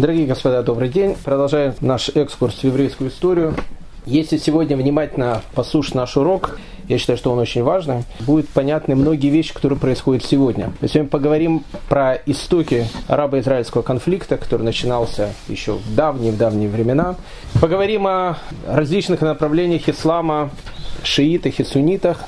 Дорогие 0.00 0.26
господа, 0.26 0.62
добрый 0.62 0.88
день. 0.88 1.14
Продолжаем 1.22 1.74
наш 1.82 2.08
экскурс 2.08 2.54
в 2.54 2.64
еврейскую 2.64 3.10
историю. 3.10 3.54
Если 4.06 4.38
сегодня 4.38 4.74
внимательно 4.74 5.42
послушать 5.54 5.94
наш 5.94 6.16
урок, 6.16 6.58
я 6.88 6.96
считаю, 6.96 7.18
что 7.18 7.30
он 7.30 7.38
очень 7.38 7.62
важный, 7.62 8.04
будут 8.20 8.48
понятны 8.48 8.94
многие 8.96 9.28
вещи, 9.28 9.52
которые 9.52 9.78
происходят 9.78 10.24
сегодня. 10.24 10.72
Мы 10.80 10.88
сегодня 10.88 11.10
поговорим 11.10 11.64
про 11.90 12.14
истоки 12.14 12.86
арабо-израильского 13.08 13.82
конфликта, 13.82 14.38
который 14.38 14.62
начинался 14.62 15.34
еще 15.48 15.72
в 15.72 15.94
давние-давние 15.94 16.70
времена. 16.70 17.16
Поговорим 17.60 18.06
о 18.06 18.38
различных 18.66 19.20
направлениях 19.20 19.86
ислама, 19.86 20.48
шиитах 21.02 21.60
и 21.60 21.64
суннитах, 21.64 22.24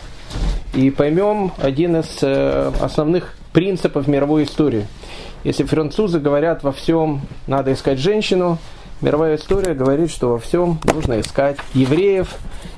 и 0.74 0.90
поймем 0.90 1.52
один 1.56 1.96
из 1.96 2.18
э, 2.20 2.70
основных 2.82 3.34
принципов 3.54 4.08
мировой 4.08 4.44
истории– 4.44 4.86
если 5.44 5.64
французы 5.64 6.20
говорят 6.20 6.62
во 6.62 6.72
всем 6.72 7.22
надо 7.46 7.72
искать 7.72 7.98
женщину, 7.98 8.58
мировая 9.00 9.36
история 9.36 9.74
говорит, 9.74 10.10
что 10.10 10.30
во 10.30 10.38
всем 10.38 10.78
нужно 10.84 11.20
искать 11.20 11.56
евреев, 11.74 12.36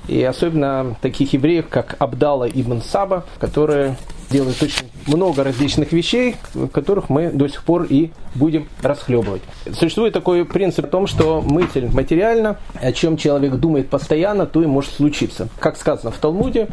и 0.09 0.23
особенно 0.23 0.97
таких 1.01 1.33
евреев, 1.33 1.69
как 1.69 1.97
Абдала 1.99 2.49
ибн 2.49 2.81
Саба, 2.83 3.25
которые 3.39 3.97
делают 4.31 4.61
очень 4.63 4.87
много 5.07 5.45
различных 5.45 5.93
вещей, 5.93 6.37
которых 6.73 7.09
мы 7.09 7.31
до 7.31 7.49
сих 7.49 7.63
пор 7.63 7.87
и 7.89 8.11
будем 8.35 8.67
расхлебывать. 8.83 9.43
Существует 9.73 10.13
такой 10.13 10.45
принцип 10.45 10.87
о 10.87 10.89
том, 10.89 11.07
что 11.07 11.41
мысль 11.41 11.87
материальна, 11.93 12.57
о 12.75 12.93
чем 12.93 13.17
человек 13.17 13.55
думает 13.55 13.89
постоянно, 13.91 14.47
то 14.47 14.63
и 14.63 14.67
может 14.67 14.93
случиться. 14.93 15.49
Как 15.61 15.77
сказано 15.77 16.11
в 16.11 16.17
Талмуде, 16.19 16.69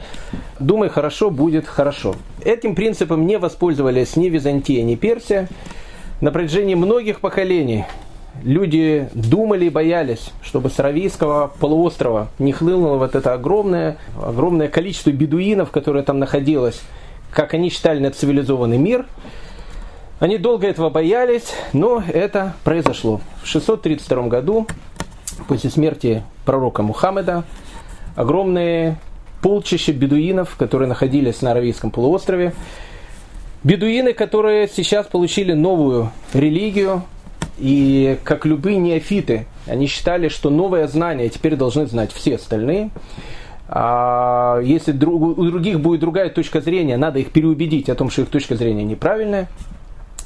думай 0.59 0.89
хорошо, 0.89 1.29
будет 1.29 1.67
хорошо. 1.67 2.15
Этим 2.43 2.73
принципом 2.73 3.27
не 3.27 3.37
воспользовались 3.37 4.15
ни 4.15 4.29
Византия, 4.29 4.81
ни 4.83 4.95
Персия. 4.95 5.47
На 6.21 6.31
протяжении 6.31 6.75
многих 6.75 7.19
поколений 7.19 7.85
люди 8.43 9.09
думали 9.15 9.65
и 9.65 9.69
боялись, 9.69 10.31
чтобы 10.43 10.69
с 10.69 10.79
Аравийского 10.79 11.51
полуострова 11.59 12.27
не 12.37 12.51
хлынуло 12.51 12.97
вот 12.97 13.15
это 13.15 13.33
огромное, 13.33 13.97
огромное 14.21 14.67
количество 14.67 15.09
бедуинов, 15.09 15.71
которое 15.71 16.03
там 16.03 16.19
находилось, 16.19 16.79
как 17.31 17.55
они 17.55 17.71
считали, 17.71 17.99
на 17.99 18.11
цивилизованный 18.11 18.77
мир. 18.77 19.07
Они 20.19 20.37
долго 20.37 20.67
этого 20.67 20.91
боялись, 20.91 21.55
но 21.73 22.03
это 22.07 22.53
произошло. 22.63 23.19
В 23.41 23.47
632 23.47 24.27
году, 24.27 24.67
после 25.47 25.71
смерти 25.71 26.21
пророка 26.45 26.83
Мухаммеда, 26.83 27.45
огромные 28.15 28.97
полчища 29.41 29.91
бедуинов, 29.91 30.55
которые 30.55 30.87
находились 30.87 31.41
на 31.41 31.49
Аравийском 31.49 31.89
полуострове, 31.89 32.53
Бедуины, 33.63 34.13
которые 34.13 34.67
сейчас 34.67 35.05
получили 35.05 35.53
новую 35.53 36.11
религию, 36.33 37.03
и 37.59 38.17
как 38.23 38.47
любые 38.47 38.77
неофиты, 38.77 39.45
они 39.67 39.85
считали, 39.85 40.29
что 40.29 40.49
новое 40.49 40.87
знание 40.87 41.29
теперь 41.29 41.55
должны 41.55 41.85
знать 41.85 42.11
все 42.11 42.35
остальные. 42.35 42.89
А 43.67 44.59
если 44.63 44.91
друг, 44.91 45.37
у 45.37 45.43
других 45.43 45.79
будет 45.79 45.99
другая 45.99 46.31
точка 46.31 46.59
зрения, 46.59 46.97
надо 46.97 47.19
их 47.19 47.31
переубедить 47.31 47.87
о 47.87 47.95
том, 47.95 48.09
что 48.09 48.23
их 48.23 48.29
точка 48.29 48.55
зрения 48.55 48.83
неправильная. 48.83 49.47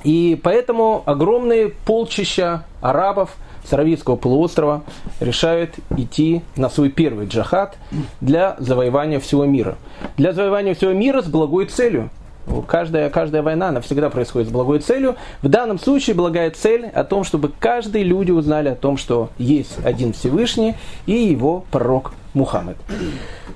И 0.06 0.40
поэтому 0.42 1.04
огромные 1.06 1.70
полчища 1.70 2.64
арабов 2.80 3.36
с 3.66 3.74
Аравийского 3.74 4.16
полуострова 4.16 4.84
решают 5.20 5.72
идти 5.98 6.42
на 6.56 6.70
свой 6.70 6.90
первый 6.90 7.28
джахад 7.28 7.76
для 8.22 8.56
завоевания 8.60 9.20
всего 9.20 9.44
мира. 9.44 9.76
Для 10.16 10.32
завоевания 10.32 10.74
всего 10.74 10.94
мира 10.94 11.22
с 11.22 11.26
благой 11.26 11.66
целью– 11.66 12.10
Каждая, 12.68 13.10
каждая 13.10 13.42
война, 13.42 13.70
она 13.70 13.82
всегда 13.82 14.10
происходит 14.10 14.50
с 14.50 14.52
благой 14.52 14.80
целью. 14.80 15.16
В 15.42 15.48
данном 15.48 15.80
случае 15.80 16.16
благая 16.16 16.52
цель 16.52 16.86
о 16.86 17.04
том, 17.04 17.24
чтобы 17.24 17.52
каждые 17.60 18.04
люди 18.04 18.32
узнали 18.32 18.70
о 18.70 18.76
том, 18.76 18.98
что 18.98 19.30
есть 19.38 19.78
один 19.84 20.14
Всевышний 20.14 20.76
и 21.06 21.14
его 21.14 21.66
пророк 21.72 22.14
Мухаммед. 22.34 22.78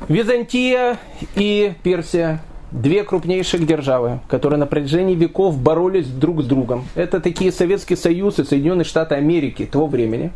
Византия 0.08 0.98
и 1.36 1.74
Персия 1.84 2.42
две 2.72 3.04
крупнейших 3.04 3.66
державы, 3.66 4.20
которые 4.28 4.60
на 4.60 4.66
протяжении 4.66 5.16
веков 5.16 5.58
боролись 5.58 6.08
друг 6.08 6.44
с 6.44 6.46
другом. 6.46 6.86
Это 6.96 7.20
такие 7.20 7.52
Советский 7.52 7.96
Союз 7.96 8.40
и 8.40 8.44
Соединенные 8.44 8.86
Штаты 8.86 9.16
Америки 9.16 9.66
того 9.66 9.88
времени. 9.88 10.32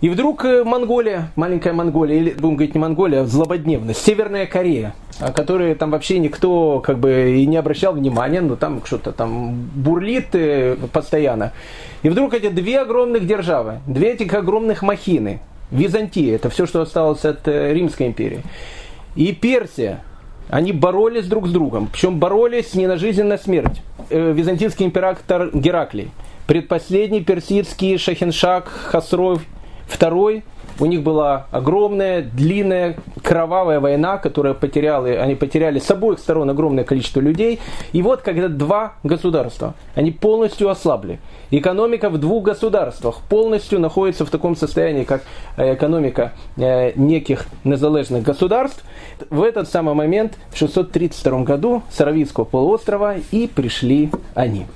И 0.00 0.08
вдруг 0.08 0.46
э, 0.46 0.64
Монголия, 0.64 1.30
маленькая 1.36 1.74
Монголия, 1.74 2.18
или 2.18 2.30
будем 2.30 2.56
говорить 2.56 2.74
не 2.74 2.80
Монголия, 2.80 3.20
а 3.20 3.26
злободневность, 3.26 4.02
Северная 4.02 4.46
Корея, 4.46 4.94
о 5.18 5.30
которой 5.30 5.74
там 5.74 5.90
вообще 5.90 6.18
никто 6.18 6.80
как 6.80 6.98
бы 6.98 7.34
и 7.36 7.46
не 7.46 7.58
обращал 7.58 7.92
внимания, 7.92 8.40
но 8.40 8.56
там 8.56 8.82
что-то 8.84 9.12
там 9.12 9.52
бурлит 9.74 10.28
э, 10.32 10.76
постоянно. 10.90 11.52
И 12.02 12.08
вдруг 12.08 12.32
эти 12.32 12.48
две 12.48 12.80
огромных 12.80 13.26
державы, 13.26 13.80
две 13.86 14.12
этих 14.12 14.32
огромных 14.32 14.82
махины, 14.82 15.40
Византия, 15.70 16.34
это 16.34 16.48
все, 16.48 16.64
что 16.64 16.80
осталось 16.80 17.26
от 17.26 17.46
э, 17.46 17.74
Римской 17.74 18.06
империи, 18.06 18.42
и 19.16 19.32
Персия, 19.32 20.02
они 20.48 20.72
боролись 20.72 21.26
друг 21.26 21.46
с 21.46 21.52
другом, 21.52 21.88
причем 21.92 22.18
боролись 22.18 22.74
не 22.74 22.86
на 22.86 22.96
жизнь, 22.96 23.20
а 23.20 23.24
на 23.24 23.38
смерть. 23.38 23.82
Византийский 24.08 24.86
император 24.86 25.50
Гераклий, 25.52 26.10
предпоследний 26.48 27.22
персидский 27.22 27.98
шахеншак 27.98 28.66
Хасрой 28.66 29.38
Второй, 29.90 30.44
у 30.78 30.86
них 30.86 31.02
была 31.02 31.46
огромная, 31.50 32.22
длинная, 32.22 32.96
кровавая 33.22 33.80
война, 33.80 34.18
которая 34.18 34.54
потеряли, 34.54 35.10
они 35.16 35.34
потеряли 35.34 35.80
с 35.80 35.90
обоих 35.90 36.20
сторон 36.20 36.48
огромное 36.48 36.84
количество 36.84 37.20
людей. 37.20 37.58
И 37.92 38.00
вот 38.00 38.22
когда 38.22 38.48
два 38.48 38.94
государства, 39.02 39.74
они 39.96 40.12
полностью 40.12 40.70
ослабли. 40.70 41.18
Экономика 41.50 42.08
в 42.08 42.18
двух 42.18 42.44
государствах 42.44 43.20
полностью 43.28 43.80
находится 43.80 44.24
в 44.24 44.30
таком 44.30 44.54
состоянии, 44.54 45.02
как 45.02 45.22
э, 45.56 45.74
экономика 45.74 46.32
э, 46.56 46.92
неких 46.94 47.46
незалежных 47.64 48.22
государств. 48.22 48.84
В 49.28 49.42
этот 49.42 49.68
самый 49.68 49.94
момент, 49.94 50.38
в 50.50 50.56
632 50.56 51.42
году, 51.42 51.82
с 51.90 52.00
Аравийского 52.00 52.44
полуострова 52.44 53.16
и 53.32 53.48
пришли 53.48 54.10
они. 54.34 54.66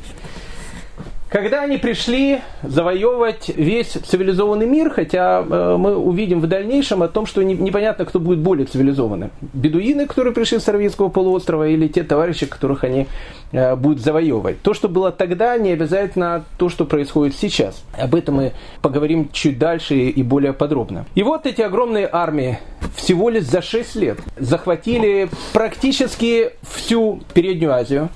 Когда 1.35 1.63
они 1.63 1.79
пришли 1.79 2.43
завоевывать 2.63 3.49
весь 3.49 3.89
цивилизованный 3.89 4.67
мир, 4.67 4.91
хотя 4.91 5.41
э, 5.41 5.77
мы 5.77 5.97
увидим 5.97 6.39
в 6.41 6.47
дальнейшем 6.47 7.03
о 7.03 7.09
том, 7.09 7.27
что 7.27 7.43
не, 7.43 7.55
непонятно, 7.55 8.05
кто 8.05 8.21
будет 8.21 8.39
более 8.39 8.67
цивилизованным. 8.69 9.33
Бедуины, 9.53 10.07
которые 10.07 10.33
пришли 10.33 10.61
с 10.61 10.69
Аравийского 10.69 11.09
полуострова, 11.09 11.67
или 11.67 11.89
те 11.89 12.05
товарищи, 12.05 12.47
которых 12.47 12.85
они 12.85 13.09
э, 13.51 13.75
будут 13.75 13.99
завоевывать. 13.99 14.63
То, 14.63 14.75
что 14.75 14.89
было 14.89 15.11
тогда, 15.11 15.59
не 15.59 15.73
обязательно 15.73 16.45
то, 16.57 16.69
что 16.69 16.85
происходит 16.85 17.35
сейчас. 17.35 17.83
Об 17.99 18.15
этом 18.15 18.37
мы 18.37 18.53
поговорим 18.81 19.29
чуть 19.33 19.59
дальше 19.59 19.97
и 19.97 20.23
более 20.23 20.53
подробно. 20.53 21.05
И 21.17 21.25
вот 21.25 21.47
эти 21.47 21.63
огромные 21.63 22.09
армии 22.13 22.61
всего 22.95 23.29
лишь 23.29 23.47
за 23.47 23.61
6 23.61 23.97
лет 23.97 24.19
захватили 24.37 25.29
практически 25.53 26.53
всю 26.63 27.23
Переднюю 27.35 27.73
Азию, 27.73 28.09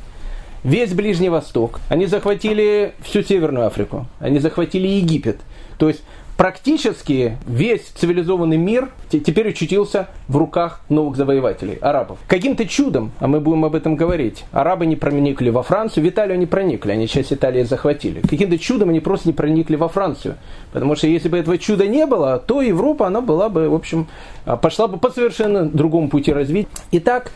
весь 0.65 0.93
Ближний 0.93 1.29
Восток, 1.29 1.81
они 1.89 2.07
захватили 2.07 2.95
всю 3.01 3.23
Северную 3.23 3.67
Африку, 3.67 4.07
они 4.21 4.39
захватили 4.39 4.87
Египет. 4.87 5.41
То 5.79 5.89
есть 5.89 6.03
практически 6.39 7.37
весь 7.47 7.83
цивилизованный 7.97 8.57
мир 8.57 8.91
теперь 9.11 9.51
очутился 9.51 10.09
в 10.29 10.37
руках 10.37 10.81
новых 10.89 11.17
завоевателей, 11.17 11.75
арабов. 11.81 12.19
Каким-то 12.29 12.67
чудом, 12.67 13.11
а 13.19 13.27
мы 13.27 13.41
будем 13.41 13.65
об 13.65 13.75
этом 13.75 13.97
говорить, 13.97 14.45
арабы 14.53 14.87
не 14.87 14.95
проникли 14.95 15.51
во 15.51 15.65
Францию, 15.65 16.05
в 16.05 16.09
Италию 16.09 16.35
они 16.35 16.47
проникли, 16.47 16.93
они 16.93 17.09
часть 17.09 17.33
Италии 17.33 17.65
захватили. 17.65 18.21
Каким-то 18.21 18.57
чудом 18.57 18.91
они 18.91 19.01
просто 19.01 19.29
не 19.29 19.35
проникли 19.35 19.75
во 19.75 19.89
Францию. 19.89 20.37
Потому 20.73 20.95
что 20.95 21.09
если 21.09 21.29
бы 21.29 21.39
этого 21.39 21.59
чуда 21.59 21.89
не 21.89 22.07
было, 22.07 22.39
то 22.39 22.63
Европа, 22.63 23.09
она 23.09 23.21
была 23.21 23.49
бы, 23.49 23.69
в 23.69 23.75
общем, 23.75 24.07
а, 24.45 24.57
пошла 24.57 24.87
бы 24.87 24.99
по 24.99 25.11
совершенно 25.11 25.65
другому 25.69 26.09
пути 26.09 26.33
развития. 26.33 26.69
Итак, 26.93 27.33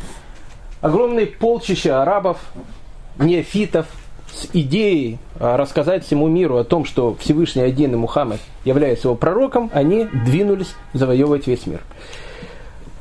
огромные 0.81 1.27
полчища 1.27 2.03
арабов 2.03 2.38
неофитов 3.19 3.87
с 4.33 4.49
идеей 4.53 5.19
а, 5.39 5.56
рассказать 5.56 6.05
всему 6.05 6.28
миру 6.28 6.56
о 6.56 6.65
том, 6.65 6.84
что 6.84 7.17
Всевышний 7.21 7.62
один 7.62 7.93
и 7.93 7.97
Мухаммед 7.97 8.41
является 8.64 9.09
его 9.09 9.14
пророком, 9.14 9.70
они 9.75 10.09
двинулись 10.25 10.75
завоевывать 10.94 11.47
весь 11.47 11.67
мир. 11.67 11.81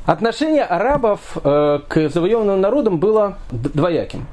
Отношение 0.04 0.64
арабов 0.64 1.38
э, 1.42 1.78
к 1.88 2.08
завоеванным 2.10 2.60
народам 2.60 2.98
было 2.98 3.38
двояким. 3.52 4.26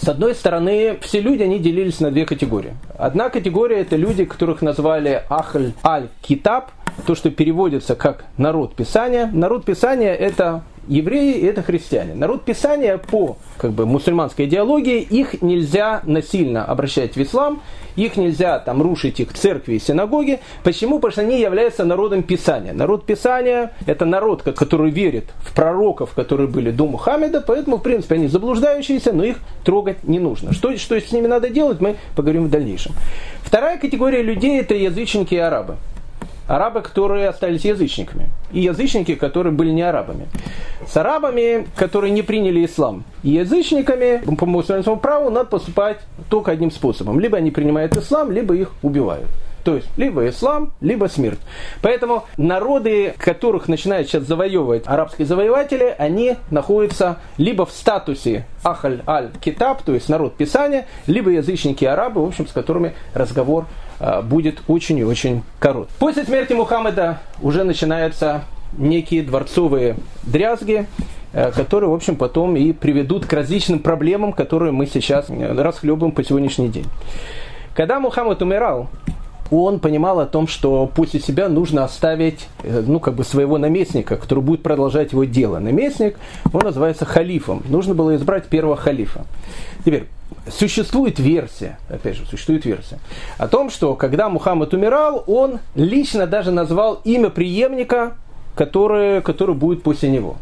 С 0.00 0.08
одной 0.08 0.36
стороны, 0.36 0.96
все 1.00 1.20
люди, 1.20 1.42
они 1.42 1.58
делились 1.58 1.98
на 1.98 2.12
две 2.12 2.24
категории. 2.24 2.76
Одна 2.96 3.28
категория– 3.28 3.78
это 3.80 3.96
люди, 3.96 4.24
которых 4.24 4.62
назвали 4.62 5.24
Ахль 5.28 5.72
Аль-Китаб, 5.84 6.70
то, 7.04 7.16
что 7.16 7.30
переводится 7.30 7.96
как 7.96 8.26
народ 8.36 8.76
Писания. 8.76 9.28
Народ 9.32 9.64
Писания– 9.64 10.14
это 10.14 10.62
евреи– 10.88 11.40
это 11.48 11.62
христиане. 11.62 12.14
Народ 12.14 12.44
Писания 12.44 12.98
по 12.98 13.36
как 13.56 13.72
бы, 13.72 13.86
мусульманской 13.86 14.46
идеологии, 14.46 15.00
их 15.00 15.42
нельзя 15.42 16.00
насильно 16.04 16.64
обращать 16.64 17.16
в 17.16 17.22
ислам, 17.22 17.60
их 17.96 18.16
нельзя 18.16 18.58
там 18.60 18.80
рушить 18.80 19.20
их 19.20 19.32
церкви 19.32 19.74
и 19.74 19.78
синагоги. 19.78 20.40
Почему? 20.62 20.96
Потому 20.96 21.12
что 21.12 21.20
они 21.22 21.40
являются 21.40 21.84
народом 21.84 22.22
Писания. 22.22 22.72
Народ 22.72 23.04
Писания– 23.04 23.72
это 23.86 24.04
народ, 24.04 24.42
который 24.42 24.90
верит 24.90 25.24
в 25.40 25.54
пророков, 25.54 26.12
которые 26.14 26.48
были 26.48 26.70
до 26.70 26.86
Мухаммеда, 26.86 27.40
поэтому, 27.40 27.78
в 27.78 27.82
принципе, 27.82 28.14
они 28.14 28.28
заблуждающиеся, 28.28 29.12
но 29.12 29.24
их 29.24 29.38
трогать 29.64 30.04
не 30.04 30.20
нужно. 30.20 30.52
Что, 30.52 30.76
что 30.76 31.00
с 31.00 31.12
ними 31.12 31.26
надо 31.26 31.50
делать, 31.50 31.80
мы 31.80 31.96
поговорим 32.14 32.44
в 32.44 32.50
дальнейшем. 32.50 32.92
Вторая 33.42 33.78
категория 33.78 34.22
людей– 34.22 34.60
это 34.60 34.74
язычники 34.74 35.34
и 35.34 35.38
арабы 35.38 35.76
арабы, 36.48 36.80
которые 36.80 37.28
остались 37.28 37.64
язычниками, 37.64 38.30
и 38.50 38.60
язычники, 38.60 39.14
которые 39.14 39.52
были 39.52 39.70
не 39.70 39.82
арабами. 39.82 40.26
С 40.86 40.96
арабами, 40.96 41.68
которые 41.76 42.10
не 42.10 42.22
приняли 42.22 42.64
ислам, 42.64 43.04
и 43.22 43.30
язычниками 43.30 44.22
по 44.36 44.46
мусульманскому 44.46 44.96
праву 44.96 45.30
надо 45.30 45.50
поступать 45.50 45.98
только 46.28 46.50
одним 46.50 46.70
способом. 46.70 47.20
Либо 47.20 47.36
они 47.36 47.50
принимают 47.50 47.96
ислам, 47.96 48.32
либо 48.32 48.54
их 48.56 48.72
убивают. 48.82 49.28
То 49.68 49.76
есть, 49.76 49.88
либо 49.98 50.26
ислам, 50.26 50.72
либо 50.80 51.08
смерть. 51.08 51.40
Поэтому 51.82 52.24
народы, 52.38 53.12
которых 53.18 53.68
начинают 53.68 54.08
сейчас 54.08 54.22
завоевывать 54.22 54.84
арабские 54.86 55.26
завоеватели, 55.26 55.94
они 55.98 56.36
находятся 56.50 57.18
либо 57.36 57.66
в 57.66 57.72
статусе 57.72 58.46
Ахаль 58.62 59.02
аль-Китаб, 59.06 59.82
то 59.82 59.92
есть 59.92 60.08
народ 60.08 60.38
Писания, 60.38 60.86
либо 61.06 61.28
язычники 61.28 61.84
арабы, 61.84 62.24
в 62.24 62.28
общем, 62.28 62.46
с 62.48 62.52
которыми 62.52 62.94
разговор 63.12 63.66
а, 64.00 64.22
будет 64.22 64.62
очень 64.68 64.96
и 64.96 65.04
очень 65.04 65.42
корот. 65.58 65.90
После 65.98 66.24
смерти 66.24 66.54
Мухаммеда 66.54 67.18
уже 67.42 67.62
начинаются 67.62 68.44
некие 68.78 69.22
дворцовые 69.22 69.96
дрязги, 70.22 70.86
э, 71.34 71.52
которые, 71.52 71.90
в 71.90 71.94
общем, 71.94 72.16
потом 72.16 72.56
и 72.56 72.72
приведут 72.72 73.26
к 73.26 73.32
различным 73.34 73.80
проблемам, 73.80 74.32
которые 74.32 74.72
мы 74.72 74.86
сейчас 74.86 75.26
э, 75.28 75.52
расхлебываем 75.52 76.14
по 76.14 76.24
сегодняшний 76.24 76.70
день. 76.70 76.86
Когда 77.74 78.00
Мухаммед 78.00 78.40
умирал, 78.40 78.88
он 79.50 79.80
понимал 79.80 80.20
о 80.20 80.26
том, 80.26 80.46
что 80.46 80.90
после 80.92 81.20
себя 81.20 81.48
нужно 81.48 81.84
оставить 81.84 82.48
э, 82.62 82.82
ну, 82.86 83.00
как 83.00 83.14
бы 83.14 83.24
своего 83.24 83.58
наместника, 83.58 84.16
который 84.16 84.42
будет 84.42 84.62
продолжать 84.62 85.12
его 85.12 85.24
дело. 85.24 85.58
Наместник, 85.58 86.18
он 86.52 86.62
называется 86.62 87.04
халифом. 87.04 87.62
Нужно 87.68 87.94
было 87.94 88.16
избрать 88.16 88.46
первого 88.46 88.76
халифа. 88.76 89.24
Теперь, 89.84 90.06
существует 90.50 91.18
версия, 91.18 91.78
опять 91.88 92.16
же, 92.16 92.26
существует 92.26 92.64
версия, 92.64 92.98
о 93.38 93.48
том, 93.48 93.70
что 93.70 93.94
когда 93.94 94.28
Мухаммад 94.28 94.72
умирал, 94.74 95.24
он 95.26 95.60
лично 95.74 96.26
даже 96.26 96.50
назвал 96.50 97.00
имя 97.04 97.30
преемника, 97.30 98.14
который, 98.54 99.22
который 99.22 99.54
будет 99.54 99.82
после 99.82 100.10
него. 100.10 100.36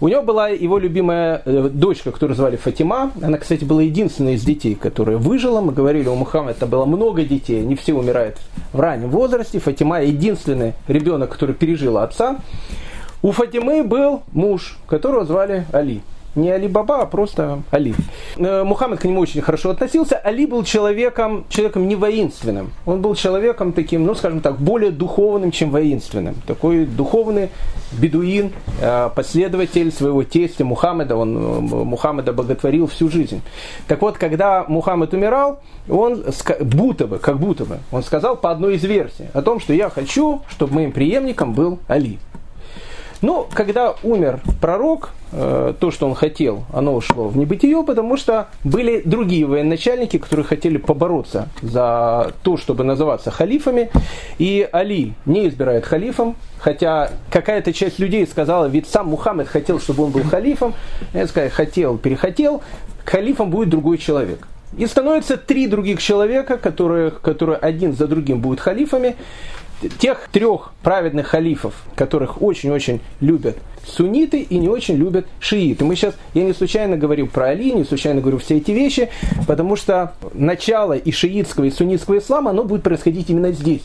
У 0.00 0.08
него 0.08 0.22
была 0.22 0.48
его 0.48 0.78
любимая 0.78 1.42
э, 1.44 1.70
дочка, 1.72 2.12
которую 2.12 2.36
звали 2.36 2.56
Фатима. 2.56 3.12
Она, 3.22 3.38
кстати, 3.38 3.64
была 3.64 3.82
единственной 3.82 4.34
из 4.34 4.44
детей, 4.44 4.74
которая 4.74 5.16
выжила. 5.16 5.60
Мы 5.60 5.72
говорили, 5.72 6.08
у 6.08 6.14
Мухаммеда 6.14 6.66
было 6.66 6.84
много 6.84 7.24
детей, 7.24 7.62
не 7.62 7.76
все 7.76 7.94
умирают 7.94 8.36
в 8.72 8.80
раннем 8.80 9.08
возрасте. 9.08 9.58
Фатима 9.58 10.02
единственный 10.02 10.74
ребенок, 10.86 11.30
который 11.30 11.54
пережил 11.54 11.96
отца. 11.96 12.36
У 13.22 13.32
Фатимы 13.32 13.82
был 13.82 14.22
муж, 14.32 14.78
которого 14.86 15.24
звали 15.24 15.66
Али 15.72 16.02
не 16.36 16.50
Али 16.50 16.68
Баба, 16.68 17.02
а 17.02 17.06
просто 17.06 17.62
Али. 17.70 17.94
Э, 18.36 18.62
Мухаммед 18.62 19.00
к 19.00 19.04
нему 19.04 19.20
очень 19.20 19.40
хорошо 19.40 19.70
относился. 19.70 20.16
Али 20.16 20.46
был 20.46 20.64
человеком, 20.64 21.44
человеком 21.48 21.88
не 21.88 21.96
воинственным. 21.96 22.72
Он 22.84 23.00
был 23.00 23.14
человеком 23.14 23.72
таким, 23.72 24.04
ну, 24.04 24.14
скажем 24.14 24.40
так, 24.40 24.58
более 24.58 24.90
духовным, 24.90 25.50
чем 25.50 25.70
воинственным. 25.70 26.34
Такой 26.46 26.86
духовный 26.86 27.50
бедуин, 27.92 28.52
э, 28.80 29.10
последователь 29.14 29.90
своего 29.92 30.22
тестя 30.22 30.64
Мухаммеда. 30.64 31.16
Он 31.16 31.36
э, 31.36 31.60
Мухаммеда 31.84 32.32
боготворил 32.32 32.86
всю 32.86 33.08
жизнь. 33.08 33.42
Так 33.88 34.02
вот, 34.02 34.18
когда 34.18 34.64
Мухаммед 34.68 35.12
умирал, 35.14 35.60
он 35.88 36.24
будто 36.60 37.06
бы, 37.06 37.18
как 37.18 37.38
будто 37.38 37.64
бы, 37.64 37.78
он 37.90 38.02
сказал 38.02 38.36
по 38.36 38.50
одной 38.50 38.76
из 38.76 38.84
версий 38.84 39.26
о 39.32 39.42
том, 39.42 39.60
что 39.60 39.72
я 39.72 39.88
хочу, 39.88 40.42
чтобы 40.48 40.74
моим 40.74 40.92
преемником 40.92 41.52
был 41.54 41.78
Али. 41.88 42.18
Но 43.22 43.48
когда 43.52 43.94
умер 44.02 44.40
пророк, 44.60 45.10
э, 45.32 45.74
то, 45.78 45.90
что 45.90 46.06
он 46.06 46.14
хотел, 46.14 46.64
оно 46.72 46.94
ушло 46.94 47.28
в 47.28 47.36
небытие, 47.36 47.82
потому 47.82 48.16
что 48.16 48.48
были 48.64 49.02
другие 49.04 49.46
военачальники, 49.46 50.18
которые 50.18 50.44
хотели 50.44 50.76
побороться 50.76 51.48
за 51.62 52.32
то, 52.42 52.56
чтобы 52.56 52.84
называться 52.84 53.30
халифами. 53.30 53.90
И 54.38 54.68
Али 54.70 55.14
не 55.24 55.48
избирает 55.48 55.86
халифом, 55.86 56.36
хотя 56.58 57.10
какая-то 57.30 57.72
часть 57.72 57.98
людей 57.98 58.26
сказала, 58.26 58.66
ведь 58.66 58.88
сам 58.88 59.08
Мухаммед 59.08 59.48
хотел, 59.48 59.80
чтобы 59.80 60.04
он 60.04 60.10
был 60.10 60.22
халифом. 60.24 60.74
Я 61.12 61.26
сказал, 61.26 61.50
хотел, 61.50 61.98
перехотел, 61.98 62.62
халифом 63.04 63.50
будет 63.50 63.70
другой 63.70 63.98
человек. 63.98 64.46
И 64.76 64.86
становятся 64.86 65.36
три 65.36 65.68
других 65.68 66.02
человека, 66.02 66.58
которые, 66.58 67.10
которые 67.10 67.56
один 67.56 67.94
за 67.94 68.06
другим 68.06 68.40
будут 68.40 68.60
халифами 68.60 69.16
тех 69.98 70.28
трех 70.32 70.72
праведных 70.82 71.28
халифов, 71.28 71.74
которых 71.94 72.42
очень-очень 72.42 73.00
любят 73.20 73.58
сунниты 73.86 74.40
и 74.40 74.58
не 74.58 74.68
очень 74.68 74.96
любят 74.96 75.26
шииты. 75.38 75.84
Мы 75.84 75.96
сейчас, 75.96 76.14
я 76.34 76.44
не 76.44 76.52
случайно 76.52 76.96
говорю 76.96 77.26
про 77.26 77.50
Али, 77.50 77.72
не 77.72 77.84
случайно 77.84 78.20
говорю 78.20 78.38
все 78.38 78.56
эти 78.56 78.72
вещи, 78.72 79.10
потому 79.46 79.76
что 79.76 80.14
начало 80.34 80.94
и 80.94 81.12
шиитского, 81.12 81.64
и 81.64 81.70
суннитского 81.70 82.18
ислама, 82.18 82.50
оно 82.50 82.64
будет 82.64 82.82
происходить 82.82 83.30
именно 83.30 83.52
здесь. 83.52 83.82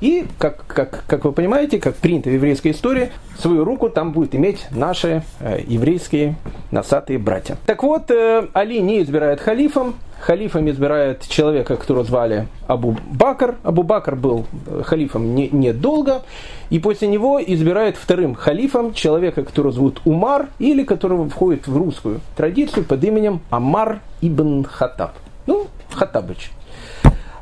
И, 0.00 0.26
как, 0.38 0.66
как, 0.66 1.04
как 1.06 1.24
вы 1.24 1.32
понимаете, 1.32 1.78
как 1.78 1.94
принято 1.96 2.30
в 2.30 2.32
еврейской 2.32 2.72
истории, 2.72 3.10
свою 3.38 3.64
руку 3.64 3.90
там 3.90 4.12
будет 4.12 4.34
иметь 4.34 4.66
наши 4.70 5.22
э, 5.40 5.60
еврейские 5.66 6.36
носатые 6.70 7.18
братья. 7.18 7.56
Так 7.66 7.82
вот, 7.82 8.10
э, 8.10 8.46
Али 8.54 8.80
не 8.80 9.02
избирает 9.02 9.40
халифом, 9.40 9.94
халифом 10.20 10.70
избирает 10.70 11.26
человека, 11.28 11.76
которого 11.76 12.04
звали 12.04 12.48
Абу 12.66 12.96
Бакр. 13.12 13.56
Абу 13.62 13.82
Бакр 13.82 14.16
был 14.16 14.46
э, 14.66 14.82
халифом 14.84 15.34
недолго. 15.34 16.22
Не 16.70 16.76
и 16.76 16.78
после 16.78 17.08
него 17.08 17.40
избирает 17.44 17.96
вторым 17.96 18.34
халифом 18.34 18.94
человека, 18.94 19.44
которого 19.44 19.72
зовут 19.72 20.00
Умар, 20.04 20.48
или 20.58 20.84
которого 20.84 21.28
входит 21.28 21.66
в 21.66 21.76
русскую 21.76 22.20
традицию 22.36 22.84
под 22.84 23.02
именем 23.04 23.40
Амар 23.50 24.00
ибн 24.20 24.64
Хатаб. 24.64 25.12
Ну, 25.46 25.66
Хатабыч. 25.92 26.50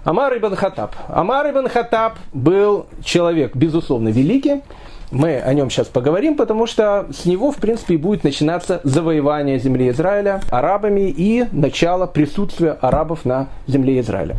Амар 0.09 0.35
ибн 0.39 0.55
Хатаб. 0.57 0.95
Амар 1.09 1.51
ибн 1.51 1.69
Хатаб 1.69 2.15
был 2.33 2.87
человек, 3.05 3.55
безусловно, 3.55 4.09
великий. 4.09 4.63
Мы 5.11 5.39
о 5.39 5.53
нем 5.53 5.69
сейчас 5.69 5.89
поговорим, 5.89 6.35
потому 6.35 6.67
что 6.67 7.09
с 7.13 7.27
него, 7.27 7.53
в 7.53 7.57
принципе, 7.57 7.99
будет 7.99 8.25
начинаться 8.25 8.81
завоевание 8.85 9.59
земли 9.59 9.91
Израиля 9.91 10.41
арабами 10.51 11.13
и 11.15 11.45
начало 11.53 12.07
присутствия 12.07 12.79
арабов 12.81 13.27
на 13.27 13.49
земле 13.67 14.01
Израиля. 14.01 14.37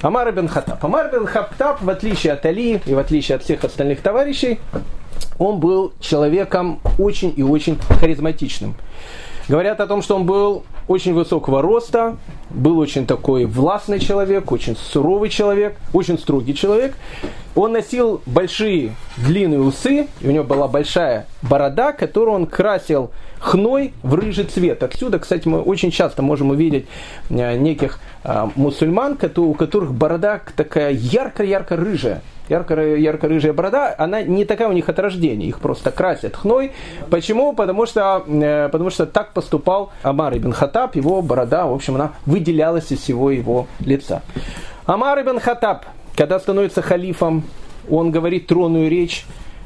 Амар 0.00 0.30
ибн 0.30 0.48
Хатаб. 0.48 0.82
Амар 0.82 1.14
ибн 1.14 1.26
Хатаб, 1.26 1.82
в 1.82 1.90
отличие 1.90 2.32
от 2.32 2.46
Али 2.46 2.80
и 2.86 2.94
в 2.94 2.98
отличие 2.98 3.36
от 3.36 3.42
всех 3.42 3.64
остальных 3.64 4.00
товарищей, 4.00 4.60
он 5.38 5.60
был 5.60 5.92
человеком 6.00 6.80
очень 6.98 7.34
и 7.36 7.42
очень 7.42 7.78
харизматичным. 8.00 8.76
Говорят 9.48 9.80
о 9.80 9.86
том, 9.86 10.02
что 10.02 10.16
он 10.16 10.24
был 10.24 10.64
очень 10.88 11.14
высокого 11.14 11.62
роста, 11.62 12.16
был 12.50 12.78
очень 12.78 13.06
такой 13.06 13.44
властный 13.44 13.98
человек, 13.98 14.52
очень 14.52 14.76
суровый 14.76 15.30
человек, 15.30 15.76
очень 15.92 16.18
строгий 16.18 16.54
человек. 16.54 16.94
Он 17.54 17.72
носил 17.72 18.22
большие 18.24 18.94
длинные 19.16 19.60
усы, 19.60 20.06
и 20.20 20.28
у 20.28 20.30
него 20.30 20.44
была 20.44 20.68
большая 20.68 21.26
борода, 21.42 21.92
которую 21.92 22.36
он 22.36 22.46
красил 22.46 23.10
хной 23.40 23.92
в 24.02 24.14
рыжий 24.14 24.44
цвет. 24.44 24.82
Отсюда, 24.82 25.18
кстати, 25.18 25.48
мы 25.48 25.60
очень 25.60 25.90
часто 25.90 26.22
можем 26.22 26.50
увидеть 26.50 26.86
э, 27.28 27.56
неких 27.56 27.98
э, 28.24 28.48
мусульман, 28.54 29.18
у 29.36 29.54
которых 29.54 29.92
борода 29.92 30.40
такая 30.56 30.92
ярко-ярко 30.92 31.76
рыжая 31.76 32.22
ярко-рыжая 32.52 33.52
борода, 33.52 33.94
она 33.98 34.22
не 34.22 34.44
такая 34.44 34.68
у 34.68 34.72
них 34.72 34.88
от 34.88 34.98
рождения, 34.98 35.46
их 35.46 35.58
просто 35.58 35.90
красят 35.90 36.36
хной. 36.36 36.72
Почему? 37.10 37.52
Потому 37.52 37.86
что, 37.86 38.24
э, 38.26 38.68
потому 38.70 38.90
что 38.90 39.06
так 39.06 39.32
поступал 39.32 39.90
Амар 40.02 40.36
ибн 40.36 40.52
Хатаб, 40.52 40.96
его 40.96 41.22
борода, 41.22 41.66
в 41.66 41.72
общем, 41.72 41.96
она 41.96 42.12
выделялась 42.26 42.90
из 42.92 43.00
всего 43.00 43.30
его 43.30 43.66
лица. 43.80 44.22
Амар 44.86 45.20
ибн 45.20 45.38
Хатаб, 45.38 45.84
когда 46.16 46.38
становится 46.38 46.82
халифом, 46.82 47.44
он 47.90 48.10
говорит 48.10 48.46
тронную 48.46 48.90
речь, 48.90 49.24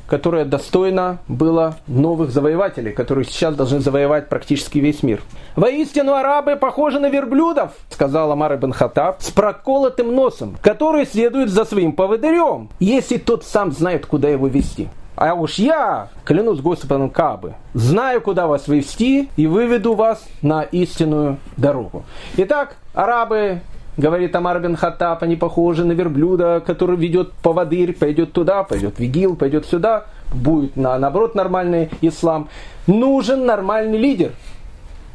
которая 0.09 0.45
достойна 0.45 1.19
была 1.29 1.77
новых 1.87 2.31
завоевателей, 2.31 2.93
которые 2.93 3.25
сейчас 3.25 3.55
должны 3.55 3.81
завоевать 3.81 4.29
практически 4.29 4.79
весь 4.79 5.03
мир. 5.03 5.21
«Воистину 5.57 6.15
арабы 6.15 6.57
похожи 6.57 6.99
на 6.99 7.09
верблюдов», 7.09 7.73
сказал 7.91 8.33
Амар 8.33 8.55
ибн 8.55 8.73
Хаттаб, 8.73 9.23
с 9.23 9.31
проколотым 9.31 10.15
носом, 10.15 10.57
который 10.63 11.07
следует 11.07 11.51
за 11.51 11.65
своим 11.65 11.93
поводырем, 11.93 12.69
если 12.79 13.17
тот 13.17 13.45
сам 13.45 13.73
знает, 13.73 14.07
куда 14.07 14.29
его 14.29 14.47
вести. 14.47 14.89
А 15.17 15.33
уж 15.33 15.55
я, 15.55 16.09
клянусь 16.25 16.61
Господом 16.61 17.09
Кабы, 17.09 17.55
знаю, 17.73 18.21
куда 18.21 18.47
вас 18.47 18.69
вести 18.69 19.31
и 19.37 19.47
выведу 19.47 19.95
вас 19.95 20.23
на 20.43 20.63
истинную 20.63 21.39
дорогу. 21.57 22.05
Итак, 22.37 22.77
арабы 22.93 23.63
говорит 23.97 24.35
Амар 24.37 24.61
бен 24.61 24.77
Хаттаб, 24.77 25.23
они 25.23 25.37
похожи 25.37 25.85
на 25.85 25.93
верблюда, 25.93 26.63
который 26.65 26.97
ведет 26.97 27.33
поводырь, 27.33 27.93
пойдет 27.95 28.33
туда, 28.33 28.63
пойдет 28.63 28.99
в 28.99 29.01
ИГИЛ, 29.01 29.37
пойдет 29.37 29.67
сюда, 29.67 30.07
будет 30.33 30.77
на, 30.77 30.99
наоборот 30.99 31.35
нормальный 31.35 31.91
ислам. 32.01 32.49
Нужен 32.87 33.47
нормальный 33.47 33.99
лидер. 33.99 34.33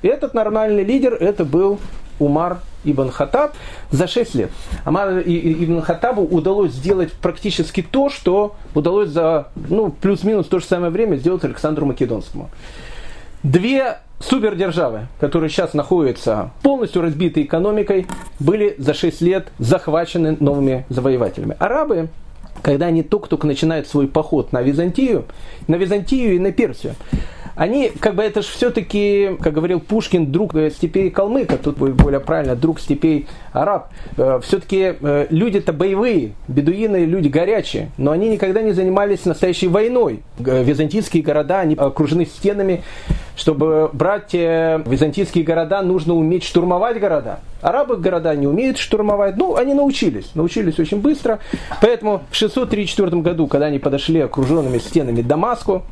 Этот 0.01 0.33
нормальный 0.33 0.83
лидер, 0.83 1.13
это 1.13 1.45
был 1.45 1.79
Умар 2.19 2.59
ибн 2.83 3.09
Хаттаб 3.09 3.53
за 3.91 4.07
6 4.07 4.35
лет. 4.35 4.51
Амар 4.83 5.19
ибн 5.19 5.81
Хаттабу 5.81 6.23
удалось 6.23 6.71
сделать 6.71 7.13
практически 7.13 7.81
то, 7.81 8.09
что 8.09 8.55
удалось 8.73 9.09
за 9.09 9.49
ну, 9.69 9.89
плюс-минус 9.89 10.47
то 10.47 10.59
же 10.59 10.65
самое 10.65 10.91
время 10.91 11.17
сделать 11.17 11.43
Александру 11.43 11.85
Македонскому. 11.85 12.49
Две 13.43 13.97
супердержавы, 14.21 15.07
которые 15.19 15.49
сейчас 15.49 15.73
находятся 15.73 16.51
полностью 16.61 17.01
разбитой 17.01 17.43
экономикой, 17.43 18.07
были 18.39 18.75
за 18.77 18.93
6 18.93 19.21
лет 19.21 19.47
захвачены 19.59 20.37
новыми 20.39 20.85
завоевателями. 20.89 21.55
Арабы, 21.59 22.09
когда 22.61 22.87
они 22.87 23.03
только-только 23.03 23.47
начинают 23.47 23.87
свой 23.87 24.07
поход 24.07 24.51
на 24.51 24.61
Византию, 24.61 25.25
на 25.67 25.75
Византию 25.75 26.35
и 26.35 26.39
на 26.39 26.51
Персию, 26.51 26.95
они, 27.61 27.89
как 27.89 28.15
бы 28.15 28.23
это 28.23 28.41
же 28.41 28.47
все-таки, 28.47 29.37
как 29.39 29.53
говорил 29.53 29.79
Пушкин, 29.79 30.31
друг 30.31 30.55
степей 30.75 31.11
калмыка, 31.11 31.57
тут 31.57 31.77
будет 31.77 31.93
более 31.93 32.19
правильно, 32.19 32.55
друг 32.55 32.79
степей 32.79 33.27
араб. 33.53 33.89
Э, 34.17 34.39
все-таки 34.41 34.95
э, 34.99 35.27
люди-то 35.29 35.71
боевые, 35.71 36.31
бедуины 36.47 37.05
люди 37.05 37.27
горячие, 37.27 37.91
но 37.99 38.09
они 38.09 38.29
никогда 38.29 38.63
не 38.63 38.71
занимались 38.71 39.25
настоящей 39.25 39.67
войной. 39.67 40.23
Византийские 40.39 41.21
города, 41.21 41.59
они 41.59 41.75
окружены 41.75 42.25
стенами, 42.25 42.81
чтобы 43.35 43.91
брать 43.93 44.33
э, 44.33 44.81
византийские 44.83 45.43
города, 45.43 45.83
нужно 45.83 46.15
уметь 46.15 46.43
штурмовать 46.43 46.99
города. 46.99 47.41
Арабы 47.61 47.97
города 47.97 48.35
не 48.35 48.47
умеют 48.47 48.79
штурмовать, 48.79 49.37
ну, 49.37 49.55
они 49.55 49.75
научились, 49.75 50.31
научились 50.33 50.79
очень 50.79 50.99
быстро. 50.99 51.37
Поэтому 51.79 52.23
в 52.31 52.35
634 52.35 53.21
году, 53.21 53.45
когда 53.45 53.67
они 53.67 53.77
подошли 53.77 54.19
окруженными 54.19 54.79
стенами 54.79 55.21
Дамаску, 55.21 55.83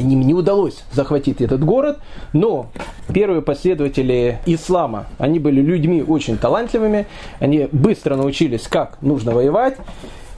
им 0.00 0.20
не 0.20 0.34
удалось 0.34 0.82
захватить 0.92 1.40
этот 1.40 1.64
город, 1.64 1.98
но 2.32 2.70
первые 3.12 3.42
последователи 3.42 4.40
ислама, 4.46 5.06
они 5.18 5.38
были 5.38 5.60
людьми 5.60 6.02
очень 6.02 6.38
талантливыми, 6.38 7.06
они 7.38 7.68
быстро 7.70 8.16
научились, 8.16 8.66
как 8.68 9.00
нужно 9.02 9.32
воевать. 9.32 9.76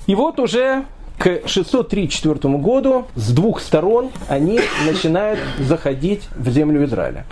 И 0.07 0.15
вот 0.15 0.39
уже 0.41 0.85
к 1.19 1.47
634 1.47 2.55
году 2.59 3.07
с 3.15 3.33
двух 3.33 3.61
сторон 3.61 4.11
они 4.29 4.61
начинают 4.87 5.39
заходить 5.61 6.29
в 6.37 6.51
землю 6.51 6.85
Израиля. 6.85 7.25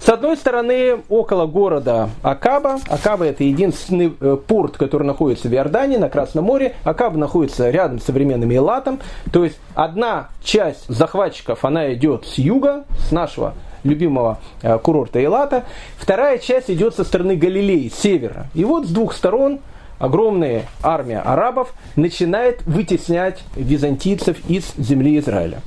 С 0.00 0.08
одной 0.08 0.38
стороны, 0.38 1.02
около 1.10 1.44
города 1.44 2.08
Акаба, 2.22 2.78
Акаба 2.88 3.26
это 3.26 3.44
единственный 3.44 4.16
э, 4.18 4.38
порт, 4.46 4.78
который 4.78 5.02
находится 5.02 5.48
в 5.48 5.52
Иордании, 5.52 5.98
на 5.98 6.08
Красном 6.08 6.46
море. 6.46 6.74
Акаба 6.84 7.18
находится 7.18 7.68
рядом 7.68 8.00
с 8.00 8.04
современным 8.04 8.50
Элатом. 8.50 8.98
То 9.30 9.44
есть 9.44 9.58
одна 9.74 10.30
часть 10.42 10.86
захватчиков, 10.88 11.66
она 11.66 11.92
идет 11.92 12.24
с 12.24 12.38
юга, 12.38 12.86
с 12.98 13.12
нашего 13.12 13.52
любимого 13.84 14.38
э, 14.62 14.78
курорта 14.78 15.22
Элата. 15.22 15.64
Вторая 15.98 16.38
часть 16.38 16.70
идет 16.70 16.94
со 16.94 17.04
стороны 17.04 17.36
Галилеи, 17.36 17.88
с 17.90 17.96
севера. 17.96 18.46
И 18.54 18.64
вот 18.64 18.86
с 18.86 18.88
двух 18.88 19.12
сторон 19.12 19.60
огромная 19.98 20.62
армия 20.82 21.18
арабов 21.20 21.74
начинает 21.96 22.62
вытеснять 22.62 23.44
византийцев 23.54 24.38
из 24.48 24.72
земли 24.78 25.18
Израиля. 25.18 25.60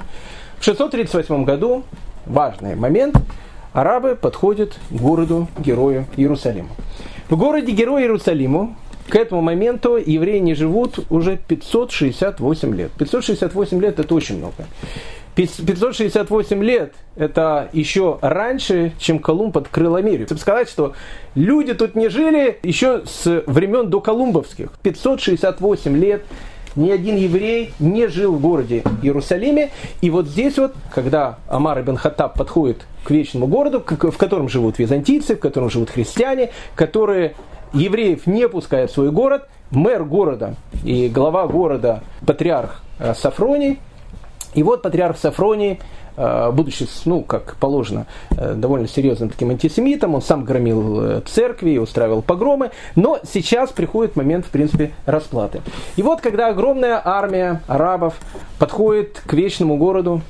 В 0.57 0.65
638 0.65 1.43
году, 1.43 1.83
важный 2.25 2.75
момент, 2.75 3.15
арабы 3.73 4.15
подходят 4.15 4.77
к 4.89 4.93
городу-герою 4.93 6.05
Иерусалиму. 6.15 6.69
В 7.29 7.35
городе-герою 7.35 8.03
Иерусалиму 8.03 8.75
к 9.09 9.15
этому 9.15 9.41
моменту 9.41 9.97
евреи 9.97 10.39
не 10.39 10.53
живут 10.53 10.99
уже 11.09 11.37
568 11.37 12.75
лет. 12.75 12.91
568 12.97 13.81
лет 13.81 13.99
это 13.99 14.15
очень 14.15 14.37
много. 14.37 14.65
568 15.35 16.63
лет– 16.63 16.93
это 17.15 17.69
еще 17.73 18.19
раньше, 18.21 18.93
чем 18.99 19.17
Колумб 19.17 19.57
открыл 19.57 19.95
Америку. 19.95 20.25
Чтобы 20.25 20.41
сказать, 20.41 20.69
что 20.69 20.93
люди 21.33 21.73
тут 21.73 21.95
не 21.95 22.09
жили 22.09 22.59
еще 22.61 23.01
с 23.05 23.43
времен 23.47 23.89
до 23.89 23.99
Колумбовских. 23.99 24.69
568 24.83 25.97
лет 25.97 26.23
ни 26.75 26.91
один 26.91 27.15
еврей 27.15 27.73
не 27.79 28.07
жил 28.07 28.35
в 28.35 28.41
городе 28.41 28.83
Иерусалиме. 29.01 29.71
И 30.01 30.09
вот 30.11 30.27
здесь 30.27 30.57
вот, 30.57 30.75
когда 30.93 31.39
Амар 31.47 31.81
ибн 31.81 31.95
Хаттаб 31.95 32.37
подходит 32.37 32.85
к 33.03 33.11
вечному 33.11 33.47
городу, 33.47 33.83
в 33.85 34.17
котором 34.17 34.49
живут 34.49 34.79
византийцы, 34.79 35.35
в 35.35 35.39
котором 35.39 35.69
живут 35.69 35.89
христиане, 35.89 36.51
которые 36.75 37.35
евреев 37.73 38.27
не 38.27 38.47
пускают 38.47 38.91
в 38.91 38.93
свой 38.93 39.11
город, 39.11 39.47
мэр 39.71 40.03
города 40.03 40.55
и 40.83 41.09
глава 41.09 41.47
города, 41.47 42.03
патриарх 42.25 42.83
э, 42.99 43.13
Сафроний, 43.15 43.79
и 44.53 44.63
вот 44.63 44.81
патриарх 44.83 45.17
Сафроний 45.17 45.79
будучи, 46.51 46.87
ну, 47.05 47.21
как 47.21 47.55
положено, 47.55 48.05
э, 48.31 48.53
довольно 48.55 48.87
серьезным 48.87 49.29
таким 49.29 49.49
антисемитом, 49.49 50.15
он 50.15 50.21
сам 50.21 50.43
громил 50.43 51.01
э, 51.01 51.21
церкви, 51.25 51.77
устраивал 51.77 52.21
погромы, 52.21 52.71
но 52.95 53.19
сейчас 53.23 53.71
приходит 53.71 54.15
момент, 54.15 54.45
в 54.45 54.49
принципе, 54.49 54.91
расплаты. 55.05 55.61
И 55.95 56.01
вот, 56.01 56.21
когда 56.21 56.49
огромная 56.49 57.01
армия 57.03 57.61
арабов 57.67 58.15
подходит 58.59 59.21
к 59.25 59.33
вечному 59.33 59.77
городу, 59.77 60.21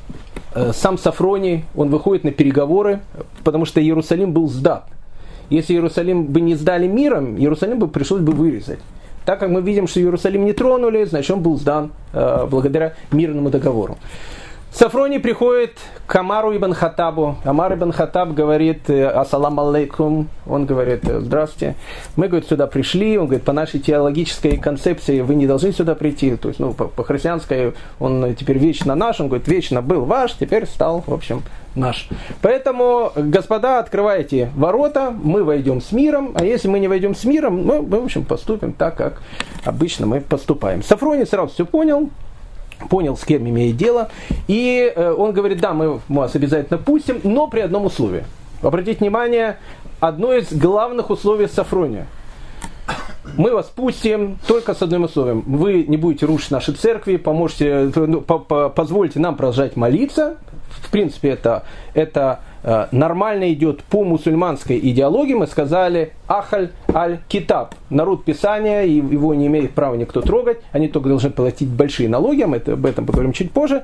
сам 0.72 1.00
Сафроний, 1.00 1.66
он 1.76 1.90
выходит 1.90 2.24
на 2.24 2.32
переговоры, 2.32 3.00
потому 3.44 3.66
что 3.66 3.82
Иерусалим 3.82 4.34
был 4.34 4.48
сдат. 4.48 4.86
Если 5.50 5.74
Иерусалим 5.74 6.26
бы 6.26 6.42
не 6.42 6.54
сдали 6.54 6.88
миром, 6.88 7.38
Иерусалим 7.38 7.80
бы 7.80 7.88
пришлось 7.88 8.22
бы 8.22 8.34
вырезать. 8.34 8.80
Так 9.26 9.40
как 9.40 9.50
мы 9.50 9.62
видим, 9.62 9.88
что 9.88 10.00
Иерусалим 10.00 10.46
не 10.46 10.54
тронули, 10.54 11.06
значит 11.06 11.32
он 11.32 11.42
был 11.42 11.58
сдан 11.58 11.92
э, 12.12 12.46
благодаря 12.50 12.94
мирному 13.12 13.50
договору. 13.50 13.98
Сафрони 14.74 15.20
приходит 15.20 15.78
к 16.08 16.16
Амару 16.16 16.56
ибн 16.58 16.74
Хатабу. 16.74 17.38
Амар 17.46 17.76
ибн 17.76 17.92
Хатаб 17.92 18.34
говорит, 18.34 18.90
э, 18.90 19.06
ассалам 19.06 19.60
алейкум. 19.60 20.30
Он 20.48 20.66
говорит, 20.66 21.08
«Э, 21.08 21.20
здравствуйте. 21.20 21.76
Мы, 22.16 22.28
говорит, 22.28 22.50
сюда 22.50 22.66
пришли. 22.66 23.20
Он 23.20 23.28
говорит, 23.28 23.46
по 23.46 23.54
нашей 23.54 23.80
теологической 23.80 24.58
концепции 24.58 25.22
вы 25.22 25.36
не 25.36 25.46
должны 25.46 25.74
сюда 25.74 25.94
прийти. 25.94 26.36
То 26.38 26.48
есть, 26.48 26.60
ну, 26.60 26.74
по, 26.74 27.04
христианской 27.04 27.76
он 28.00 28.34
теперь 28.34 28.58
вечно 28.58 28.96
наш. 28.96 29.22
Он 29.22 29.28
говорит, 29.28 29.48
вечно 29.48 29.84
был 29.84 30.06
ваш, 30.06 30.34
теперь 30.34 30.66
стал, 30.66 31.04
в 31.06 31.14
общем, 31.14 31.44
наш. 31.76 32.10
Поэтому, 32.42 33.12
господа, 33.16 33.78
открывайте 33.78 34.50
ворота, 34.56 35.12
мы 35.12 35.44
войдем 35.44 35.82
с 35.82 35.92
миром, 35.92 36.32
а 36.34 36.44
если 36.44 36.68
мы 36.68 36.80
не 36.80 36.88
войдем 36.88 37.14
с 37.14 37.26
миром, 37.26 37.64
мы, 37.64 37.84
мы 37.84 38.02
в 38.02 38.06
общем, 38.06 38.26
поступим 38.26 38.74
так, 38.74 38.96
как 38.96 39.22
обычно 39.66 40.08
мы 40.08 40.20
поступаем. 40.20 40.82
Сафрони 40.82 41.26
сразу 41.26 41.54
все 41.54 41.64
понял, 41.64 42.10
понял, 42.90 43.18
с 43.18 43.24
кем 43.24 43.48
имеет 43.48 43.78
дело. 43.78 44.10
И 44.48 44.92
э, 44.96 45.12
он 45.12 45.34
говорит, 45.34 45.60
да, 45.60 45.74
мы 45.74 46.00
вас 46.08 46.36
обязательно 46.36 46.78
пустим, 46.78 47.20
но 47.24 47.48
при 47.48 47.62
одном 47.62 47.86
условии. 47.86 48.24
Обратите 48.62 49.00
внимание, 49.00 49.58
одно 50.00 50.34
из 50.34 50.54
главных 50.54 51.10
условий 51.10 51.48
Сафрония. 51.48 52.08
Мы 53.38 53.54
вас 53.54 53.68
пустим 53.68 54.38
только 54.48 54.74
с 54.74 54.82
одним 54.82 55.04
условием. 55.04 55.44
Вы 55.48 55.84
не 55.84 55.98
будете 55.98 56.26
рушить 56.26 56.52
наши 56.52 56.74
церкви, 56.74 57.16
поможете, 57.16 57.92
ну, 57.96 58.22
по, 58.22 58.40
по, 58.40 58.70
позвольте 58.70 59.20
нам 59.20 59.36
продолжать 59.36 59.76
молиться. 59.76 60.38
В 60.82 60.92
принципе, 60.92 61.30
это, 61.30 61.64
это 61.94 62.42
Э, 62.42 62.53
нормально 62.92 63.52
идет 63.52 63.84
по 63.84 64.04
мусульманской 64.04 64.80
идеологии, 64.80 65.34
мы 65.34 65.48
сказали 65.48 66.14
Ахаль 66.28 66.72
аль-Китаб, 66.94 67.76
народ 67.90 68.24
Писания, 68.24 68.84
его 68.84 69.34
не 69.34 69.48
имеет 69.48 69.72
права 69.72 69.96
никто 69.96 70.22
трогать, 70.22 70.60
они 70.72 70.88
только 70.88 71.10
должны 71.10 71.30
платить 71.30 71.68
большие 71.68 72.08
налоги, 72.08 72.44
мы 72.44 72.58
об 72.58 72.86
этом 72.86 73.06
поговорим 73.06 73.34
чуть 73.34 73.52
позже. 73.52 73.84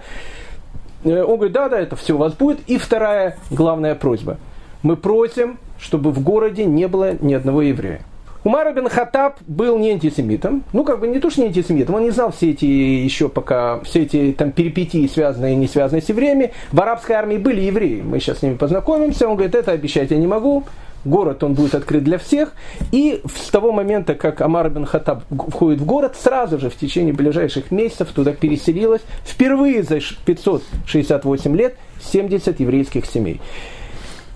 Э, 1.04 1.24
он 1.24 1.36
говорит, 1.36 1.54
да, 1.54 1.70
да, 1.70 1.80
это 1.80 1.96
все 1.96 2.14
у 2.14 2.18
вас 2.18 2.34
будет. 2.34 2.60
И 2.68 2.78
вторая 2.78 3.38
главная 3.50 3.96
просьба. 3.96 4.38
Мы 4.82 4.96
просим, 4.96 5.58
чтобы 5.80 6.12
в 6.12 6.22
городе 6.24 6.66
не 6.66 6.88
было 6.88 7.16
ни 7.22 7.34
одного 7.34 7.62
еврея. 7.62 8.02
Умар 8.44 8.74
бен 8.74 8.88
Хаттаб 8.88 9.38
был 9.48 9.78
не 9.78 9.92
антисемитом. 9.92 10.64
Ну, 10.72 10.86
как 10.86 11.02
бы 11.02 11.08
не 11.08 11.20
то, 11.20 11.30
что 11.30 11.42
не 11.42 11.48
антисемитом, 11.48 11.96
он 11.96 12.04
не 12.04 12.12
знал 12.12 12.32
все 12.32 12.52
эти 12.52 12.66
еще 12.66 13.28
пока, 13.28 13.82
все 13.82 14.04
эти 14.04 14.34
там 14.38 14.52
перипетии, 14.52 15.08
связанные 15.08 15.54
и 15.54 15.58
не 15.58 15.68
связанные 15.68 16.02
с 16.02 16.10
евреями. 16.10 16.54
В 16.72 16.80
арабской 16.80 17.14
армии 17.14 17.38
были 17.38 17.62
евреи, 17.62 18.02
мы 18.02 18.20
сейчас 18.20 18.40
с 18.40 18.42
ними 18.42 18.56
познакомимся. 18.56 19.28
Он 19.28 19.36
говорит, 19.36 19.56
это 19.56 19.72
обещать 19.72 20.12
я 20.12 20.18
не 20.18 20.28
могу. 20.28 20.64
Город 21.06 21.44
он 21.44 21.54
будет 21.54 21.76
открыт 21.76 22.04
для 22.04 22.18
всех. 22.18 22.54
И 22.92 23.22
с 23.26 23.50
того 23.50 23.72
момента, 23.72 24.16
как 24.16 24.42
Амар 24.42 24.70
бен 24.70 24.86
Хаттаб 24.86 25.24
входит 25.50 25.82
в 25.82 25.86
город, 25.86 26.16
сразу 26.18 26.60
же 26.60 26.70
в 26.70 26.76
течение 26.76 27.14
ближайших 27.14 27.72
месяцев 27.72 28.10
туда 28.10 28.32
переселилось 28.34 29.02
впервые 29.26 29.84
за 29.84 30.00
568 30.26 31.56
лет 31.56 31.78
70 32.02 32.60
еврейских 32.60 33.06
семей. 33.06 33.42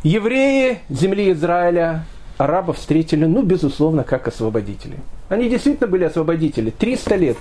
Евреи 0.04 0.80
земли 0.90 1.32
Израиля 1.32 2.06
арабов 2.38 2.78
встретили, 2.78 3.26
ну, 3.26 3.42
безусловно, 3.44 4.04
как 4.04 4.28
освободители. 4.28 4.98
Они 5.30 5.50
действительно 5.50 5.88
были 5.88 6.04
освободители. 6.04 6.70
300 6.72 7.16
лет. 7.16 7.38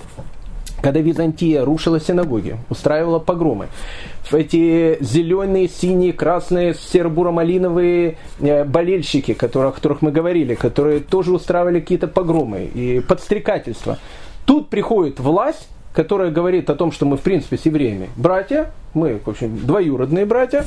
когда 0.81 0.99
Византия 0.99 1.63
рушила 1.63 2.01
синагоги, 2.01 2.57
устраивала 2.69 3.19
погромы, 3.19 3.69
эти 4.31 4.97
зеленые, 5.01 5.69
синие, 5.69 6.11
красные, 6.11 6.73
серо-буро-малиновые 6.73 8.17
э, 8.39 8.63
болельщики, 8.65 9.33
которые, 9.33 9.69
о 9.69 9.71
которых 9.71 10.01
мы 10.01 10.11
говорили, 10.11 10.55
которые 10.55 10.99
тоже 10.99 11.33
устраивали 11.33 11.79
какие-то 11.79 12.07
погромы 12.07 12.65
и 12.65 12.99
подстрекательства. 12.99 13.97
Тут 14.45 14.69
приходит 14.69 15.19
власть, 15.19 15.69
которая 15.93 16.31
говорит 16.31 16.69
о 16.69 16.75
том, 16.75 16.91
что 16.91 17.05
мы, 17.05 17.17
в 17.17 17.21
принципе, 17.21 17.57
с 17.57 17.65
евреями 17.65 18.09
братья, 18.15 18.71
мы, 18.93 19.19
в 19.23 19.29
общем, 19.29 19.57
двоюродные 19.65 20.25
братья, 20.25 20.65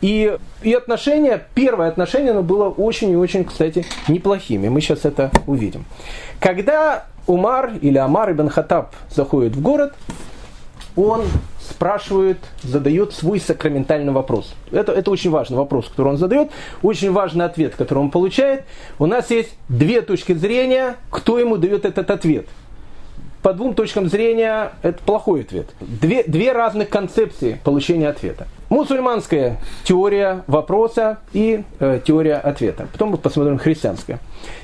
и, 0.00 0.36
и 0.62 0.72
отношения, 0.72 1.44
первое 1.54 1.88
отношение, 1.88 2.30
оно 2.30 2.42
было 2.42 2.68
очень 2.68 3.10
и 3.10 3.16
очень, 3.16 3.44
кстати, 3.44 3.84
неплохими. 4.08 4.68
Мы 4.68 4.80
сейчас 4.80 5.04
это 5.04 5.30
увидим. 5.46 5.84
Когда 6.40 7.06
Умар 7.26 7.72
или 7.80 7.98
Амар 7.98 8.32
ибн 8.32 8.48
Хатаб 8.48 8.94
заходит 9.10 9.54
в 9.54 9.60
город, 9.60 9.94
он 10.96 11.22
спрашивает, 11.60 12.38
задает 12.62 13.12
свой 13.12 13.38
сакраментальный 13.38 14.12
вопрос. 14.12 14.54
Это, 14.72 14.92
это 14.92 15.10
очень 15.10 15.30
важный 15.30 15.56
вопрос, 15.56 15.88
который 15.88 16.08
он 16.08 16.16
задает, 16.16 16.50
очень 16.82 17.12
важный 17.12 17.44
ответ, 17.44 17.76
который 17.76 17.98
он 17.98 18.10
получает. 18.10 18.64
У 18.98 19.06
нас 19.06 19.30
есть 19.30 19.54
две 19.68 20.00
точки 20.00 20.32
зрения, 20.32 20.96
кто 21.10 21.38
ему 21.38 21.56
дает 21.56 21.84
этот 21.84 22.10
ответ– 22.10 22.46
по 23.42 23.52
двум 23.52 23.74
точкам 23.74 24.08
зрения 24.08 24.72
это 24.82 25.02
плохой 25.02 25.42
ответ. 25.42 25.66
Две, 25.80 26.22
две 26.24 26.52
разных 26.52 26.88
концепции 26.88 27.60
получения 27.64 28.08
ответа. 28.08 28.46
Мусульманская 28.68 29.58
теория 29.84 30.44
вопроса 30.46 31.18
и 31.32 31.64
э, 31.80 32.00
теория 32.04 32.34
ответа. 32.34 32.86
Потом 32.92 33.10
мы 33.10 33.16
посмотрим 33.16 33.58
христианская. 33.58 34.18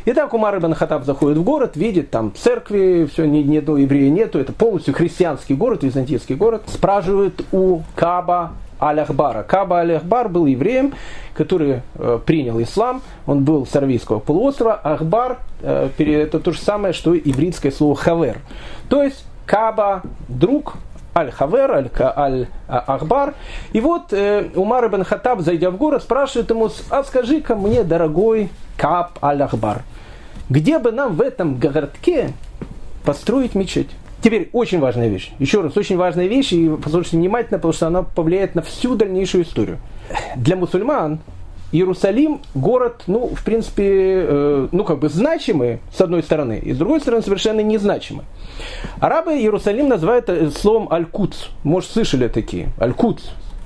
Итак, 0.04 0.34
Умар 0.34 0.58
ибн 0.58 0.74
Хатаб 0.74 1.04
заходит 1.04 1.38
в 1.38 1.42
город, 1.42 1.76
видит 1.76 2.10
там 2.10 2.34
церкви, 2.34 3.08
все, 3.10 3.24
ни, 3.24 3.38
ни 3.38 3.56
одного 3.56 3.78
еврея 3.78 4.10
нету, 4.10 4.38
это 4.38 4.52
полностью 4.52 4.92
христианский 4.92 5.54
город, 5.54 5.82
византийский 5.84 6.34
город. 6.34 6.64
Спрашивает 6.66 7.42
у 7.52 7.80
Каба 7.94 8.52
Аль-Ахбара. 8.80 9.42
Каба 9.42 9.78
Аль-Ахбар 9.78 10.28
был 10.28 10.46
евреем, 10.46 10.94
который 11.34 11.82
э, 11.94 12.18
принял 12.24 12.60
ислам, 12.60 13.02
он 13.26 13.44
был 13.44 13.66
с 13.66 13.74
Аравийского 13.74 14.18
полуострова. 14.18 14.74
Ахбар 14.74 15.38
э, 15.60 15.90
это 15.98 16.40
то 16.40 16.52
же 16.52 16.58
самое, 16.58 16.92
что 16.92 17.16
ивритское 17.16 17.72
слово 17.72 17.96
хавер. 17.96 18.38
То 18.88 19.02
есть 19.02 19.24
Каба 19.46 20.02
друг, 20.28 20.74
Аль-Хавер, 21.16 21.90
Аль-Ахбар. 22.16 23.34
И 23.72 23.80
вот 23.80 24.12
э, 24.12 24.50
Умар 24.54 24.86
ибн 24.86 25.04
Хаттаб, 25.04 25.40
зайдя 25.40 25.70
в 25.70 25.76
город, 25.76 26.02
спрашивает 26.02 26.50
ему, 26.50 26.70
а 26.90 27.04
скажи-ка 27.04 27.54
мне, 27.54 27.84
дорогой 27.84 28.50
Каб 28.76 29.18
Аль-Ахбар, 29.22 29.82
где 30.48 30.78
бы 30.78 30.92
нам 30.92 31.14
в 31.14 31.20
этом 31.20 31.56
городке 31.56 32.30
построить 33.04 33.54
мечеть? 33.54 33.90
Теперь 34.24 34.48
очень 34.54 34.80
важная 34.80 35.08
вещь. 35.08 35.32
Еще 35.38 35.60
раз, 35.60 35.76
очень 35.76 35.98
важная 35.98 36.28
вещь, 36.28 36.50
и 36.54 36.70
послушайте 36.82 37.18
внимательно, 37.18 37.58
потому 37.58 37.74
что 37.74 37.88
она 37.88 38.02
повлияет 38.02 38.54
на 38.54 38.62
всю 38.62 38.94
дальнейшую 38.96 39.44
историю. 39.44 39.76
Для 40.34 40.56
мусульман 40.56 41.18
Иерусалим 41.72 42.40
город, 42.54 43.02
ну, 43.06 43.26
в 43.34 43.44
принципе, 43.44 43.84
э, 43.86 44.68
ну, 44.72 44.84
как 44.84 45.00
бы 45.00 45.10
значимый, 45.10 45.80
с 45.94 46.00
одной 46.00 46.22
стороны, 46.22 46.58
и 46.58 46.72
с 46.72 46.78
другой 46.78 47.02
стороны, 47.02 47.22
совершенно 47.22 47.60
незначимый. 47.60 48.24
Арабы 48.98 49.34
Иерусалим 49.34 49.88
называют 49.88 50.30
э, 50.30 50.48
словом 50.48 50.90
Аль-Куц. 50.90 51.48
Может, 51.62 51.90
слышали 51.90 52.28
такие? 52.28 52.68
Аль-Куц. 52.80 53.20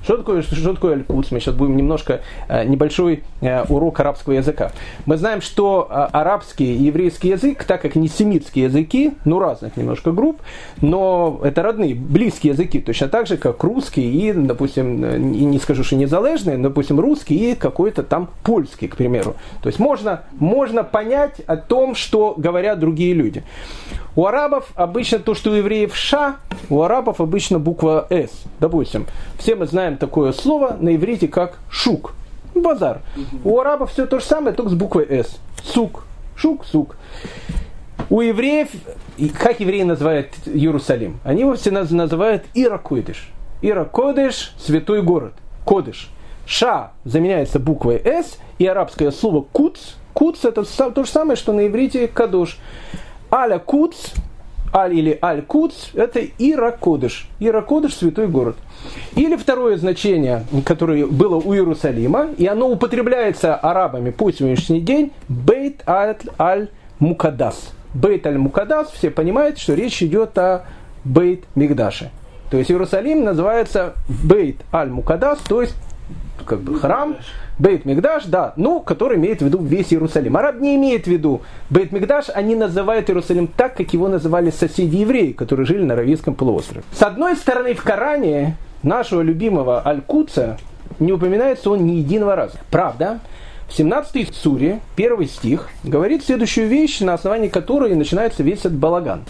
Что 0.09 0.17
такое, 0.17 0.41
что 0.41 0.73
такое 0.73 0.93
аль-Кудс? 0.93 1.29
Мы 1.29 1.39
сейчас 1.39 1.53
будем 1.53 1.77
немножко 1.77 2.21
э, 2.47 2.65
небольшой 2.65 3.21
э, 3.41 3.63
урок 3.65 3.99
арабского 3.99 4.33
языка. 4.33 4.71
Мы 5.05 5.17
знаем, 5.17 5.39
что 5.39 5.87
э, 5.87 5.93
арабский 5.93 6.75
и 6.75 6.85
еврейский 6.85 7.27
язык, 7.27 7.63
так 7.63 7.83
как 7.83 7.93
не 7.93 8.07
семитские 8.07 8.65
языки, 8.65 9.13
ну 9.23 9.37
разных 9.37 9.77
немножко 9.77 10.11
групп, 10.11 10.41
но 10.81 11.39
это 11.43 11.61
родные, 11.61 11.93
близкие 11.93 12.53
языки, 12.53 12.79
точно 12.79 13.07
так 13.07 13.27
же, 13.27 13.37
как 13.37 13.63
русский 13.63 14.01
и, 14.01 14.33
допустим, 14.33 15.31
не 15.31 15.59
скажу, 15.59 15.83
что 15.83 15.95
незалежный, 15.95 16.57
но, 16.57 16.69
допустим, 16.69 16.99
русский 16.99 17.51
и 17.51 17.53
какой-то 17.53 18.01
там 18.01 18.29
польский, 18.41 18.87
к 18.87 18.95
примеру. 18.95 19.35
То 19.61 19.69
есть 19.69 19.77
можно, 19.77 20.23
можно 20.39 20.83
понять 20.83 21.39
о 21.45 21.55
том, 21.55 21.93
что 21.93 22.33
говорят 22.35 22.79
другие 22.79 23.13
люди. 23.13 23.43
У 24.19 24.25
арабов 24.25 24.69
обычно 24.75 25.19
то, 25.19 25.33
что 25.33 25.51
у 25.51 25.53
евреев 25.53 25.95
ша, 25.95 26.39
у 26.69 26.81
арабов 26.81 27.21
обычно 27.21 27.57
буква 27.57 28.05
с. 28.09 28.43
Допустим, 28.59 29.07
все 29.37 29.55
мы 29.55 29.65
знаем 29.65 29.95
такое 29.95 30.33
слово 30.33 30.75
на 30.77 30.93
иврите 30.93 31.29
как 31.29 31.59
шук, 31.69 32.11
базар. 32.53 32.99
У 33.45 33.57
арабов 33.57 33.93
все 33.93 34.05
то 34.07 34.19
же 34.19 34.25
самое, 34.25 34.53
только 34.53 34.71
с 34.71 34.73
буквой 34.73 35.07
с. 35.09 35.39
Сук, 35.63 36.03
шук, 36.35 36.65
сук. 36.65 36.97
У 38.09 38.19
евреев, 38.19 38.67
как 39.41 39.61
евреи 39.61 39.83
называют 39.83 40.31
Иерусалим? 40.45 41.21
Они 41.23 41.39
его 41.43 41.55
все 41.55 41.71
называют 41.71 42.43
Иракодыш. 42.53 43.29
Иракодыш– 43.61 44.53
святой 44.59 45.01
город. 45.01 45.35
Кодыш. 45.63 46.09
Ша 46.45 46.91
заменяется 47.05 47.57
буквой 47.57 48.01
С, 48.03 48.37
и 48.57 48.65
арабское 48.65 49.11
слово 49.11 49.45
куц. 49.49 49.79
Куц– 50.11 50.39
это 50.43 50.65
то 50.65 51.03
же 51.05 51.09
самое, 51.09 51.37
что 51.37 51.53
на 51.53 51.67
иврите 51.67 52.09
кадош. 52.09 52.57
Аля 53.31 53.59
Куц, 53.59 54.11
Аль 54.73 54.93
или 54.93 55.17
Аль 55.21 55.41
Куц, 55.41 55.93
это 55.93 56.21
Иракодыш. 56.37 57.27
Иракодыш– 57.39 57.93
святой 57.95 58.27
город. 58.27 58.55
Или 59.15 59.35
второе 59.35 59.77
значение, 59.77 60.45
которое 60.65 61.05
было 61.05 61.35
у 61.35 61.53
Иерусалима, 61.53 62.29
и 62.37 62.45
оно 62.47 62.69
употребляется 62.69 63.55
арабами 63.55 64.11
по 64.11 64.31
сегодняшний 64.31 64.81
день, 64.81 65.11
Бейт 65.27 65.83
Аль 65.87 66.69
Мукадас. 66.99 67.73
Бейт 67.93 68.27
Аль 68.27 68.37
Мукадас, 68.37 68.91
все 68.91 69.09
понимают, 69.09 69.57
что 69.57 69.73
речь 69.73 70.01
идет 70.03 70.37
о 70.37 70.65
Бейт 71.03 71.45
Мигдаше. 71.55 72.11
То 72.51 72.57
есть 72.57 72.71
Иерусалим 72.71 73.23
называется 73.23 73.93
Бейт 74.07 74.57
Аль 74.73 74.89
Мукадас, 74.89 75.39
то 75.39 75.61
есть 75.61 75.75
как 76.45 76.61
бы 76.61 76.79
храм, 76.79 77.15
Бейт 77.59 77.83
Мигдаш, 77.83 78.25
да, 78.25 78.53
ну, 78.55 78.79
который 78.79 79.17
имеет 79.17 79.41
в 79.41 79.45
виду 79.45 79.61
весь 79.61 79.91
Иерусалим. 79.93 80.37
Араб 80.37 80.61
не 80.61 80.75
имеет 80.77 81.03
в 81.03 81.07
виду 81.07 81.41
Бейт 81.69 81.91
Мигдаш, 81.91 82.29
они 82.33 82.55
называют 82.55 83.09
Иерусалим 83.09 83.47
так, 83.47 83.75
как 83.75 83.93
его 83.93 84.07
называли 84.07 84.49
соседи 84.49 84.95
евреи, 84.95 85.33
которые 85.33 85.65
жили 85.65 85.83
на 85.83 85.93
Аравийском 85.93 86.35
полуострове. 86.35 86.83
С 86.93 87.03
одной 87.03 87.35
стороны, 87.35 87.73
в 87.73 87.83
Коране 87.83 88.55
нашего 88.81 89.21
любимого 89.21 89.85
Аль-Куца 89.85 90.57
не 90.99 91.11
упоминается 91.11 91.69
он 91.69 91.85
ни 91.85 91.97
единого 91.97 92.35
раза. 92.35 92.57
Правда, 92.71 93.19
в 93.67 93.73
17 93.77 94.33
суре, 94.33 94.79
первый 94.95 95.27
стих, 95.27 95.69
говорит 95.83 96.23
следующую 96.23 96.67
вещь, 96.67 97.01
на 97.01 97.13
основании 97.13 97.49
которой 97.49 97.93
начинается 97.93 98.41
весь 98.41 98.59
этот 98.59 98.75
балаган. 98.75 99.25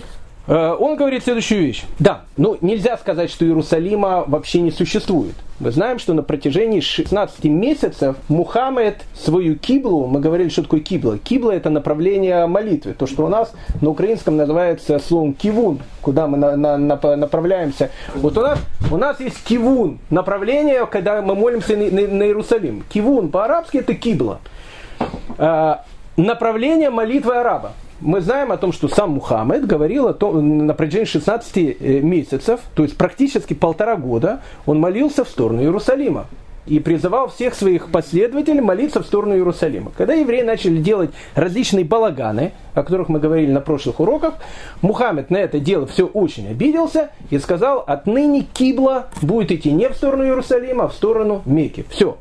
Э, 0.49 0.75
он 0.77 0.95
говорит 0.95 1.23
следующую 1.23 1.61
вещь. 1.61 1.83
Да, 1.99 2.21
ну 2.35 2.57
нельзя 2.61 2.97
сказать, 2.97 3.29
что 3.29 3.45
Иерусалима 3.45 4.23
вообще 4.25 4.61
не 4.61 4.71
существует. 4.71 5.35
Мы 5.59 5.71
знаем, 5.71 5.99
что 5.99 6.13
на 6.13 6.23
протяжении 6.23 6.79
16 6.79 7.43
месяцев 7.43 8.15
Мухаммед 8.29 9.03
свою 9.13 9.57
киблу, 9.57 10.07
мы 10.07 10.19
говорили, 10.19 10.49
что 10.49 10.63
такое 10.63 10.79
кибла. 10.79 11.19
Кибла 11.19 11.51
это 11.51 11.69
направление 11.69 12.47
молитвы. 12.47 12.93
То, 12.93 13.05
что 13.05 13.25
у 13.25 13.27
нас 13.27 13.53
на 13.79 13.89
украинском 13.89 14.37
называется 14.37 14.97
словом 14.97 15.35
кивун, 15.35 15.79
куда 16.01 16.25
мы 16.25 16.37
на, 16.37 16.55
на, 16.55 16.77
на, 16.77 17.15
направляемся. 17.15 17.91
Вот 18.15 18.35
у 18.35 18.41
нас, 18.41 18.57
у 18.89 18.97
нас 18.97 19.19
есть 19.19 19.43
кивун, 19.43 19.99
направление, 20.09 20.87
когда 20.87 21.21
мы 21.21 21.35
молимся 21.35 21.77
на, 21.77 21.91
на, 21.91 22.07
на 22.07 22.23
Иерусалим. 22.23 22.83
Кивун 22.89 23.29
по-арабски 23.29 23.77
это 23.77 23.93
кибла. 23.93 24.39
А, 25.37 25.85
направление 26.17 26.89
молитвы 26.89 27.35
араба 27.35 27.73
мы 28.01 28.21
знаем 28.21 28.51
о 28.51 28.57
том, 28.57 28.71
что 28.71 28.87
сам 28.87 29.11
Мухаммед 29.11 29.65
говорил 29.65 30.07
о 30.07 30.13
том, 30.13 30.65
на 30.65 30.73
протяжении 30.73 31.05
16 31.05 31.57
э, 31.57 31.99
месяцев, 32.01 32.61
то 32.75 32.83
есть 32.83 32.97
практически 32.97 33.53
полтора 33.53 33.95
года, 33.95 34.41
он 34.65 34.79
молился 34.79 35.23
в 35.23 35.29
сторону 35.29 35.61
Иерусалима 35.61 36.27
и 36.65 36.79
призывал 36.79 37.29
всех 37.29 37.55
своих 37.55 37.91
последователей 37.91 38.61
молиться 38.61 39.01
в 39.01 39.05
сторону 39.05 39.35
Иерусалима. 39.35 39.91
Когда 39.97 40.13
евреи 40.13 40.43
начали 40.43 40.77
делать 40.77 41.09
различные 41.35 41.83
балаганы, 41.83 42.53
о 42.73 42.83
которых 42.83 43.09
мы 43.09 43.19
говорили 43.19 43.51
на 43.51 43.61
прошлых 43.61 43.99
уроках, 43.99 44.35
Мухаммед 44.81 45.31
на 45.31 45.37
это 45.37 45.59
дело 45.59 45.87
все 45.87 46.05
очень 46.05 46.47
обиделся 46.47 47.09
и 47.31 47.39
сказал, 47.39 47.83
отныне 47.85 48.45
Кибла 48.53 49.07
будет 49.21 49.51
идти 49.51 49.71
не 49.71 49.89
в 49.89 49.95
сторону 49.95 50.25
Иерусалима, 50.25 50.85
а 50.85 50.87
в 50.87 50.93
сторону 50.93 51.41
Мекки. 51.45 51.85
Все. 51.89 52.17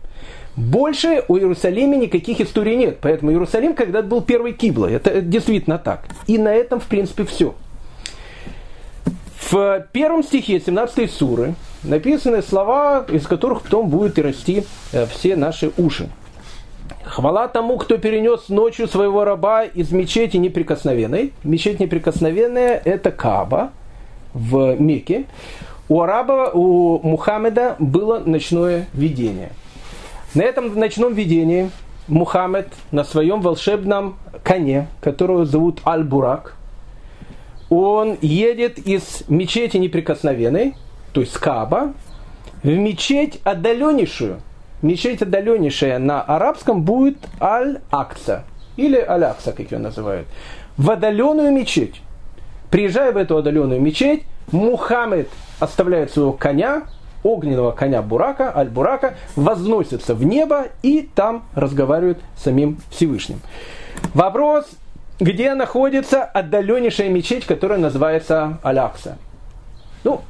Больше 0.59 1.23
у 1.29 1.37
Иерусалима 1.37 1.95
никаких 1.95 2.41
историй 2.41 2.75
нет. 2.75 2.99
Поэтому 3.01 3.31
Иерусалим 3.31 3.75
когда-то 3.75 4.09
был 4.09 4.23
первой 4.23 4.53
киблой. 4.53 4.93
Это 4.93 5.21
действительно 5.21 5.79
так. 5.79 6.07
И 6.27 6.37
на 6.37 6.53
этом, 6.53 6.81
в 6.81 6.87
принципе, 6.87 7.25
все. 7.25 7.55
В 9.41 9.87
первом 9.93 10.25
стихе 10.25 10.59
17 10.59 11.13
суры 11.13 11.55
написаны 11.85 12.43
слова, 12.43 13.07
из 13.09 13.29
которых 13.29 13.63
потом 13.63 13.89
будут 13.89 14.19
и 14.19 14.23
расти 14.23 14.65
э, 14.93 15.07
все 15.07 15.37
наши 15.37 15.71
уши. 15.77 16.11
Хвала 17.05 17.47
тому, 17.47 17.79
кто 17.79 17.97
перенес 17.97 18.49
ночью 18.49 18.89
своего 18.89 19.25
раба 19.25 19.63
из 19.63 19.93
мечети 19.93 20.39
неприкосновенной. 20.39 21.35
Мечеть 21.45 21.79
неприкосновенная– 21.79 22.83
это 22.85 23.13
Каба 23.13 23.71
в 24.35 24.75
Мекке. 24.81 25.27
У 25.89 26.01
араба, 26.01 26.51
у 26.53 26.99
Мухаммеда 27.07 27.77
было 27.79 28.19
ночное 28.19 28.89
видение– 28.93 29.53
на 30.39 30.43
этом 30.43 30.73
ночном 30.79 31.15
видении 31.15 31.69
Мухаммед 32.07 32.69
на 32.93 33.03
своем 33.03 33.41
волшебном 33.41 34.17
коне, 34.45 34.87
которого 35.01 35.45
зовут 35.45 35.81
Аль-Бурак, 35.85 36.55
он 37.71 38.17
едет 38.21 38.79
из 38.79 39.25
мечети 39.27 39.79
неприкосновенной, 39.79 40.77
то 41.13 41.23
есть 41.23 41.35
Каба, 41.35 41.93
в 42.63 42.69
мечеть 42.69 43.41
отдаленнейшую. 43.43 44.41
Мечеть 44.81 45.23
отдаленнейшая 45.23 45.99
на 45.99 46.23
арабском 46.23 46.83
будет 46.83 47.19
Аль-Акса, 47.41 48.45
или 48.77 48.97
Аль-Акса, 48.97 49.51
как 49.51 49.73
ее 49.73 49.79
называют, 49.79 50.29
в 50.77 50.89
отдаленную 50.89 51.51
мечеть. 51.51 52.01
Приезжая 52.71 53.11
в 53.11 53.17
эту 53.17 53.39
отдаленную 53.39 53.81
мечеть, 53.81 54.23
Мухаммед 54.53 55.29
оставляет 55.59 56.13
своего 56.13 56.33
коня, 56.33 56.85
огненного 57.23 57.73
коня 57.73 58.03
Бурака, 58.03 58.53
Аль-Бурака, 58.55 59.15
возносится 59.37 60.15
в 60.15 60.25
небо 60.25 60.67
и 60.83 61.09
там 61.15 61.45
разговаривает 61.55 62.19
с 62.37 62.45
самим 62.45 62.79
Всевышним. 62.91 63.41
Вопрос, 64.15 64.67
где 65.21 65.55
находится 65.55 66.23
отдаленнейшая 66.23 67.09
мечеть, 67.09 67.45
которая 67.45 67.79
называется 67.79 68.59
Алякса. 68.63 69.19
Ну, 70.05 70.21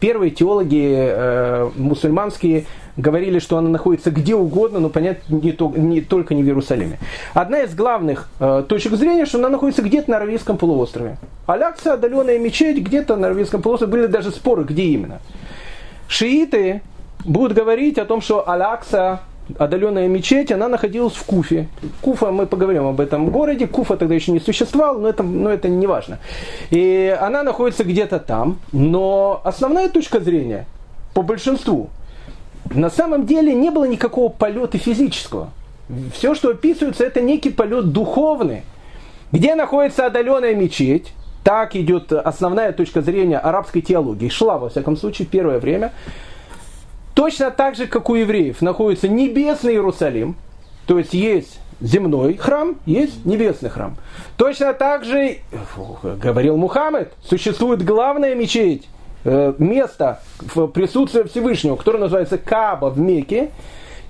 первые 0.00 0.30
теологи 0.30 0.94
э, 0.96 1.70
мусульманские 1.76 2.66
говорили, 2.96 3.38
что 3.38 3.56
она 3.58 3.68
находится 3.68 4.10
где 4.10 4.34
угодно, 4.34 4.80
но 4.80 4.90
понятно, 4.90 5.36
не, 5.36 5.52
то, 5.52 5.72
не 5.74 6.00
только 6.00 6.34
не 6.34 6.42
в 6.42 6.46
Иерусалиме. 6.46 6.98
Одна 7.32 7.60
из 7.60 7.74
главных 7.74 8.28
э, 8.40 8.64
точек 8.68 8.94
зрения, 8.94 9.24
что 9.24 9.38
она 9.38 9.48
находится 9.48 9.82
где-то 9.82 10.10
на 10.10 10.16
Аравийском 10.16 10.58
полуострове. 10.58 11.16
Алякса, 11.46 11.94
отдаленная 11.94 12.38
мечеть, 12.38 12.78
где-то 12.78 13.16
на 13.16 13.28
Аравийском 13.28 13.62
полуострове. 13.62 13.92
Были 13.92 14.06
даже 14.06 14.30
споры, 14.32 14.64
где 14.64 14.82
именно. 14.82 15.20
Шииты 16.08 16.82
будут 17.24 17.52
говорить 17.52 17.98
о 17.98 18.04
том, 18.04 18.20
что 18.20 18.48
Алякса 18.48 19.20
отдаленная 19.58 20.08
мечеть, 20.08 20.52
она 20.52 20.68
находилась 20.68 21.14
в 21.14 21.24
Куфе. 21.24 21.68
Куфа, 22.02 22.30
мы 22.30 22.46
поговорим 22.46 22.86
об 22.86 23.00
этом 23.00 23.30
городе, 23.30 23.66
Куфа 23.66 23.96
тогда 23.96 24.14
еще 24.14 24.32
не 24.32 24.40
существовал, 24.40 24.98
но 24.98 25.08
это, 25.08 25.22
но 25.22 25.50
это 25.50 25.68
не 25.68 25.86
важно. 25.86 26.18
И 26.70 27.16
она 27.20 27.42
находится 27.42 27.84
где-то 27.84 28.18
там, 28.18 28.58
но 28.72 29.40
основная 29.44 29.88
точка 29.88 30.20
зрения 30.20 30.66
по 31.14 31.22
большинству, 31.22 31.90
на 32.70 32.90
самом 32.90 33.26
деле 33.26 33.54
не 33.54 33.70
было 33.70 33.86
никакого 33.86 34.28
полета 34.28 34.78
физического. 34.78 35.50
Все, 36.14 36.34
что 36.34 36.50
описывается, 36.50 37.04
это 37.04 37.20
некий 37.20 37.50
полет 37.50 37.92
духовный. 37.92 38.62
Где 39.32 39.54
находится 39.54 40.06
отдаленная 40.06 40.54
мечеть, 40.54 41.12
так 41.44 41.76
идет 41.76 42.12
основная 42.12 42.72
точка 42.72 43.00
зрения 43.00 43.38
арабской 43.38 43.80
теологии. 43.80 44.28
Шла, 44.28 44.58
во 44.58 44.68
всяком 44.68 44.96
случае, 44.96 45.26
первое 45.26 45.58
время. 45.58 45.92
Точно 47.14 47.50
так 47.50 47.74
же, 47.74 47.86
как 47.86 48.10
у 48.10 48.14
евреев, 48.14 48.62
находится 48.62 49.08
небесный 49.08 49.72
Иерусалим, 49.72 50.36
то 50.86 50.98
есть 50.98 51.14
есть 51.14 51.58
земной 51.80 52.36
храм, 52.36 52.76
есть 52.86 53.24
небесный 53.24 53.70
храм. 53.70 53.96
Точно 54.36 54.72
так 54.72 55.04
же, 55.04 55.38
говорил 56.02 56.56
Мухаммед, 56.56 57.12
существует 57.24 57.84
главная 57.84 58.34
мечеть, 58.34 58.88
э, 59.24 59.54
место 59.58 60.20
в 60.38 60.68
присутствии 60.68 61.24
Всевышнего, 61.24 61.76
которое 61.76 61.98
называется 61.98 62.38
Каба 62.38 62.86
в 62.86 62.98
Мекке. 62.98 63.50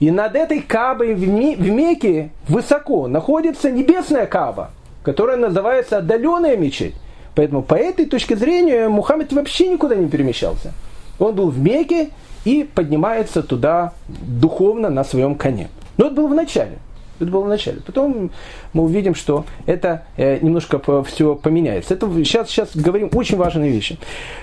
И 0.00 0.10
над 0.10 0.36
этой 0.36 0.60
Кабой 0.60 1.14
в 1.14 1.68
Мекке 1.68 2.30
высоко 2.46 3.08
находится 3.08 3.70
небесная 3.70 4.26
Каба, 4.26 4.70
которая 5.02 5.36
называется 5.36 5.98
отдаленная 5.98 6.56
мечеть. 6.56 6.94
Поэтому 7.38 7.62
по 7.62 7.76
этой 7.76 8.06
точке 8.06 8.36
зрения 8.36 8.88
Мухаммед 8.88 9.32
вообще 9.32 9.68
никуда 9.68 9.94
не 9.94 10.08
перемещался. 10.08 10.72
Он 11.20 11.36
был 11.36 11.50
в 11.50 11.60
Мекке, 11.60 12.10
и 12.44 12.64
поднимается 12.64 13.42
туда 13.42 13.92
духовно 14.08 14.90
на 14.90 15.04
своем 15.04 15.34
коне. 15.34 15.68
Но 15.98 16.06
это 16.06 16.16
было 16.16 16.26
в 16.26 16.34
начале. 16.34 16.78
Это 17.20 17.30
было 17.30 17.44
в 17.44 17.48
начале. 17.48 17.80
Потом 17.84 18.30
мы 18.72 18.82
увидим, 18.84 19.14
что 19.14 19.44
это 19.66 20.04
э, 20.16 20.38
немножко 20.40 20.80
все 21.04 21.36
поменяется. 21.36 21.94
Это 21.94 22.08
сейчас, 22.24 22.48
сейчас 22.48 22.74
говорим 22.74 23.10
очень 23.12 23.36
важные 23.36 23.70
вещи. 23.70 23.98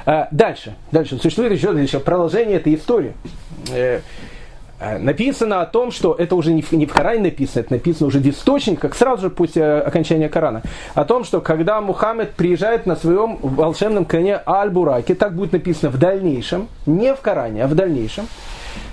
А, 0.05 0.29
дальше. 0.31 0.75
Дальше. 0.91 1.17
Существует 1.17 1.51
еще, 1.51 1.69
еще 1.81 1.99
продолжение 1.99 2.57
этой 2.57 2.75
истории. 2.75 3.13
Э, 3.73 3.99
написано 4.79 5.61
о 5.61 5.65
том, 5.65 5.91
что 5.91 6.13
это 6.13 6.35
уже 6.35 6.51
не 6.51 6.61
в, 6.61 6.71
не 6.73 6.85
в 6.85 6.93
Коране 6.93 7.21
написано, 7.21 7.61
это 7.61 7.73
написано 7.73 8.07
уже 8.07 8.19
в 8.19 8.27
источниках, 8.27 8.95
сразу 8.95 9.23
же 9.23 9.29
после 9.29 9.61
э, 9.61 9.79
окончания 9.79 10.27
Корана, 10.27 10.63
о 10.93 11.05
том, 11.05 11.23
что 11.23 11.39
когда 11.39 11.79
Мухаммед 11.79 12.33
приезжает 12.33 12.85
на 12.85 12.95
своем 12.95 13.37
волшебном 13.41 14.05
коне 14.05 14.39
Аль-Бураке, 14.45 15.15
так 15.15 15.33
будет 15.33 15.53
написано 15.53 15.91
в 15.91 15.97
дальнейшем, 15.97 16.67
не 16.85 17.13
в 17.13 17.21
Коране, 17.21 17.63
а 17.63 17.67
в 17.67 17.75
дальнейшем, 17.75 18.27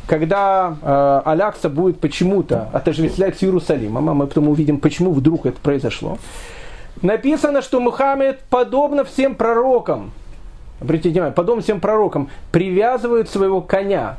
когда 0.07 0.77
э, 0.81 1.23
Алякса 1.25 1.69
будет 1.69 1.99
почему-то 1.99 2.69
отождествлять 2.73 3.39
с 3.39 3.43
Иерусалимом, 3.43 4.09
а 4.09 4.15
мы 4.15 4.27
потом 4.29 4.49
увидим, 4.49 4.79
почему 4.79 5.13
вдруг 5.13 5.47
это 5.47 5.59
произошло, 5.61 6.19
написано, 7.03 7.61
что 7.61 7.81
Мухаммед, 7.81 8.41
подобно 8.49 9.03
всем 9.03 9.35
пророкам, 9.35 10.13
обратите 10.81 11.11
внимание, 11.11 11.35
подобно 11.35 11.63
всем 11.63 11.81
пророкам, 11.81 12.29
привязывает 12.53 13.29
своего 13.29 13.61
коня 13.61 14.17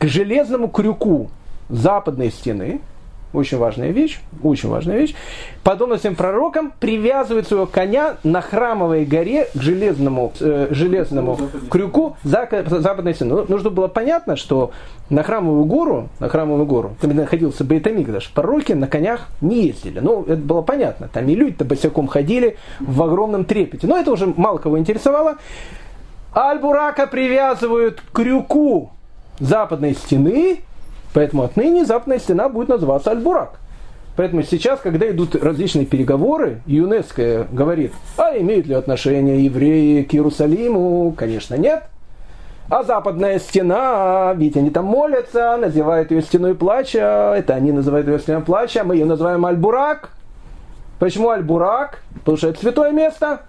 к 0.00 0.06
железному 0.06 0.68
крюку 0.68 1.30
западной 1.68 2.30
стены, 2.30 2.80
очень 3.34 3.58
важная 3.58 3.90
вещь, 3.90 4.18
очень 4.42 4.70
важная 4.70 4.96
вещь, 4.96 5.14
подобно 5.62 5.98
всем 5.98 6.16
пророкам, 6.16 6.72
привязывает 6.80 7.46
своего 7.46 7.66
коня 7.66 8.16
на 8.24 8.40
храмовой 8.40 9.04
горе 9.04 9.48
к 9.54 9.60
железному, 9.60 10.32
э, 10.40 10.68
железному 10.70 11.38
крюку 11.68 12.16
за, 12.24 12.48
западной 12.66 13.14
стены. 13.14 13.34
Ну, 13.34 13.44
нужно 13.46 13.68
было 13.68 13.88
понятно, 13.88 14.36
что 14.36 14.72
на 15.10 15.22
храмовую 15.22 15.64
гору, 15.66 16.08
на 16.18 16.30
храмовую 16.30 16.64
гору, 16.64 16.96
там 17.00 17.14
находился 17.14 17.62
Бейтамикдаш, 17.62 18.30
пророки 18.30 18.72
на 18.72 18.86
конях 18.86 19.28
не 19.42 19.66
ездили. 19.66 20.00
Ну, 20.00 20.22
это 20.22 20.40
было 20.40 20.62
понятно. 20.62 21.08
Там 21.12 21.28
и 21.28 21.34
люди-то 21.34 21.66
босиком 21.66 22.08
ходили 22.08 22.56
в 22.80 23.02
огромном 23.02 23.44
трепете. 23.44 23.86
Но 23.86 23.98
это 23.98 24.10
уже 24.10 24.26
мало 24.26 24.56
кого 24.56 24.78
интересовало. 24.78 25.36
Аль-Бурака 26.34 27.06
привязывают 27.06 28.00
к 28.00 28.16
крюку 28.16 28.92
западной 29.40 29.94
стены, 29.94 30.60
поэтому 31.12 31.42
отныне 31.42 31.84
западная 31.84 32.18
стена 32.18 32.48
будет 32.48 32.68
называться 32.68 33.10
Аль-Бурак. 33.10 33.58
Поэтому 34.16 34.42
сейчас, 34.42 34.80
когда 34.80 35.10
идут 35.10 35.34
различные 35.34 35.86
переговоры, 35.86 36.60
ЮНЕСКО 36.66 37.48
говорит, 37.52 37.92
а 38.18 38.36
имеют 38.36 38.66
ли 38.66 38.74
отношение 38.74 39.44
евреи 39.44 40.02
к 40.02 40.14
Иерусалиму? 40.14 41.14
Конечно, 41.16 41.54
нет. 41.54 41.84
А 42.68 42.82
западная 42.82 43.38
стена, 43.38 44.32
ведь 44.36 44.56
они 44.56 44.70
там 44.70 44.84
молятся, 44.84 45.56
называют 45.56 46.10
ее 46.10 46.22
стеной 46.22 46.54
плача, 46.54 47.34
это 47.36 47.54
они 47.54 47.72
называют 47.72 48.06
ее 48.06 48.18
стеной 48.18 48.42
плача, 48.42 48.84
мы 48.84 48.94
ее 48.94 49.06
называем 49.06 49.44
Аль-Бурак. 49.46 50.10
Почему 50.98 51.30
Аль-Бурак? 51.30 52.02
Потому 52.20 52.36
что 52.36 52.48
это 52.48 52.60
святое 52.60 52.92
место. 52.92 53.40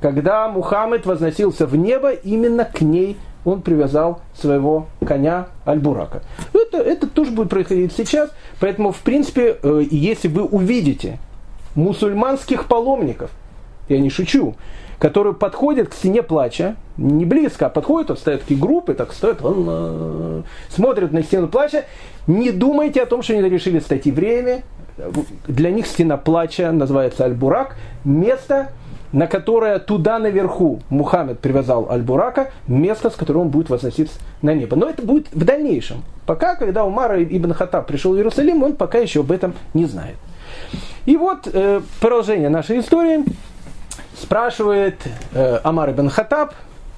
Когда 0.00 0.48
Мухаммед 0.48 1.04
возносился 1.04 1.66
в 1.66 1.76
небо, 1.76 2.12
именно 2.12 2.64
к 2.64 2.80
ней 2.80 3.18
он 3.44 3.62
привязал 3.62 4.20
своего 4.34 4.86
коня 5.06 5.48
Альбурака. 5.64 6.22
Это, 6.52 6.78
это 6.78 7.06
тоже 7.06 7.30
будет 7.30 7.48
происходить 7.48 7.92
сейчас, 7.92 8.30
поэтому, 8.58 8.92
в 8.92 8.98
принципе, 8.98 9.58
э, 9.62 9.82
если 9.90 10.28
вы 10.28 10.44
увидите 10.44 11.18
мусульманских 11.74 12.66
паломников, 12.66 13.30
я 13.88 13.98
не 13.98 14.10
шучу, 14.10 14.54
которые 14.98 15.34
подходят 15.34 15.88
к 15.88 15.94
стене 15.94 16.22
плача, 16.22 16.76
не 16.96 17.24
близко, 17.24 17.66
а 17.66 17.70
подходят, 17.70 18.10
вот 18.10 18.18
стоят 18.18 18.42
такие 18.42 18.60
группы, 18.60 18.94
так 18.94 19.12
стоят, 19.12 19.38
э, 19.42 20.42
смотрят 20.68 21.12
на 21.12 21.22
стену 21.22 21.48
плача, 21.48 21.84
не 22.26 22.50
думайте 22.50 23.02
о 23.02 23.06
том, 23.06 23.22
что 23.22 23.32
они 23.32 23.48
решили 23.48 23.80
стать 23.80 24.06
евреями, 24.06 24.62
для 25.46 25.70
них 25.70 25.86
стена 25.86 26.16
плача 26.16 26.70
называется 26.72 27.24
Аль-Бурак, 27.24 27.76
место, 28.04 28.72
на 29.12 29.26
которое 29.26 29.78
туда 29.78 30.18
наверху 30.18 30.80
Мухаммед 30.88 31.40
привязал 31.40 31.90
Аль-Бурака, 31.90 32.50
место, 32.66 33.10
с 33.10 33.14
которого 33.14 33.42
он 33.42 33.48
будет 33.48 33.70
возноситься 33.70 34.18
на 34.42 34.54
небо. 34.54 34.76
Но 34.76 34.88
это 34.88 35.02
будет 35.02 35.28
в 35.32 35.44
дальнейшем. 35.44 36.02
Пока, 36.26 36.54
когда 36.54 36.84
Умар 36.84 37.16
ибн 37.20 37.52
Хаттаб 37.52 37.86
пришел 37.86 38.12
в 38.12 38.16
Иерусалим, 38.16 38.62
он 38.62 38.76
пока 38.76 38.98
еще 38.98 39.20
об 39.20 39.32
этом 39.32 39.54
не 39.74 39.86
знает. 39.86 40.16
И 41.06 41.16
вот 41.16 41.48
э, 41.52 41.80
продолжение 42.00 42.48
нашей 42.48 42.80
истории. 42.80 43.24
Спрашивает 44.16 44.96
э, 45.32 45.60
Амар 45.64 45.90
ибн 45.90 46.08
Хаттаб, 46.08 46.52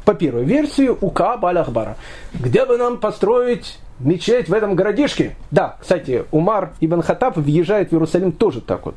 по 0.05 0.15
первой 0.15 0.45
версии, 0.45 0.89
у 0.89 1.11
Кааба 1.11 1.51
аль-Ахбара. 1.51 1.97
Где 2.35 2.67
бы 2.67 2.77
нам 2.77 2.99
построить 2.99 3.79
мечеть 4.05 4.49
в 4.49 4.53
этом 4.53 4.75
городишке. 4.75 5.37
Да, 5.51 5.77
кстати, 5.81 6.25
Умар 6.31 6.73
Ибн 6.81 7.01
Хаттаб 7.01 7.37
въезжает 7.37 7.91
в 7.91 7.93
Иерусалим 7.93 8.33
тоже 8.33 8.61
так 8.61 8.87
вот. 8.87 8.95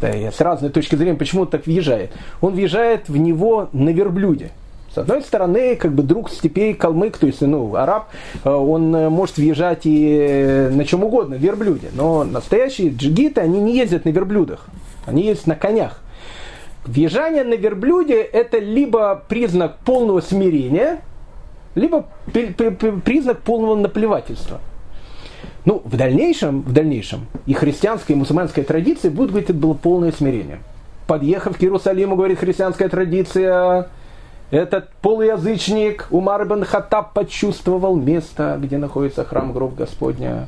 Да, 0.00 0.08
с 0.08 0.40
разной 0.40 0.70
точки 0.70 0.94
зрения, 0.96 1.16
почему 1.16 1.42
он 1.42 1.48
так 1.48 1.66
въезжает. 1.66 2.10
Он 2.40 2.54
въезжает 2.54 3.08
в 3.08 3.16
него 3.16 3.68
на 3.72 3.90
верблюде. 3.90 4.50
С 4.92 4.98
одной 4.98 5.22
стороны, 5.22 5.76
как 5.76 5.92
бы 5.92 6.02
друг 6.02 6.30
степей 6.30 6.74
калмык, 6.74 7.16
то 7.16 7.28
есть, 7.28 7.40
ну, 7.42 7.76
араб, 7.76 8.08
э, 8.42 8.50
он 8.50 8.94
э, 8.94 9.08
может 9.08 9.36
въезжать 9.36 9.82
и 9.84 10.18
э, 10.20 10.70
на 10.70 10.84
чем 10.84 11.04
угодно, 11.04 11.34
верблюде. 11.34 11.90
Но 11.94 12.24
настоящие 12.24 12.90
джигиты, 12.90 13.40
они 13.40 13.60
не 13.60 13.76
ездят 13.76 14.04
на 14.04 14.08
верблюдах, 14.08 14.66
они 15.06 15.22
ездят 15.22 15.46
на 15.46 15.54
конях. 15.54 16.02
Въезжание 16.84 17.44
на 17.44 17.54
верблюде– 17.54 18.20
это 18.32 18.58
либо 18.58 19.22
признак 19.28 19.78
полного 19.84 20.20
смирения, 20.22 21.02
либо 21.74 22.06
признак 22.32 23.40
полного 23.40 23.76
наплевательства. 23.76 24.60
Ну, 25.64 25.82
в 25.84 25.96
дальнейшем, 25.96 26.62
в 26.62 26.72
дальнейшем 26.72 27.26
и 27.46 27.52
христианская, 27.52 28.14
и 28.14 28.16
мусульманская 28.16 28.64
традиция 28.64 29.10
будут 29.10 29.30
говорить, 29.30 29.50
это 29.50 29.58
было 29.58 29.74
полное 29.74 30.12
смирение. 30.12 30.60
подъехав 31.10 31.58
к 31.58 31.62
Иерусалиму, 31.64 32.14
говорит 32.14 32.38
христианская 32.38 32.88
традиция, 32.88 33.88
этот 34.52 34.90
полуязычник 35.02 36.06
Умар 36.10 36.44
ибн 36.44 36.62
Хаттаб 36.62 37.12
почувствовал 37.14 37.96
место, 37.96 38.56
где 38.60 38.78
находится 38.78 39.24
храм 39.24 39.52
гроб 39.52 39.74
Господня. 39.74 40.46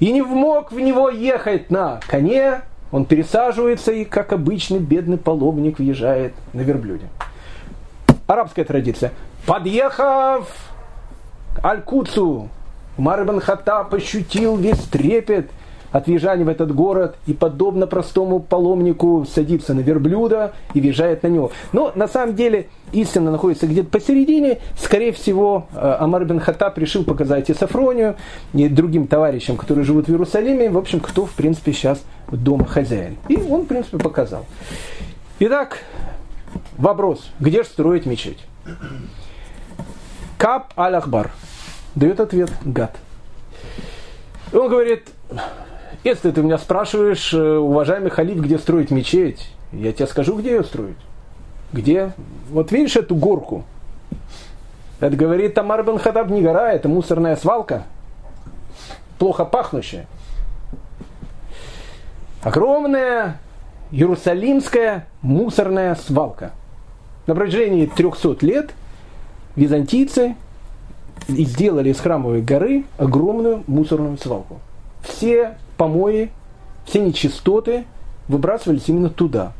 И 0.00 0.12
не 0.12 0.22
мог 0.22 0.72
в 0.72 0.80
него 0.80 1.08
ехать 1.08 1.70
на 1.70 2.00
коне, 2.08 2.62
он 2.90 3.04
пересаживается 3.04 3.92
и, 3.92 4.04
как 4.04 4.32
обычный 4.32 4.80
бедный 4.80 5.18
паломник, 5.18 5.78
въезжает 5.78 6.34
на 6.52 6.62
верблюде. 6.62 7.06
Арабская 8.26 8.64
традиция. 8.64 9.12
Подъехав 9.46 10.48
к 11.54 11.64
Аль-Куцу, 11.64 12.48
Умар 12.98 13.22
ибн 13.22 13.40
Хаттаб 13.40 13.94
ощутил 13.94 14.56
весь 14.56 14.82
трепет– 14.84 15.50
от 15.96 16.06
въезжания 16.06 16.44
в 16.44 16.48
этот 16.48 16.74
город 16.74 17.16
и, 17.26 17.32
подобно 17.32 17.86
простому 17.86 18.40
паломнику, 18.40 19.26
садится 19.32 19.74
на 19.74 19.80
верблюда 19.80 20.52
и 20.74 20.80
въезжает 20.80 21.22
на 21.22 21.28
него. 21.28 21.52
Но 21.72 21.92
на 21.94 22.08
самом 22.08 22.34
деле 22.34 22.68
истина 22.92 23.30
находится 23.30 23.66
где-то 23.66 23.88
посередине. 23.88 24.58
Скорее 24.78 25.12
всего, 25.12 25.66
э, 25.74 25.96
Амар 26.00 26.24
бен 26.24 26.40
Хаттаб 26.40 26.76
решил 26.78 27.04
показать 27.04 27.50
и 27.50 27.54
Сафронию, 27.54 28.16
и 28.52 28.68
другим 28.68 29.06
товарищам, 29.06 29.56
которые 29.56 29.84
живут 29.84 30.06
в 30.06 30.10
Иерусалиме, 30.10 30.70
в 30.70 30.78
общем, 30.78 31.00
кто, 31.00 31.26
в 31.26 31.32
принципе, 31.32 31.72
сейчас 31.72 32.02
дома 32.30 32.66
хозяин. 32.66 33.16
И 33.28 33.36
он, 33.36 33.62
в 33.62 33.66
принципе, 33.66 33.98
показал. 33.98 34.44
Итак, 35.38 35.78
вопрос, 36.78 37.30
где 37.40 37.62
же 37.62 37.68
строить 37.68 38.06
мечеть? 38.06 38.38
Кап 40.38 40.78
аль-Ахбар 40.78 41.30
дает 41.94 42.20
ответ 42.20 42.50
гад. 42.64 42.96
Он 44.52 44.68
говорит, 44.68 45.08
если 46.04 46.30
ты 46.30 46.42
меня 46.42 46.58
спрашиваешь, 46.58 47.32
э, 47.32 47.56
уважаемый 47.56 48.10
халиф, 48.10 48.38
где 48.38 48.58
строить 48.58 48.90
мечеть, 48.90 49.50
я 49.72 49.92
тебе 49.92 50.06
скажу, 50.06 50.38
где 50.38 50.50
ее 50.50 50.64
строить. 50.64 50.96
Где? 51.72 52.12
Вот 52.50 52.70
видишь 52.70 52.96
эту 52.96 53.16
горку? 53.16 53.64
Это 55.00 55.16
говорит 55.16 55.54
Тамар 55.54 55.82
бен 55.82 55.98
Хадаб 55.98 56.28
не 56.28 56.42
гора, 56.42 56.72
это 56.72 56.88
мусорная 56.88 57.36
свалка. 57.36 57.84
Плохо 59.18 59.44
пахнущая. 59.44 60.06
Огромная 62.42 63.40
Иерусалимская 63.90 65.06
мусорная 65.22 65.94
свалка. 65.94 66.52
На 67.26 67.34
протяжении 67.34 67.86
300 67.86 68.46
лет 68.46 68.70
византийцы 69.56 70.36
сделали 71.28 71.90
из 71.90 72.00
храмовой 72.00 72.42
горы 72.42 72.84
огромную 72.98 73.64
мусорную 73.66 74.18
свалку. 74.18 74.60
Все 75.02 75.56
помои, 75.76 76.30
все 76.84 77.00
нечистоты 77.00 77.84
выбрасывались 78.28 78.88
именно 78.88 79.10
туда. 79.10 79.52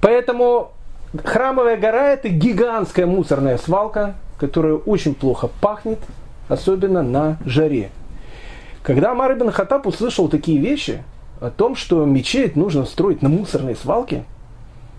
Поэтому 0.00 0.72
храмовая 1.22 1.76
гора 1.76 2.10
это 2.10 2.28
гигантская 2.28 3.06
мусорная 3.06 3.58
свалка, 3.58 4.16
которая 4.38 4.74
очень 4.74 5.14
плохо 5.14 5.48
пахнет, 5.60 6.00
особенно 6.48 7.02
на 7.02 7.38
жаре. 7.46 7.90
Когда 8.82 9.12
Амар 9.12 9.32
ибн 9.32 9.50
Хаттаб 9.50 9.86
услышал 9.86 10.28
такие 10.28 10.58
вещи, 10.58 11.02
о 11.40 11.50
том, 11.50 11.74
что 11.74 12.04
мечеть 12.04 12.56
нужно 12.56 12.84
строить 12.84 13.22
на 13.22 13.28
мусорной 13.28 13.76
свалке, 13.76 14.24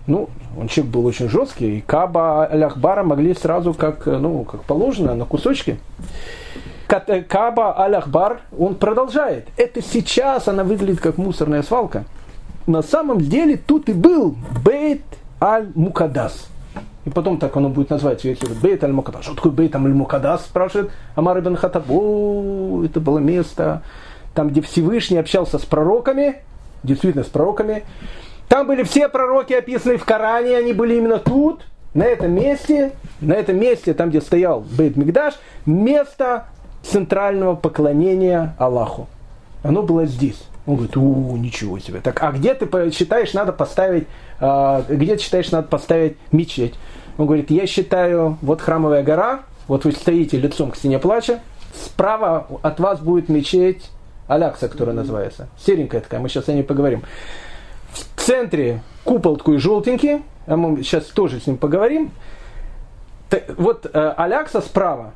ну, 0.06 0.28
он 0.58 0.68
человек 0.68 0.92
был 0.92 1.06
очень 1.06 1.28
жесткий, 1.28 1.78
и 1.78 1.80
Каба 1.80 2.46
Аляхбара 2.46 3.02
могли 3.02 3.34
сразу, 3.34 3.74
как, 3.74 4.06
ну, 4.06 4.44
как 4.44 4.62
положено, 4.62 5.14
на 5.14 5.24
кусочки. 5.24 5.78
Э, 6.88 7.22
Каба 7.22 7.78
Аль-Ахбар, 7.78 8.40
он 8.56 8.76
продолжает. 8.76 9.48
Это 9.56 9.82
сейчас 9.82 10.48
она 10.48 10.64
выглядит 10.64 11.00
как 11.00 11.18
мусорная 11.18 11.62
свалка. 11.62 12.04
На 12.66 12.82
самом 12.82 13.20
деле 13.20 13.56
тут 13.56 13.88
и 13.88 13.92
был 13.92 14.36
Бейт 14.64 15.02
Аль-Мукадас. 15.40 16.48
И 17.04 17.10
потом 17.10 17.38
так 17.38 17.56
оно 17.56 17.68
будет 17.68 17.90
называться, 17.90 18.28
если 18.28 18.46
Бейт 18.54 18.82
Аль-Мукадас. 18.84 19.24
Что 19.24 19.34
такое 19.34 19.52
Бейт 19.52 19.74
Аль-Мукадас, 19.74 20.42
спрашивает 20.42 20.90
Амар 21.14 21.38
ибн 21.38 21.56
Хатаб. 21.56 21.84
О, 21.88 22.82
это 22.84 23.00
было 23.00 23.18
место, 23.18 23.82
там, 24.34 24.48
где 24.48 24.60
Всевышний 24.60 25.18
общался 25.18 25.58
с 25.58 25.64
пророками, 25.64 26.36
действительно 26.82 27.24
с 27.24 27.28
пророками. 27.28 27.84
Там 28.48 28.66
были 28.66 28.82
все 28.82 29.08
пророки, 29.08 29.52
описанные 29.52 29.98
в 29.98 30.04
Коране, 30.04 30.56
они 30.56 30.72
были 30.72 30.94
именно 30.96 31.18
тут, 31.18 31.66
на 31.94 32.04
этом 32.04 32.32
месте, 32.32 32.92
на 33.20 33.32
этом 33.32 33.58
месте, 33.58 33.94
там, 33.94 34.10
где 34.10 34.20
стоял 34.20 34.60
Бейт 34.60 34.96
Мигдаш, 34.96 35.34
место 35.64 36.46
центрального 36.82 37.56
поклонения 37.56 38.54
Аллаху. 38.58 39.08
Оно 39.62 39.82
было 39.82 40.06
здесь. 40.06 40.42
Он 40.66 40.76
говорит, 40.76 40.96
у, 40.96 41.36
ничего 41.36 41.78
себе. 41.78 42.00
Так, 42.00 42.22
а 42.22 42.32
где 42.32 42.54
ты 42.54 42.90
считаешь, 42.90 43.32
надо 43.32 43.52
поставить, 43.52 44.06
э, 44.40 44.82
где 44.88 45.16
ты 45.16 45.22
считаешь, 45.22 45.50
надо 45.50 45.68
поставить 45.68 46.16
мечеть? 46.32 46.74
Он 47.18 47.26
говорит, 47.26 47.50
я 47.50 47.66
считаю, 47.66 48.36
вот 48.42 48.60
храмовая 48.60 49.02
гора, 49.02 49.40
вот 49.68 49.84
вы 49.84 49.92
стоите 49.92 50.38
лицом 50.38 50.72
к 50.72 50.76
стене 50.76 50.98
плача, 50.98 51.40
справа 51.74 52.46
от 52.62 52.78
вас 52.80 53.00
будет 53.00 53.28
мечеть 53.28 53.90
Алякса, 54.28 54.68
которая 54.68 54.94
называется. 54.94 55.48
Серенькая 55.58 56.00
такая, 56.00 56.20
мы 56.20 56.28
сейчас 56.28 56.48
о 56.48 56.52
ней 56.52 56.62
поговорим. 56.62 57.02
В 57.96 58.20
центре 58.20 58.82
купол 59.04 59.36
такой 59.36 59.58
желтенький, 59.58 60.22
а 60.46 60.56
мы 60.56 60.82
сейчас 60.82 61.04
тоже 61.06 61.40
с 61.40 61.46
ним 61.46 61.56
поговорим. 61.56 62.10
Вот 63.56 63.86
э, 63.86 64.14
Алякса 64.16 64.60
справа, 64.60 65.12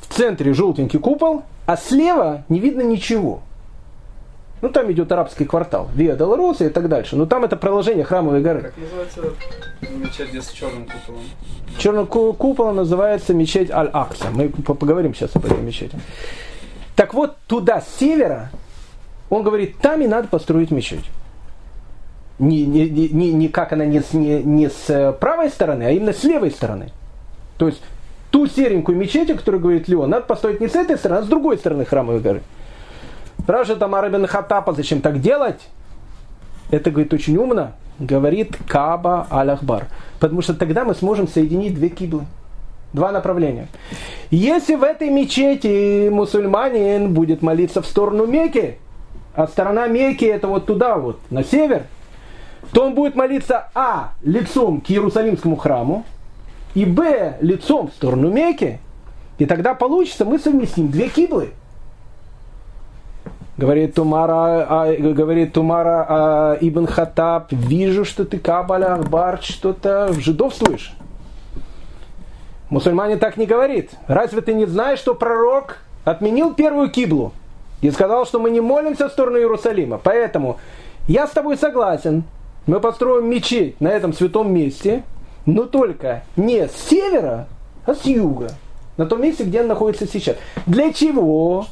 в 0.00 0.14
центре 0.14 0.52
желтенький 0.52 0.98
купол, 0.98 1.42
а 1.66 1.76
слева 1.76 2.44
не 2.48 2.60
видно 2.60 2.82
ничего. 2.82 3.42
Ну, 4.60 4.70
там 4.70 4.90
идет 4.92 5.12
арабский 5.12 5.44
квартал, 5.44 5.90
Виа 5.94 6.16
Долороса 6.16 6.64
и 6.64 6.68
так 6.70 6.88
дальше. 6.88 7.16
Но 7.16 7.26
там 7.26 7.44
это 7.44 7.56
продолжение 7.56 8.04
храмовой 8.04 8.40
горы. 8.40 8.62
Как 8.62 8.78
называется 8.78 9.20
мечеть, 9.82 10.30
где 10.30 10.40
с 10.40 10.48
черным 10.50 10.86
куполом? 10.86 11.22
Черным 11.78 12.06
куполом 12.06 12.76
называется 12.76 13.34
мечеть 13.34 13.70
Аль-Акса. 13.70 14.28
Мы 14.32 14.48
поговорим 14.48 15.14
сейчас 15.14 15.36
об 15.36 15.44
этой 15.44 15.58
мечети. 15.58 15.98
Так 16.96 17.12
вот, 17.12 17.36
туда, 17.46 17.82
с 17.82 17.98
севера, 17.98 18.50
он 19.28 19.42
говорит, 19.42 19.78
там 19.78 20.00
и 20.00 20.06
надо 20.06 20.28
построить 20.28 20.70
мечеть. 20.70 21.04
Не, 22.38 22.66
не, 22.66 22.88
не, 22.88 23.32
не 23.32 23.48
как 23.48 23.72
она 23.72 23.84
не, 23.84 24.02
не, 24.12 24.42
не 24.42 24.68
с 24.68 25.16
правой 25.20 25.50
стороны, 25.50 25.84
а 25.84 25.90
именно 25.90 26.12
с 26.12 26.24
левой 26.24 26.50
стороны. 26.50 26.88
То 27.58 27.68
есть 27.68 27.80
ту 28.30 28.48
серенькую 28.48 28.98
мечеть, 28.98 29.30
о 29.30 29.36
которой 29.36 29.60
говорит 29.60 29.86
Леон, 29.86 30.10
надо 30.10 30.26
построить 30.26 30.60
не 30.60 30.68
с 30.68 30.74
этой 30.74 30.98
стороны, 30.98 31.20
а 31.20 31.22
с 31.22 31.28
другой 31.28 31.56
стороны 31.58 31.84
храмовой 31.84 32.20
горы. 32.20 32.42
Спрашивает 33.38 33.82
Амар 33.82 34.08
ибн 34.08 34.26
Хаттапа, 34.26 34.72
зачем 34.72 35.00
так 35.00 35.20
делать? 35.20 35.60
Это, 36.70 36.90
говорит, 36.90 37.12
очень 37.12 37.36
умно, 37.36 37.72
говорит 37.98 38.56
Каба 38.66 39.28
Аль-Ахбар. 39.30 39.86
Потому 40.18 40.42
что 40.42 40.54
тогда 40.54 40.84
мы 40.84 40.94
сможем 40.94 41.28
соединить 41.28 41.74
две 41.74 41.90
киблы. 41.90 42.24
Два 42.92 43.12
направления. 43.12 43.68
Если 44.30 44.76
в 44.76 44.82
этой 44.82 45.10
мечети 45.10 46.08
мусульманин 46.08 47.12
будет 47.12 47.42
молиться 47.42 47.82
в 47.82 47.86
сторону 47.86 48.24
Мекки, 48.24 48.78
а 49.34 49.46
сторона 49.46 49.88
Мекки 49.88 50.24
это 50.24 50.46
вот 50.46 50.66
туда 50.66 50.96
вот, 50.96 51.18
на 51.30 51.44
север, 51.44 51.84
то 52.74 52.84
он 52.84 52.94
будет 52.94 53.14
молиться 53.14 53.68
А 53.74 54.12
лицом 54.22 54.80
к 54.80 54.90
Иерусалимскому 54.90 55.56
храму, 55.56 56.04
и 56.74 56.84
Б 56.84 57.38
лицом 57.40 57.88
в 57.88 57.92
сторону 57.92 58.30
Мекки, 58.30 58.80
и 59.38 59.46
тогда 59.46 59.74
получится, 59.74 60.24
мы 60.24 60.38
совместим 60.38 60.90
две 60.90 61.08
киблы. 61.08 61.52
Говорит 63.56 63.94
Тумара, 63.94 64.66
а, 64.68 64.92
говорит 64.92 65.52
Тумара 65.52 66.06
а, 66.08 66.58
Ибн 66.60 66.86
Хатаб, 66.86 67.52
вижу, 67.52 68.04
что 68.04 68.24
ты 68.24 68.40
Кабаля 68.40 68.94
Ахбар 68.94 69.40
что-то 69.40 70.12
жидовствуешь. 70.12 70.96
Мусульманин 72.70 73.20
так 73.20 73.36
не 73.36 73.46
говорит. 73.46 73.92
Разве 74.08 74.40
ты 74.40 74.52
не 74.52 74.66
знаешь, 74.66 74.98
что 74.98 75.14
пророк 75.14 75.78
отменил 76.04 76.52
первую 76.54 76.90
киблу 76.90 77.32
и 77.80 77.90
сказал, 77.92 78.26
что 78.26 78.40
мы 78.40 78.50
не 78.50 78.60
молимся 78.60 79.08
в 79.08 79.12
сторону 79.12 79.38
Иерусалима. 79.38 80.00
Поэтому 80.02 80.58
я 81.06 81.28
с 81.28 81.30
тобой 81.30 81.56
согласен. 81.56 82.24
Мы 82.66 82.80
построим 82.80 83.28
мечеть 83.28 83.80
на 83.80 83.88
этом 83.88 84.12
святом 84.12 84.52
месте, 84.52 85.04
но 85.44 85.64
только 85.64 86.22
не 86.36 86.66
с 86.66 86.72
севера, 86.88 87.46
а 87.84 87.94
с 87.94 88.04
юга. 88.06 88.50
На 88.96 89.06
том 89.06 89.20
месте, 89.20 89.44
где 89.44 89.60
он 89.60 89.66
находится 89.66 90.06
сейчас. 90.06 90.36
Для 90.66 90.92
чего? 90.92 91.66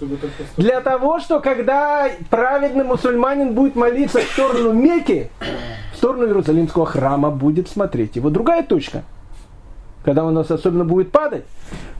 Для 0.56 0.80
того, 0.80 1.20
что 1.20 1.40
когда 1.40 2.10
праведный 2.30 2.84
мусульманин 2.84 3.54
будет 3.54 3.76
молиться 3.76 4.20
в 4.20 4.24
сторону 4.24 4.72
Мекки, 4.72 5.30
в 5.92 5.96
сторону 5.96 6.26
Иерусалимского 6.26 6.84
храма 6.84 7.30
будет 7.30 7.68
смотреть 7.68 8.16
его 8.16 8.28
другая 8.28 8.64
точка. 8.64 9.04
Когда 10.04 10.24
он 10.24 10.36
у 10.36 10.40
нас 10.40 10.50
особенно 10.50 10.84
будет 10.84 11.12
падать, 11.12 11.44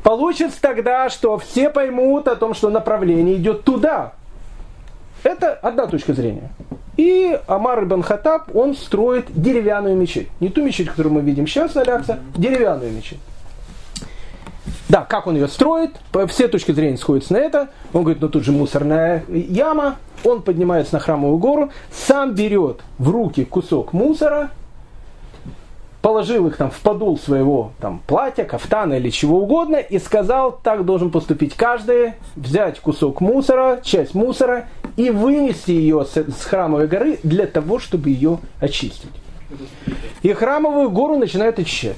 получится 0.02 0.61
тогда, 0.61 1.09
что 1.09 1.38
все 1.38 1.70
поймут 1.70 2.26
о 2.26 2.35
том, 2.35 2.52
что 2.52 2.68
направление 2.68 3.37
идет 3.37 3.62
туда. 3.62 4.14
Это 5.22 5.54
одна 5.54 5.87
точка 5.87 6.14
зрения. 6.14 6.50
И 6.96 7.38
Амар 7.46 7.85
ибн 7.85 8.02
Хатаб, 8.02 8.54
он 8.54 8.74
строит 8.74 9.26
деревянную 9.30 9.96
мечеть. 9.96 10.28
Не 10.40 10.48
ту 10.48 10.62
мечеть, 10.62 10.88
которую 10.88 11.14
мы 11.14 11.20
видим 11.22 11.46
сейчас 11.46 11.74
на 11.74 11.85
Лякса, 11.85 12.20
деревянную 12.37 12.92
мечеть. 12.92 13.20
Да, 14.88 15.06
как 15.08 15.26
он 15.26 15.37
ее 15.37 15.48
строит, 15.48 15.92
все 16.28 16.48
точки 16.48 16.72
зрения 16.72 16.98
сходятся 16.98 17.32
на 17.32 17.38
это. 17.38 17.68
Он 17.94 18.02
говорит, 18.02 18.20
ну 18.20 18.28
тут 18.28 18.44
же 18.44 18.52
мусорная 18.52 19.24
яма. 19.28 19.96
Он 20.22 20.42
поднимается 20.42 20.94
на 20.94 21.00
храмовую 21.00 21.38
гору, 21.38 21.70
сам 21.90 22.35
берет 22.35 22.80
в 22.98 23.11
руки 23.11 23.44
кусок 23.44 23.92
мусора, 23.92 24.50
положил 26.00 26.46
их 26.46 26.56
там 26.56 26.70
в 26.70 26.78
подол 26.80 27.18
своего 27.18 27.72
там, 27.80 28.00
платья, 28.06 28.44
кафтана 28.44 28.94
или 28.94 29.11
чего 29.11 29.40
угодно 29.40 29.76
и 29.76 29.98
сказал, 29.98 30.61
так 30.62 30.85
должен 30.85 31.11
поступить 31.11 31.54
каждый, 31.54 32.12
взять 32.37 32.78
кусок 32.80 33.20
мусора, 33.20 33.80
часть 33.82 34.14
мусора 34.14 34.68
и 34.96 35.11
вынести 35.11 35.70
ее 35.70 36.05
с, 36.05 36.44
храмовой 36.44 36.87
горы 36.87 37.18
для 37.22 37.46
того, 37.46 37.78
чтобы 37.78 38.11
ее 38.11 38.38
очистить. 38.61 39.11
И 40.22 40.33
храмовую 40.33 40.90
гору 40.90 41.16
начинают 41.16 41.59
очищать 41.59 41.96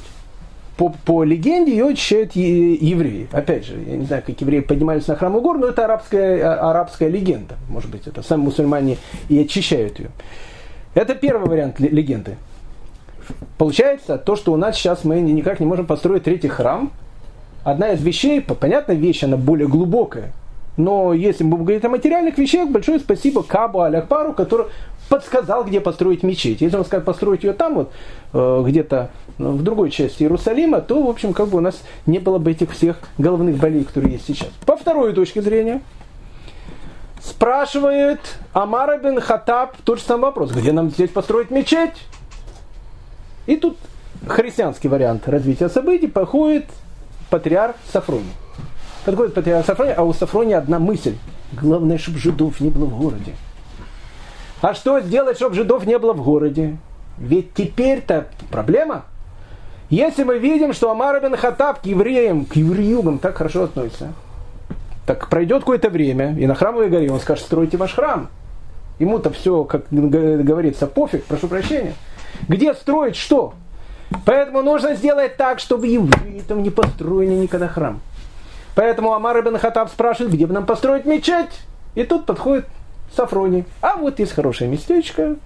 по, 0.76 0.88
по 1.04 1.22
легенде 1.24 1.72
ее 1.72 1.88
очищают 1.88 2.34
евреи. 2.34 3.28
Опять 3.32 3.66
же, 3.66 3.78
я 3.86 3.96
не 3.96 4.06
знаю, 4.06 4.22
как 4.26 4.40
евреи 4.40 4.60
поднимались 4.60 5.06
на 5.06 5.16
храмовую 5.16 5.42
гору, 5.42 5.58
но 5.60 5.68
это 5.68 5.84
арабская, 5.84 6.42
а, 6.42 6.70
арабская 6.70 7.08
легенда. 7.08 7.54
Может 7.68 7.90
быть, 7.90 8.06
это 8.06 8.22
сами 8.22 8.42
мусульмане 8.42 8.98
и 9.28 9.38
очищают 9.38 9.98
ее. 9.98 10.10
Это 10.94 11.14
первый 11.14 11.48
вариант 11.48 11.78
легенды. 11.78 12.36
Получается, 13.56 14.18
то, 14.18 14.36
что 14.36 14.52
у 14.52 14.56
нас 14.56 14.76
сейчас 14.76 15.04
мы 15.04 15.20
никак 15.20 15.60
не 15.60 15.66
можем 15.66 15.86
построить 15.86 16.24
третий 16.24 16.48
храм, 16.48 16.92
одна 17.62 17.92
из 17.92 18.02
вещей, 18.02 18.40
понятная 18.40 18.96
вещь, 18.96 19.22
она 19.22 19.36
более 19.36 19.68
глубокая. 19.68 20.32
Но 20.76 21.12
если 21.12 21.44
мы 21.44 21.58
говорить 21.58 21.84
о 21.84 21.88
материальных 21.88 22.36
вещах, 22.36 22.68
большое 22.68 22.98
спасибо 22.98 23.42
Кабу 23.42 23.82
Алякпару, 23.82 24.32
который 24.32 24.66
подсказал, 25.08 25.64
где 25.64 25.80
построить 25.80 26.22
мечеть. 26.22 26.60
Если 26.60 26.76
он 26.76 26.84
скажет 26.84 27.04
построить 27.04 27.44
ее 27.44 27.52
там, 27.52 27.74
вот, 27.74 27.92
э, 28.32 28.62
где-то 28.66 29.10
в 29.38 29.62
другой 29.62 29.90
части 29.90 30.22
Иерусалима, 30.22 30.80
то, 30.80 31.02
в 31.02 31.08
общем, 31.08 31.32
как 31.32 31.48
бы 31.48 31.58
у 31.58 31.60
нас 31.60 31.82
не 32.06 32.18
было 32.18 32.38
бы 32.38 32.50
этих 32.50 32.72
всех 32.72 32.98
головных 33.18 33.56
болей, 33.56 33.84
которые 33.84 34.14
есть 34.14 34.26
сейчас. 34.26 34.48
По 34.66 34.76
второй 34.76 35.12
точке 35.12 35.42
зрения, 35.42 35.82
спрашивает 37.22 38.20
Амар 38.52 39.00
бен 39.00 39.20
Хатаб 39.20 39.76
тот 39.84 39.98
же 39.98 40.04
самый 40.04 40.24
вопрос, 40.24 40.52
где 40.52 40.72
нам 40.72 40.90
здесь 40.90 41.10
построить 41.10 41.50
мечеть? 41.50 41.94
И 43.46 43.56
тут 43.56 43.76
христианский 44.26 44.88
вариант 44.88 45.28
развития 45.28 45.68
событий 45.68 46.06
походит 46.06 46.66
патриарх 47.30 47.76
Сафроний. 47.92 48.32
Подходит 49.04 49.34
патриарх 49.34 49.66
Сафроний, 49.66 49.92
а 49.92 50.02
у 50.02 50.12
Сафрония 50.14 50.58
одна 50.58 50.78
мысль. 50.78 51.16
Главное, 51.52 51.98
чтобы 51.98 52.18
жидов 52.18 52.60
не 52.60 52.70
было 52.70 52.86
в 52.86 52.98
городе. 52.98 53.34
А 54.62 54.72
что 54.72 55.00
сделать, 55.00 55.36
чтобы 55.36 55.54
жидов 55.54 55.84
не 55.86 55.98
было 55.98 56.14
в 56.14 56.22
городе? 56.22 56.78
Ведь 57.18 57.52
теперь-то 57.52 58.28
проблема. 58.50 59.04
Если 59.90 60.24
мы 60.24 60.38
видим, 60.38 60.72
что 60.72 60.90
Амар 60.90 61.20
бен 61.20 61.36
Хатаб 61.36 61.82
к 61.82 61.86
евреям, 61.86 62.46
к 62.46 62.56
евреюгам 62.56 63.18
так 63.18 63.36
хорошо 63.36 63.64
относится, 63.64 64.14
так 65.04 65.28
пройдет 65.28 65.60
какое-то 65.60 65.90
время, 65.90 66.34
и 66.38 66.46
на 66.46 66.54
храмовой 66.54 66.88
горе 66.88 67.12
он 67.12 67.20
скажет, 67.20 67.44
стройте 67.44 67.76
ваш 67.76 67.92
храм. 67.92 68.28
Ему-то 68.98 69.30
все, 69.30 69.64
как 69.64 69.84
говорится, 69.90 70.86
пофиг, 70.86 71.24
прошу 71.24 71.48
прощения. 71.48 71.94
Где 72.48 72.72
строить 72.72 73.16
что? 73.16 73.52
Поэтому 74.24 74.62
нужно 74.62 74.94
сделать 74.94 75.36
так, 75.36 75.58
чтобы 75.58 75.88
евреи 75.88 76.42
там 76.46 76.62
не 76.62 76.70
построили 76.70 77.34
никогда 77.34 77.68
храм. 77.68 78.00
Поэтому 78.74 79.12
Амар 79.12 79.42
бен 79.42 79.58
Хатаб 79.58 79.88
спрашивает, 79.90 80.32
где 80.32 80.46
бы 80.46 80.54
нам 80.54 80.66
построить 80.66 81.04
мечеть? 81.04 81.60
И 81.94 82.04
тут 82.04 82.26
подходит 82.26 82.66
Сафрони. 83.14 83.64
А 83.80 83.96
вот 83.96 84.18
есть 84.18 84.32
хорошее 84.32 84.68
местечко 84.68 85.36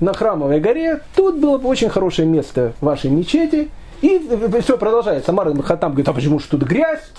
на 0.00 0.12
Храмовой 0.12 0.60
горе. 0.60 1.00
Тут 1.14 1.38
было 1.38 1.58
бы 1.58 1.68
очень 1.68 1.88
хорошее 1.88 2.26
место 2.26 2.72
вашей 2.80 3.10
мечети. 3.10 3.70
И 4.02 4.28
все 4.62 4.78
продолжается. 4.78 5.30
Амар 5.30 5.54
Хатам 5.62 5.92
говорит, 5.92 6.08
а 6.08 6.12
почему 6.12 6.38
же 6.38 6.48
тут 6.48 6.62
грязь? 6.62 7.10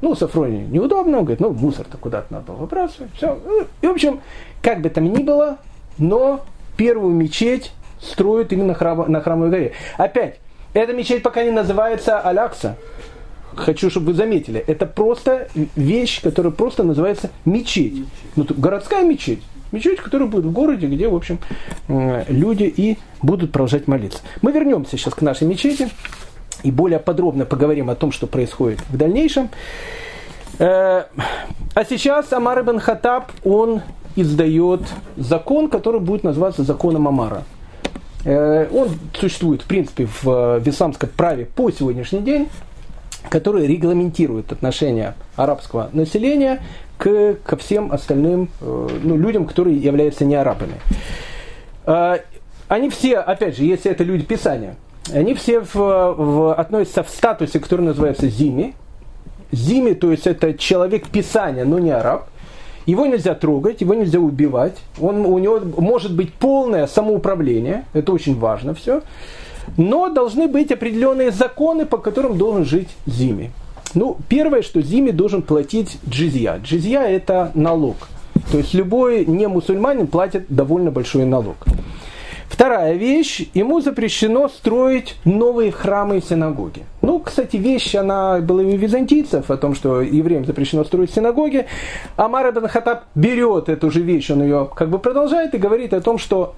Ну, 0.00 0.14
Сафрони 0.14 0.64
неудобно, 0.70 1.18
он 1.18 1.24
говорит, 1.24 1.40
ну, 1.40 1.50
мусор-то 1.50 1.96
куда-то 1.96 2.32
надо 2.32 2.52
выбрасывать. 2.52 3.10
Все. 3.14 3.36
И, 3.82 3.86
в 3.86 3.90
общем, 3.90 4.20
как 4.62 4.80
бы 4.80 4.90
там 4.90 5.04
ни 5.12 5.22
было, 5.22 5.58
но 5.96 6.44
первую 6.76 7.14
мечеть 7.14 7.72
строят 8.00 8.52
именно 8.52 8.74
храм, 8.74 9.10
на 9.10 9.20
Храмовой 9.20 9.50
горе. 9.50 9.72
Опять, 9.96 10.38
эта 10.72 10.92
мечеть 10.92 11.24
пока 11.24 11.42
не 11.42 11.50
называется 11.50 12.20
Алякса 12.20 12.76
хочу, 13.58 13.90
чтобы 13.90 14.08
вы 14.08 14.14
заметили, 14.14 14.62
это 14.66 14.86
просто 14.86 15.48
вещь, 15.76 16.22
которая 16.22 16.52
просто 16.52 16.82
называется 16.82 17.30
мечеть. 17.44 18.04
Ну, 18.36 18.46
городская 18.56 19.04
мечеть. 19.04 19.42
Мечеть, 19.70 19.98
которая 20.00 20.28
будет 20.28 20.46
в 20.46 20.52
городе, 20.52 20.86
где, 20.86 21.08
в 21.08 21.14
общем, 21.14 21.38
люди 21.88 22.64
и 22.64 22.96
будут 23.20 23.52
продолжать 23.52 23.86
молиться. 23.86 24.20
Мы 24.40 24.52
вернемся 24.52 24.96
сейчас 24.96 25.14
к 25.14 25.20
нашей 25.20 25.46
мечети 25.46 25.90
и 26.62 26.70
более 26.70 26.98
подробно 26.98 27.44
поговорим 27.44 27.90
о 27.90 27.94
том, 27.94 28.10
что 28.10 28.26
происходит 28.26 28.80
в 28.88 28.96
дальнейшем. 28.96 29.50
Э, 30.58 31.04
а 31.74 31.84
сейчас 31.88 32.32
Амар 32.32 32.60
ибн 32.60 32.78
Хатаб, 32.78 33.30
он 33.44 33.82
издает 34.16 34.80
закон, 35.16 35.68
который 35.68 36.00
будет 36.00 36.24
называться 36.24 36.64
законом 36.64 37.06
Амара. 37.06 37.44
Э, 38.24 38.66
он 38.72 38.88
существует, 39.14 39.62
в 39.62 39.66
принципе, 39.66 40.08
в 40.22 40.62
исламском 40.64 41.10
праве 41.16 41.44
по 41.44 41.70
сегодняшний 41.70 42.20
день 42.20 42.48
который 43.28 43.66
регламентирует 43.66 44.52
отношение 44.52 45.14
арабского 45.36 45.90
населения 45.92 46.62
к, 46.96 47.36
ко 47.44 47.56
всем 47.56 47.92
остальным 47.92 48.48
э, 48.60 48.88
ну, 49.02 49.16
людям, 49.16 49.46
которые 49.46 49.76
являются 49.76 50.24
не 50.24 50.34
арабами. 50.34 50.74
Э, 51.86 52.18
они 52.68 52.90
все, 52.90 53.18
опять 53.18 53.56
же, 53.56 53.64
если 53.64 53.90
это 53.90 54.04
люди 54.04 54.24
Писания, 54.24 54.76
они 55.12 55.34
все 55.34 55.60
в, 55.60 55.74
в, 55.74 56.54
относятся 56.54 57.02
в 57.02 57.08
статусе, 57.08 57.60
который 57.60 57.82
называется 57.82 58.28
зими. 58.28 58.74
Зими, 59.50 59.92
то 59.94 60.10
есть 60.10 60.26
это 60.26 60.52
человек 60.52 61.08
Писания, 61.08 61.64
но 61.64 61.78
не 61.78 61.90
араб. 61.90 62.28
Его 62.84 63.06
нельзя 63.06 63.34
трогать, 63.34 63.80
его 63.80 63.94
нельзя 63.94 64.18
убивать. 64.18 64.76
Он, 65.00 65.24
у 65.24 65.38
него 65.38 65.60
может 65.78 66.14
быть 66.14 66.32
полное 66.34 66.86
самоуправление, 66.86 67.84
это 67.92 68.12
очень 68.12 68.38
важно 68.38 68.74
все 68.74 69.02
но 69.76 70.08
должны 70.08 70.48
быть 70.48 70.72
определенные 70.72 71.30
законы, 71.30 71.86
по 71.86 71.98
которым 71.98 72.38
должен 72.38 72.64
жить 72.64 72.88
Зими. 73.06 73.50
Ну, 73.94 74.16
первое, 74.28 74.62
что 74.62 74.82
Зими 74.82 75.10
должен 75.10 75.42
платить 75.42 75.98
джизья. 76.08 76.60
Джизья– 76.62 77.00
это 77.08 77.50
налог. 77.54 77.96
То 78.50 78.58
есть 78.58 78.74
любой 78.74 79.26
не 79.26 79.46
мусульманин 79.46 80.06
платит 80.06 80.46
довольно 80.48 80.90
большой 80.90 81.24
налог. 81.24 81.56
Вторая 82.48 82.94
вещь, 82.94 83.46
ему 83.52 83.80
запрещено 83.80 84.48
строить 84.48 85.16
новые 85.24 85.70
храмы 85.70 86.18
и 86.18 86.20
синагоги. 86.22 86.82
Ну, 87.02 87.20
кстати, 87.20 87.56
вещь, 87.56 87.94
она 87.94 88.38
была 88.38 88.62
и 88.62 88.74
у 88.74 88.76
византийцев, 88.76 89.50
о 89.50 89.56
том, 89.56 89.74
что 89.74 90.00
евреям 90.00 90.44
запрещено 90.44 90.82
строить 90.84 91.12
синагоги. 91.12 91.66
Амар 92.16 92.48
ибн 92.50 92.66
Хатаб 92.66 93.04
берет 93.14 93.68
эту 93.68 93.90
же 93.90 94.00
вещь, 94.00 94.30
он 94.30 94.42
ее 94.42 94.68
как 94.74 94.88
бы 94.88 94.98
продолжает 94.98 95.54
и 95.54 95.58
говорит 95.58 95.92
о 95.92 96.00
том, 96.00 96.18
что 96.18 96.54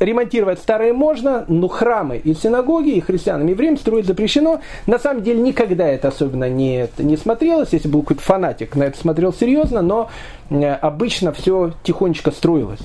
ремонтировать 0.00 0.58
старые 0.58 0.92
можно, 0.92 1.44
но 1.48 1.68
храмы 1.68 2.18
и 2.18 2.34
синагоги, 2.34 2.90
и 2.90 3.00
христианам, 3.00 3.48
и 3.48 3.50
евреям 3.52 3.76
строить 3.76 4.06
запрещено. 4.06 4.60
На 4.86 4.98
самом 4.98 5.22
деле 5.22 5.40
никогда 5.40 5.86
это 5.86 6.08
особенно 6.08 6.48
не, 6.48 6.88
не 6.98 7.16
смотрелось. 7.16 7.72
Если 7.72 7.88
был 7.88 8.02
какой-то 8.02 8.22
фанатик, 8.22 8.76
на 8.76 8.84
это 8.84 8.98
смотрел 8.98 9.32
серьезно, 9.32 9.82
но 9.82 10.10
э, 10.50 10.72
обычно 10.72 11.32
все 11.32 11.72
тихонечко 11.82 12.30
строилось. 12.30 12.80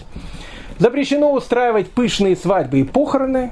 Запрещено 0.79 1.31
устраивать 1.33 1.89
пышные 1.89 2.35
свадьбы 2.35 2.79
и 2.79 2.83
похороны. 2.83 3.51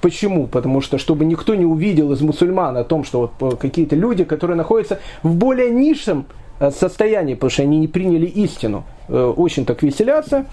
Почему? 0.00 0.48
Потому 0.48 0.80
что, 0.80 0.98
чтобы 0.98 1.24
никто 1.24 1.54
не 1.54 1.64
увидел 1.64 2.10
из 2.10 2.20
мусульман 2.20 2.76
о 2.76 2.84
том, 2.84 3.04
что 3.04 3.32
вот 3.38 3.52
э, 3.52 3.56
какие-то 3.56 3.96
люди, 3.96 4.24
которые 4.24 4.56
находятся 4.56 4.98
в 5.22 5.34
более 5.34 5.70
низшем 5.70 6.26
Э, 6.62 6.70
состоянии, 6.70 7.34
потому 7.34 7.50
что 7.50 7.62
они 7.62 7.78
не 7.78 7.88
приняли 7.88 8.26
истину, 8.26 8.84
очень 9.08 9.66
так 9.66 9.82
веселятся. 9.82 10.46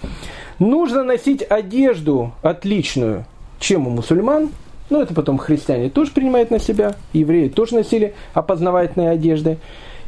Нужно 0.60 1.04
носить 1.04 1.42
одежду 1.42 2.32
отличную, 2.42 3.24
чем 3.58 3.86
у 3.86 3.90
мусульман. 3.90 4.50
Ну, 4.90 5.00
это 5.00 5.14
потом 5.14 5.38
христиане 5.38 5.88
тоже 5.88 6.10
принимают 6.10 6.50
на 6.50 6.58
себя, 6.58 6.96
евреи 7.14 7.48
тоже 7.48 7.76
носили 7.76 8.12
опознавательные 8.34 9.08
одежды. 9.08 9.56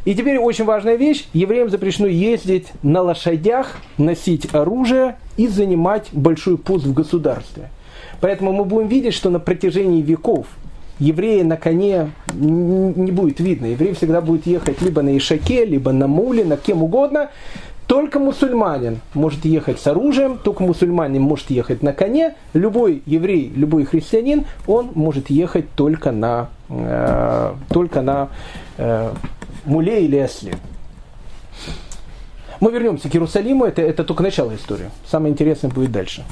И 0.05 0.15
теперь 0.15 0.37
очень 0.37 0.67
важная 0.67 0.97
вещь, 0.97 1.27
евреям 1.33 1.71
запрещено 1.71 2.07
ездить 2.07 2.67
на 2.83 3.01
лошадях, 3.01 3.79
носить 3.97 4.55
оружие 4.55 5.17
и 5.39 5.49
занимать 5.49 6.09
большой 6.13 6.59
пост 6.59 6.85
в 6.85 6.93
государстве. 6.93 7.71
Поэтому 8.21 8.53
мы 8.53 8.67
будем 8.67 8.89
видеть, 8.89 9.15
что 9.15 9.31
на 9.31 9.41
протяжении 9.41 10.03
веков 10.03 10.47
еврея 10.99 11.45
на 11.45 11.57
коне 11.57 12.11
не 12.35 13.11
будет 13.11 13.41
видно. 13.41 13.67
Еврей 13.67 13.95
всегда 13.95 14.21
будет 14.21 14.47
ехать 14.47 14.83
либо 14.83 15.01
на 15.01 15.17
Ишаке, 15.17 15.65
либо 15.65 15.93
на 15.93 16.09
Муле, 16.09 16.45
на 16.45 16.59
кем 16.59 16.83
угодно. 16.83 17.31
Только 17.87 18.19
мусульманин 18.19 19.01
может 19.13 19.45
ехать 19.45 19.81
с 19.81 19.87
оружием, 19.87 20.39
только 20.39 20.63
мусульманин 20.63 21.21
может 21.21 21.51
ехать 21.51 21.83
на 21.83 21.93
коне. 21.93 22.37
Любой 22.55 23.03
еврей, 23.07 23.53
любой 23.55 23.85
христианин, 23.85 24.47
он 24.67 24.93
может 24.95 25.31
ехать 25.31 25.67
только 25.75 26.11
на, 26.11 26.49
э, 26.69 27.55
только 27.69 28.01
на 28.03 28.29
э, 28.79 29.13
муле 29.65 30.05
или 30.05 30.19
осле. 30.19 30.55
Мы 32.61 32.71
вернемся 32.71 33.11
к 33.11 33.15
Иерусалиму, 33.15 33.65
это, 33.65 33.83
это 33.83 34.05
только 34.05 34.23
начало 34.23 34.55
истории. 34.55 34.91
Самое 35.07 35.33
интересное 35.33 35.71
будет 35.71 35.91
дальше. 35.91 36.25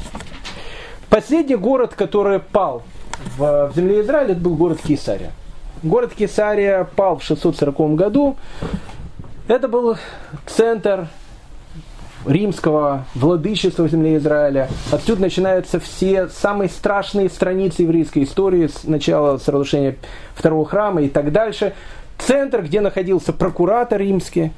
Последний 1.09 1.57
город, 1.57 1.95
который 1.97 2.39
пал 2.39 2.85
в, 3.37 3.71
в 3.73 3.73
земле 3.75 4.01
Израиля 4.03 4.33
это 4.33 4.41
был 4.41 4.55
город 4.55 4.79
Кесария. 4.87 5.33
Город 5.83 6.13
Кесария 6.17 6.85
пал 6.85 7.19
в 7.19 7.25
640 7.25 7.95
году. 7.97 8.37
Это 9.49 9.67
был 9.67 9.97
центр 10.47 11.09
римского 12.27 13.05
владычества 13.15 13.85
в 13.85 13.91
земле 13.91 14.17
Израиля. 14.17 14.69
Отсюда 14.91 15.23
начинаются 15.23 15.81
все 15.81 16.29
самые 16.29 16.69
страшные 16.69 17.29
страницы 17.29 17.83
еврейской 17.83 18.25
истории 18.25 18.67
с 18.67 18.85
начала 18.85 19.35
разрушения 19.35 19.97
второго 20.35 20.67
храма 20.67 21.03
и 21.03 21.09
так 21.09 21.33
дальше. 21.33 21.75
Центр, 22.19 22.63
где 22.63 22.81
находился 22.81 23.33
прокуратор 23.33 24.01
римский. 24.01 24.53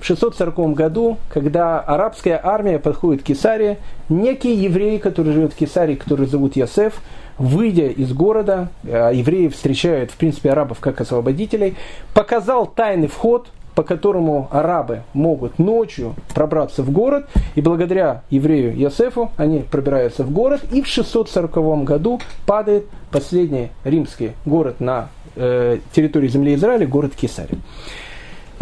В 0.00 0.04
640 0.04 0.74
году, 0.74 1.18
когда 1.32 1.78
арабская 1.78 2.40
армия 2.42 2.80
подходит 2.80 3.22
к 3.22 3.26
Кесарии, 3.26 3.78
некий 4.08 4.52
еврей, 4.52 4.98
который 4.98 5.32
живет 5.32 5.52
в 5.52 5.56
Кесарии, 5.56 5.94
который 5.94 6.26
зовут 6.26 6.56
Ясеф, 6.56 7.00
выйдя 7.38 7.86
из 7.86 8.12
города, 8.12 8.70
а 8.82 9.12
евреи 9.12 9.46
встречают, 9.46 10.10
в 10.10 10.16
принципе, 10.16 10.50
арабов 10.50 10.80
как 10.80 11.00
освободителей, 11.00 11.76
показал 12.14 12.66
тайный 12.66 13.06
вход– 13.06 13.46
по 13.74 13.82
которому 13.82 14.48
арабы 14.50 15.02
могут 15.12 15.58
ночью 15.58 16.14
пробраться 16.34 16.82
в 16.82 16.90
город, 16.90 17.28
и 17.54 17.60
благодаря 17.60 18.22
еврею 18.30 18.76
Ясефу 18.76 19.30
они 19.36 19.60
пробираются 19.60 20.24
в 20.24 20.30
город, 20.30 20.62
и 20.70 20.82
в 20.82 20.86
640 20.86 21.84
году 21.84 22.20
падает 22.46 22.86
последний 23.10 23.70
римский 23.84 24.32
город 24.44 24.80
на 24.80 25.08
э, 25.36 25.78
территории 25.92 26.28
земли 26.28 26.54
Израиля, 26.54 26.86
город 26.86 27.12
Кесария. 27.14 27.58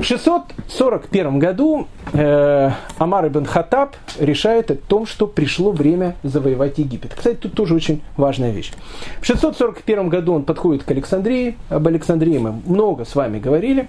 В 0.00 0.04
641 0.04 1.38
году 1.38 1.86
э, 2.14 2.70
Амар 2.96 3.26
ибн 3.26 3.44
Хаттаб 3.44 3.96
решает 4.18 4.70
о 4.70 4.74
том, 4.74 5.04
что 5.04 5.26
пришло 5.26 5.72
время 5.72 6.16
завоевать 6.22 6.78
Египет. 6.78 7.12
Кстати, 7.14 7.36
тут 7.36 7.52
тоже 7.52 7.74
очень 7.74 8.00
важная 8.16 8.50
вещь. 8.50 8.72
В 9.20 9.26
641 9.26 10.08
году 10.08 10.32
он 10.32 10.44
подходит 10.44 10.84
к 10.84 10.90
Александрии. 10.90 11.58
Об 11.68 11.86
Александрии 11.86 12.38
мы 12.38 12.62
много 12.64 13.04
с 13.04 13.14
вами 13.14 13.38
говорили. 13.38 13.88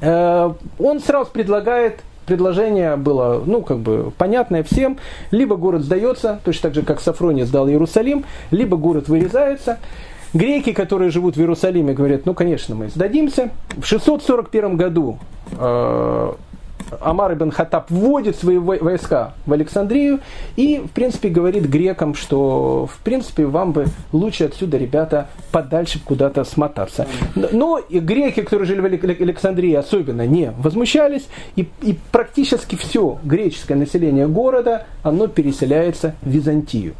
Э, 0.00 0.52
он 0.78 1.00
сразу 1.00 1.30
предлагает 1.30 2.00
предложение 2.26 2.94
было, 2.94 3.42
ну, 3.44 3.60
как 3.62 3.78
бы, 3.78 4.12
понятное 4.16 4.62
всем. 4.62 4.98
Либо 5.32 5.56
город 5.56 5.82
сдается, 5.82 6.38
точно 6.44 6.62
так 6.68 6.74
же, 6.74 6.82
как 6.82 7.00
Сафрония 7.00 7.44
сдал 7.44 7.68
Иерусалим, 7.68 8.24
либо 8.52 8.76
город 8.76 9.08
вырезается. 9.08 9.78
Греки, 10.32 10.72
которые 10.72 11.10
живут 11.10 11.36
в 11.36 11.40
Иерусалиме, 11.40 11.92
говорят, 11.92 12.26
ну, 12.26 12.34
конечно, 12.34 12.76
мы 12.76 12.88
сдадимся. 12.88 13.50
В 13.76 13.84
641 13.84 14.76
году 14.76 15.18
э, 15.58 16.32
Амар 17.00 17.34
ибн 17.34 17.50
Хаттаб 17.50 17.90
вводит 17.90 18.36
свои 18.36 18.58
войска 18.58 19.34
в 19.46 19.52
Александрию 19.52 20.20
и, 20.56 20.78
в 20.78 20.90
принципе, 20.90 21.28
говорит 21.28 21.64
грекам, 21.64 22.14
что, 22.14 22.86
в 22.86 22.98
принципе, 22.98 23.46
вам 23.46 23.72
бы 23.72 23.86
лучше 24.12 24.44
отсюда, 24.44 24.76
ребята, 24.76 25.28
подальше 25.52 26.00
куда-то 26.04 26.44
смотаться. 26.44 27.06
Но 27.34 27.78
и 27.78 27.98
греки, 27.98 28.42
которые 28.42 28.66
жили 28.66 28.80
в 28.80 28.84
Александрии, 28.84 29.74
особенно 29.74 30.26
не 30.26 30.52
возмущались, 30.58 31.28
и, 31.56 31.68
и 31.82 31.98
практически 32.12 32.76
все 32.76 33.18
греческое 33.22 33.76
население 33.76 34.26
города, 34.26 34.86
оно 35.02 35.26
переселяется 35.26 36.14
в 36.22 36.28
Византию. 36.28 36.94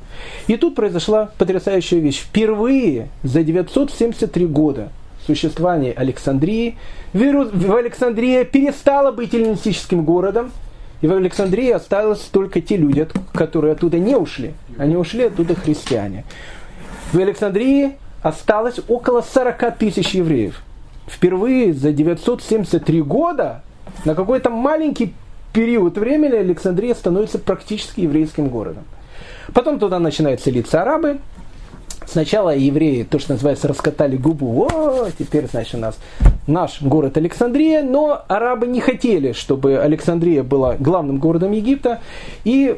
И 0.46 0.56
тут 0.56 0.74
произошла 0.74 1.30
потрясающая 1.38 2.00
вещь. 2.00 2.20
Впервые 2.20 3.08
за 3.22 3.42
973 3.42 4.46
года 4.46 4.90
существования 5.34 5.92
Александрии, 5.92 6.76
в 7.12 7.74
Александрии 7.76 8.44
перестала 8.44 9.12
быть 9.12 9.34
эллинистическим 9.34 10.04
городом, 10.04 10.50
и 11.00 11.06
в 11.06 11.12
Александрии 11.12 11.70
осталось 11.70 12.20
только 12.20 12.60
те 12.60 12.76
люди, 12.76 13.06
которые 13.32 13.72
оттуда 13.72 13.98
не 13.98 14.16
ушли. 14.16 14.54
Они 14.78 14.96
ушли 14.96 15.24
оттуда 15.24 15.54
христиане. 15.54 16.24
В 17.12 17.18
Александрии 17.18 17.92
осталось 18.22 18.80
около 18.88 19.22
40 19.22 19.78
тысяч 19.78 20.10
евреев. 20.10 20.62
Впервые 21.06 21.72
за 21.72 21.92
973 21.92 23.02
года 23.02 23.62
на 24.04 24.14
какой-то 24.14 24.50
маленький 24.50 25.14
период 25.52 25.96
времени 25.96 26.34
Александрия 26.34 26.94
становится 26.94 27.38
практически 27.38 28.00
еврейским 28.00 28.48
городом. 28.48 28.84
Потом 29.54 29.78
туда 29.78 29.98
начинают 29.98 30.40
селиться 30.40 30.82
арабы, 30.82 31.18
Сначала 32.10 32.56
евреи, 32.56 33.04
то, 33.04 33.20
что 33.20 33.34
называется, 33.34 33.68
раскатали 33.68 34.16
губу. 34.16 34.64
О, 34.64 35.10
теперь, 35.16 35.46
значит, 35.46 35.76
у 35.76 35.78
нас 35.78 35.96
наш 36.48 36.82
город 36.82 37.16
Александрия. 37.16 37.84
Но 37.84 38.24
арабы 38.26 38.66
не 38.66 38.80
хотели, 38.80 39.30
чтобы 39.30 39.78
Александрия 39.78 40.42
была 40.42 40.74
главным 40.76 41.18
городом 41.18 41.52
Египта. 41.52 42.00
И 42.42 42.76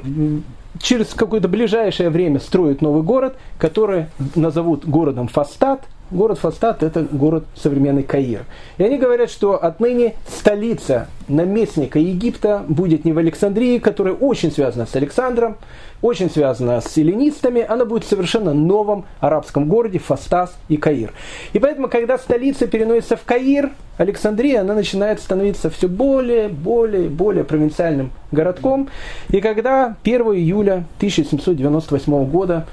через 0.82 1.14
какое-то 1.14 1.48
ближайшее 1.48 2.10
время 2.10 2.40
строят 2.40 2.82
новый 2.82 3.02
город, 3.02 3.36
который 3.58 4.06
назовут 4.34 4.84
городом 4.86 5.28
Фастад. 5.28 5.80
Город 6.12 6.38
Фастад– 6.40 6.82
это 6.84 7.06
город 7.10 7.44
современный 7.54 8.02
Каир. 8.02 8.44
И 8.76 8.84
они 8.84 8.98
говорят, 8.98 9.30
что 9.30 9.56
отныне 9.56 10.12
столица 10.28 11.08
наместника 11.26 11.98
Египта 11.98 12.62
будет 12.68 13.06
не 13.06 13.12
в 13.12 13.18
Александрии, 13.18 13.78
которая 13.78 14.12
очень 14.12 14.52
связана 14.52 14.84
с 14.84 14.94
Александром, 14.94 15.56
очень 16.02 16.28
связана 16.28 16.82
с 16.82 16.92
селенистами, 16.92 17.64
она 17.66 17.86
будет 17.86 18.04
в 18.04 18.08
совершенно 18.08 18.52
новом 18.52 19.06
арабском 19.20 19.70
городе 19.70 20.00
Фастас 20.00 20.54
и 20.68 20.76
Каир. 20.76 21.14
И 21.54 21.58
поэтому, 21.58 21.88
когда 21.88 22.18
столица 22.18 22.66
переносится 22.66 23.16
в 23.16 23.24
Каир, 23.24 23.70
Александрия, 23.96 24.60
она 24.60 24.74
начинает 24.74 25.18
становиться 25.18 25.70
все 25.70 25.88
более, 25.88 26.48
более, 26.48 27.08
более 27.08 27.44
провинциальным 27.44 28.10
городком. 28.32 28.90
И 29.30 29.40
когда 29.40 29.96
1 30.04 30.20
июля 30.34 30.84
1798 30.98 32.24
года 32.26 32.66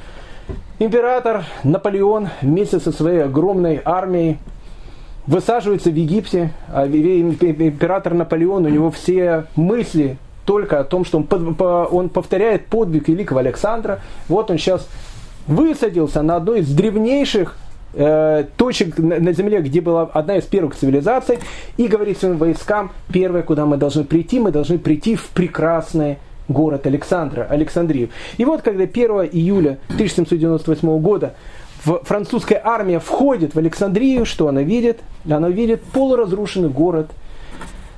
император 0.80 1.44
Наполеон 1.64 2.30
вместе 2.42 2.80
со 2.80 2.92
своей 2.92 3.24
огромной 3.24 3.82
армией 3.84 4.38
высаживается 5.28 5.92
в 5.92 5.96
Египте, 5.96 6.52
а 6.70 6.88
император 6.88 8.14
Наполеон, 8.14 8.66
у 8.66 8.70
него 8.70 8.90
все 8.90 9.46
мысли 9.56 10.18
только 10.46 10.80
о 10.80 10.84
том, 10.84 11.06
что 11.06 11.20
он, 11.20 11.56
он 11.92 12.10
повторяет 12.10 12.66
подвиг 12.66 13.08
великого 13.08 13.40
Александра. 13.40 14.00
Вот 14.28 14.50
он 14.50 14.58
сейчас 14.58 14.88
высадился 15.46 16.24
на 16.24 16.38
одной 16.38 16.62
из 16.62 16.74
древнейших 16.74 17.56
э, 17.94 18.46
точек 18.58 18.98
на, 18.98 19.20
на 19.20 19.34
Земле, 19.34 19.62
где 19.62 19.82
была 19.82 20.04
одна 20.04 20.38
из 20.38 20.46
первых 20.46 20.76
цивилизаций, 20.76 21.38
и 21.78 21.88
говорит 21.88 22.18
своим 22.18 22.38
войскам, 22.38 22.92
первое, 23.14 23.44
куда 23.44 23.68
мы 23.68 23.78
должны 23.78 24.04
прийти, 24.04 24.40
мы 24.40 24.52
должны 24.52 24.80
прийти 24.80 25.16
в 25.16 25.28
прекрасный 25.30 26.18
город 26.50 26.86
Александра, 26.86 27.48
Александрию. 27.50 28.10
И 28.38 28.44
вот, 28.44 28.62
когда 28.62 28.84
1 28.84 29.12
июля 29.32 29.78
1798 29.90 31.00
года 31.00 31.36
французская 32.04 32.62
армия 32.62 33.00
входит 33.00 33.56
в 33.56 33.60
Александрию, 33.60 34.26
что 34.26 34.50
она 34.50 34.64
видит? 34.64 35.00
Она 35.30 35.48
видит 35.50 35.82
полуразрушенный 35.84 36.70
город– 36.70 37.12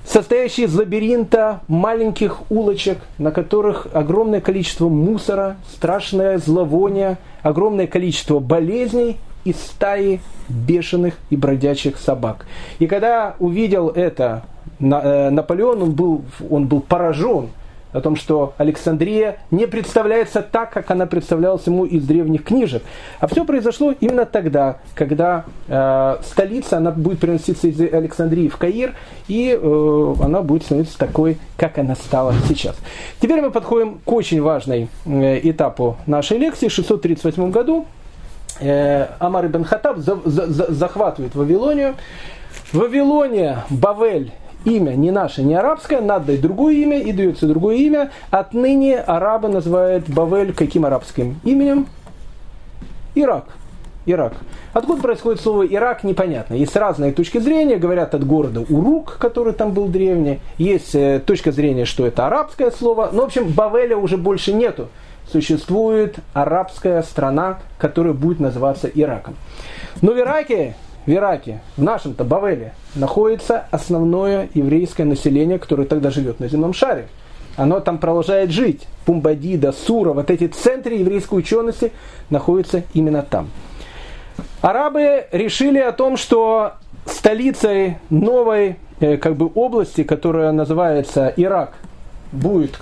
состоящий 0.06 0.64
из 0.64 0.76
лабиринта 0.76 1.62
маленьких 1.68 2.42
улочек, 2.52 2.98
на 3.18 3.32
которых 3.32 3.88
огромное 3.94 4.42
количество 4.42 4.90
мусора, 4.90 5.58
страшное 5.72 6.38
зловоние, 6.38 7.18
огромное 7.42 7.88
количество 7.88 8.40
болезней 8.40 9.18
и 9.44 9.54
стаи 9.54 10.22
бешеных 10.50 11.16
и 11.30 11.36
бродячих 11.36 11.98
собак. 11.98 12.46
И 12.80 12.88
когда 12.88 13.36
увидел 13.40 13.90
это 13.90 14.44
э, 14.80 15.30
Наполеон, 15.30 15.82
он 15.82 15.92
был, 15.92 16.24
он 16.50 16.68
был 16.68 16.82
поражен– 16.82 17.50
о 17.94 18.02
том, 18.02 18.16
что 18.16 18.54
Александрия 18.58 19.38
не 19.52 19.68
представляется 19.68 20.42
так, 20.42 20.72
как 20.72 20.92
она 20.92 21.06
представлялась 21.06 21.66
ему 21.68 21.86
из 21.86 22.06
древних 22.06 22.44
книжек. 22.44 22.84
А 23.20 23.28
все 23.28 23.46
произошло 23.46 23.94
именно 24.00 24.26
тогда, 24.26 24.78
когда 24.96 25.46
э, 25.68 26.18
столица 26.24 26.78
она 26.78 26.92
будет 26.92 27.20
переноситься 27.20 27.68
из 27.68 27.80
Александрии 27.80 28.48
в 28.48 28.58
Каир, 28.58 28.96
и 29.28 29.58
э, 29.62 30.16
она 30.22 30.42
будет 30.42 30.64
становиться 30.64 30.98
такой, 30.98 31.38
как 31.58 31.78
она 31.78 31.96
стала 31.96 32.34
сейчас. 32.48 32.76
Теперь 33.20 33.42
мы 33.42 33.52
подходим 33.52 34.00
к 34.00 34.12
очень 34.12 34.42
важной 34.42 34.90
э, 35.06 35.40
этапу 35.50 35.98
нашей 36.06 36.38
лекции. 36.38 36.68
В 36.68 36.74
638 36.74 37.52
году 37.52 37.86
э, 38.60 39.08
Амар 39.20 39.48
ибн 39.48 39.64
Хаттаб 39.64 39.98
за, 39.98 40.20
за, 40.26 40.48
за, 40.48 40.72
захватывает 40.72 41.36
Вавилонию. 41.36 41.96
Вавилония, 42.74 43.66
Бавель 43.70 44.32
имя 44.66 44.92
не 44.92 45.12
наше, 45.12 45.44
не 45.44 45.56
арабское, 45.56 46.02
надо 46.02 46.28
дать 46.28 46.42
другое 46.42 46.76
имя, 46.76 47.00
и 47.00 47.12
дается 47.12 47.48
другое 47.48 47.78
имя. 47.78 48.12
Отныне 48.30 49.00
арабы 49.00 49.48
называют 49.50 50.10
Бавель 50.10 50.54
каким 50.54 50.86
арабским 50.86 51.40
именем? 51.44 51.88
Ирак. 53.16 53.46
Ирак. 54.06 54.34
Откуда 54.74 55.02
происходит 55.02 55.42
слово 55.42 55.66
Ирак, 55.68 56.04
непонятно. 56.04 56.56
Есть 56.56 56.76
разные 56.76 57.12
точки 57.12 57.38
зрения. 57.38 57.78
Говорят 57.78 58.16
от 58.16 58.26
города 58.26 58.62
Урук, 58.62 59.18
который 59.20 59.54
там 59.54 59.74
был 59.74 59.88
древний. 59.88 60.40
Есть 60.58 60.96
э, 60.96 61.22
точка 61.24 61.52
зрения, 61.52 61.86
что 61.86 62.08
это 62.08 62.26
арабское 62.26 62.72
слово. 62.72 63.10
Но, 63.12 63.22
в 63.22 63.26
общем, 63.26 63.50
Бавеля 63.50 63.98
уже 63.98 64.18
больше 64.18 64.54
нету. 64.54 64.88
Существует 65.32 66.16
арабская 66.34 67.04
страна, 67.04 67.60
которая 67.78 68.14
будет 68.14 68.40
называться 68.40 68.88
Ираком. 68.88 69.36
Но 70.02 70.14
в 70.14 70.18
Ираке 70.20 70.76
в 71.06 71.12
Ираке, 71.12 71.62
в 71.78 71.84
нашем-то 71.84 72.24
Бавеле, 72.24 72.74
находится 72.96 73.66
основное 73.72 74.50
еврейское 74.54 75.06
население, 75.06 75.60
которое 75.60 75.86
тогда 75.86 76.12
живет 76.12 76.40
на 76.40 76.48
земном 76.48 76.74
шаре. 76.74 77.08
Оно 77.58 77.80
там 77.80 77.98
продолжает 77.98 78.52
жить. 78.52 78.88
Пумбадида, 79.06 79.72
Сура, 79.72 80.14
вот 80.14 80.30
эти 80.32 80.48
центры 80.48 80.96
еврейской 80.96 81.36
учености 81.36 81.92
находятся 82.30 82.84
именно 82.94 83.24
там. 83.24 83.50
Арабы 84.62 85.26
решили 85.32 85.80
о 85.80 85.92
том, 85.92 86.18
что 86.18 86.74
столицей 87.06 87.98
новой 88.10 88.78
э, 89.00 89.18
как 89.18 89.36
бы, 89.36 89.50
области, 89.54 90.04
которая 90.04 90.52
называется 90.52 91.34
Ирак, 91.36 91.74
будет, 92.32 92.78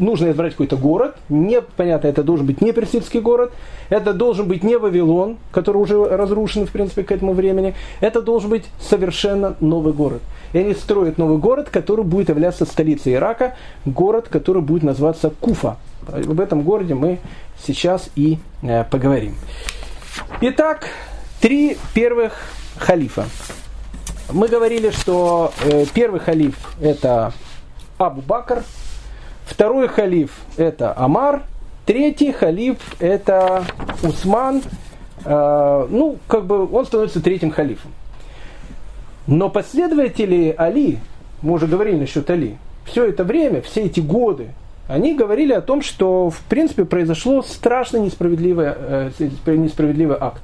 нужно 0.00 0.30
избрать 0.30 0.52
какой-то 0.52 0.76
город, 0.76 1.16
непонятно, 1.28 2.08
это 2.08 2.22
должен 2.22 2.46
быть 2.46 2.60
не 2.60 2.72
персидский 2.72 3.20
город, 3.20 3.52
это 3.88 4.12
должен 4.12 4.48
быть 4.48 4.62
не 4.62 4.78
Вавилон, 4.78 5.36
который 5.52 5.78
уже 5.78 6.04
разрушен, 6.04 6.66
в 6.66 6.70
принципе, 6.70 7.02
к 7.02 7.12
этому 7.12 7.32
времени, 7.32 7.74
это 8.00 8.22
должен 8.22 8.50
быть 8.50 8.64
совершенно 8.80 9.56
новый 9.60 9.92
город. 9.92 10.22
И 10.52 10.58
они 10.58 10.74
строят 10.74 11.18
новый 11.18 11.38
город, 11.38 11.68
который 11.70 12.04
будет 12.04 12.28
являться 12.28 12.64
столицей 12.64 13.14
Ирака, 13.14 13.56
город, 13.84 14.28
который 14.30 14.62
будет 14.62 14.82
называться 14.82 15.30
Куфа. 15.40 15.76
Об 16.08 16.40
этом 16.40 16.62
городе 16.62 16.94
мы 16.94 17.18
сейчас 17.66 18.10
и 18.14 18.38
э, 18.62 18.84
поговорим. 18.84 19.34
Итак, 20.40 20.88
три 21.40 21.76
первых 21.94 22.32
халифа. 22.78 23.26
Мы 24.32 24.48
говорили, 24.48 24.90
что 24.90 25.52
э, 25.64 25.84
первый 25.92 26.20
халиф 26.20 26.56
это 26.80 27.32
Абу 27.98 28.20
Бакр, 28.20 28.62
второй 29.46 29.88
халиф 29.88 30.32
это 30.58 30.92
Амар, 30.96 31.44
третий 31.86 32.32
халиф 32.32 32.76
это 33.00 33.64
Усман. 34.02 34.62
Э, 35.24 35.86
ну, 35.88 36.18
как 36.26 36.44
бы 36.44 36.70
он 36.70 36.84
становится 36.84 37.22
третьим 37.22 37.50
халифом. 37.50 37.92
Но 39.26 39.48
последователи 39.48 40.54
Али, 40.56 40.98
мы 41.42 41.54
уже 41.54 41.66
говорили 41.66 41.96
насчет 41.96 42.28
Али, 42.28 42.58
все 42.84 43.06
это 43.06 43.24
время, 43.24 43.60
все 43.62 43.82
эти 43.82 44.00
годы, 44.00 44.48
они 44.88 45.14
говорили 45.14 45.52
о 45.52 45.60
том, 45.60 45.82
что 45.82 46.30
в 46.30 46.40
принципе 46.42 46.84
произошло 46.84 47.42
страшно 47.42 47.96
несправедливый, 47.96 48.68
э, 48.68 49.10
несправедливый 49.46 50.16
акт. 50.20 50.42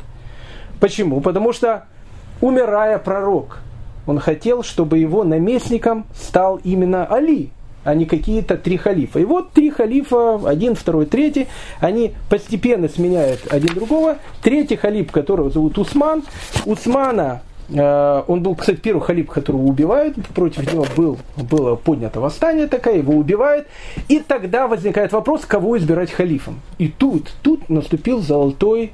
Почему? 0.81 1.21
Потому 1.21 1.53
что, 1.53 1.85
умирая 2.41 2.99
пророк, 2.99 3.59
он 4.07 4.19
хотел, 4.19 4.65
чтобы 4.65 4.99
его 4.99 5.23
наместником 5.23 6.07
стал 6.13 6.59
именно 6.65 7.07
Али, 7.07 7.53
а 7.85 7.95
не 7.95 8.07
какие-то 8.07 8.57
три 8.57 8.77
халифа. 8.77 9.21
И 9.21 9.25
вот 9.25 9.53
три 9.53 9.71
халифа, 9.71 10.41
один, 10.49 10.75
второй, 10.75 11.07
третий, 11.07 11.49
они 11.81 12.13
постепенно 12.29 12.89
сменяют 12.89 13.41
один 13.51 13.75
другого. 13.75 14.19
Третий 14.43 14.77
халиф, 14.77 15.11
которого 15.11 15.51
зовут 15.51 15.79
Усман, 15.79 16.23
Усмана 16.67 17.43
Э, 17.73 18.23
он 18.27 18.43
был, 18.43 18.55
кстати, 18.55 18.79
первый 18.79 19.01
халиф, 19.03 19.29
которого 19.29 19.63
убивают, 19.63 20.17
против 20.35 20.73
него 20.73 20.87
был, 20.97 21.19
было 21.37 21.77
поднято 21.77 22.21
восстание 22.21 22.67
такое, 22.67 22.97
его 22.97 23.15
убивают, 23.15 23.67
и 24.09 24.19
тогда 24.19 24.67
возникает 24.67 25.13
вопрос, 25.13 25.45
кого 25.47 25.79
избирать 25.79 26.11
халифом. 26.11 26.61
И 26.79 26.89
тут, 26.89 27.33
тут 27.43 27.69
наступил 27.69 28.21
золотой 28.21 28.93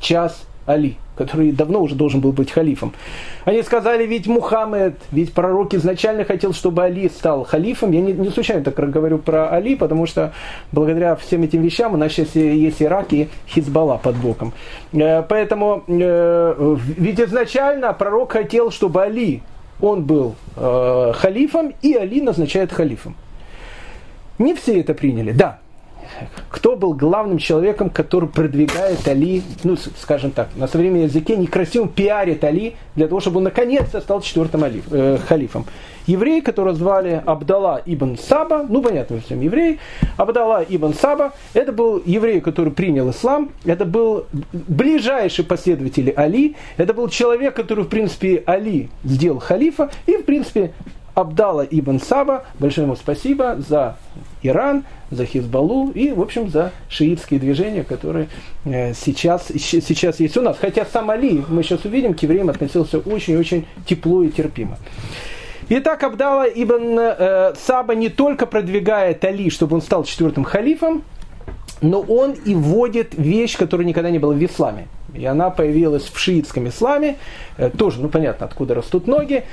час 0.00 0.42
Али 0.70 0.96
который 1.20 1.52
давно 1.52 1.82
уже 1.82 1.94
должен 1.94 2.20
был 2.20 2.32
быть 2.32 2.50
халифом. 2.50 2.94
Они 3.44 3.62
сказали, 3.62 4.06
ведь 4.06 4.26
Мухаммед, 4.26 4.94
ведь 5.12 5.34
пророк 5.34 5.74
изначально 5.74 6.24
хотел, 6.24 6.54
чтобы 6.54 6.82
Али 6.82 7.10
стал 7.10 7.44
халифом. 7.44 7.90
Я 7.90 8.00
не, 8.00 8.14
не 8.14 8.30
случайно 8.30 8.64
так 8.64 8.90
говорю 8.90 9.18
про 9.18 9.50
Али, 9.50 9.76
потому 9.76 10.06
что 10.06 10.32
благодаря 10.72 11.16
всем 11.16 11.42
этим 11.42 11.60
вещам 11.60 11.92
у 11.92 11.98
нас 11.98 12.12
сейчас 12.12 12.34
есть 12.36 12.82
Ирак 12.82 13.12
и 13.12 13.28
Хизбалла 13.46 14.00
под 14.02 14.16
боком. 14.16 14.54
Э, 14.94 15.22
поэтому, 15.22 15.84
э, 15.86 16.76
ведь 16.96 17.20
изначально 17.20 17.92
пророк 17.92 18.32
хотел, 18.32 18.70
чтобы 18.70 19.02
Али, 19.02 19.42
он 19.82 20.04
был 20.04 20.36
э, 20.56 21.12
халифом, 21.16 21.74
и 21.82 21.96
Али 21.96 22.22
назначает 22.22 22.72
халифом. 22.72 23.14
Не 24.38 24.54
все 24.54 24.80
это 24.80 24.94
приняли, 24.94 25.32
да, 25.32 25.58
кто 26.48 26.76
был 26.76 26.94
главным 26.94 27.38
человеком, 27.38 27.90
который 27.90 28.28
продвигает 28.28 29.06
Али, 29.06 29.42
ну, 29.64 29.76
скажем 29.76 30.30
так, 30.30 30.48
на 30.56 30.66
современном 30.68 31.08
языке 31.08 31.36
некрасивым 31.36 31.88
пиарит 31.88 32.44
Али 32.44 32.76
для 32.94 33.08
того, 33.08 33.20
чтобы 33.20 33.38
он 33.38 33.44
наконец-то 33.44 34.00
стал 34.00 34.20
четвертым 34.20 34.64
алиф, 34.64 34.84
э, 34.90 35.18
халифом. 35.26 35.66
Еврей, 36.06 36.40
которого 36.40 36.74
звали 36.74 37.22
Абдалла 37.24 37.82
ибн 37.84 38.16
Саба, 38.16 38.66
ну 38.68 38.82
понятно 38.82 39.20
всем 39.20 39.40
еврей, 39.40 39.78
Абдалла 40.16 40.64
ибн 40.68 40.92
Саба, 40.94 41.34
это 41.54 41.72
был 41.72 42.02
еврей, 42.04 42.40
который 42.40 42.72
принял 42.72 43.10
ислам, 43.10 43.50
это 43.64 43.84
был 43.84 44.26
ближайший 44.52 45.44
последователь 45.44 46.10
Али, 46.16 46.56
это 46.76 46.94
был 46.94 47.08
человек, 47.08 47.54
который, 47.54 47.84
в 47.84 47.88
принципе, 47.88 48.42
Али 48.46 48.88
сделал 49.04 49.38
халифа, 49.38 49.90
и, 50.06 50.16
в 50.16 50.24
принципе, 50.24 50.72
Абдалла 51.14 51.66
ибн 51.70 51.98
Саба, 52.00 52.44
большое 52.58 52.86
ему 52.86 52.96
спасибо 52.96 53.56
за 53.58 53.96
Иран, 54.42 54.84
за 55.10 55.26
Хизбаллу 55.26 55.90
и, 55.90 56.12
в 56.12 56.20
общем, 56.20 56.48
за 56.48 56.72
шиитские 56.88 57.40
движения, 57.40 57.84
которые 57.84 58.28
э, 58.64 58.94
сейчас, 58.94 59.48
сейчас 59.48 60.20
есть 60.20 60.36
у 60.36 60.42
нас. 60.42 60.56
Хотя 60.58 60.84
сам 60.84 61.10
Али, 61.10 61.44
мы 61.48 61.62
сейчас 61.62 61.84
увидим, 61.84 62.14
к 62.14 62.22
евреям 62.22 62.48
относился 62.48 62.98
очень-очень 62.98 63.66
тепло 63.86 64.22
и 64.22 64.28
терпимо. 64.28 64.78
Итак, 65.68 66.02
Абдалла 66.02 66.44
ибн 66.44 66.98
э, 66.98 67.54
Саба 67.54 67.94
не 67.94 68.08
только 68.08 68.46
продвигает 68.46 69.24
Али, 69.24 69.50
чтобы 69.50 69.76
он 69.76 69.82
стал 69.82 70.04
четвертым 70.04 70.44
халифом, 70.44 71.02
но 71.80 72.00
он 72.00 72.32
и 72.32 72.54
вводит 72.54 73.14
вещь, 73.14 73.56
которая 73.56 73.86
никогда 73.86 74.10
не 74.10 74.18
была 74.18 74.34
в 74.34 74.44
исламе. 74.44 74.88
И 75.14 75.24
она 75.24 75.50
появилась 75.50 76.04
в 76.04 76.18
шиитском 76.18 76.68
исламе, 76.68 77.16
э, 77.56 77.70
тоже, 77.70 78.00
ну 78.00 78.08
понятно, 78.08 78.46
откуда 78.46 78.74
растут 78.74 79.06
ноги, 79.06 79.44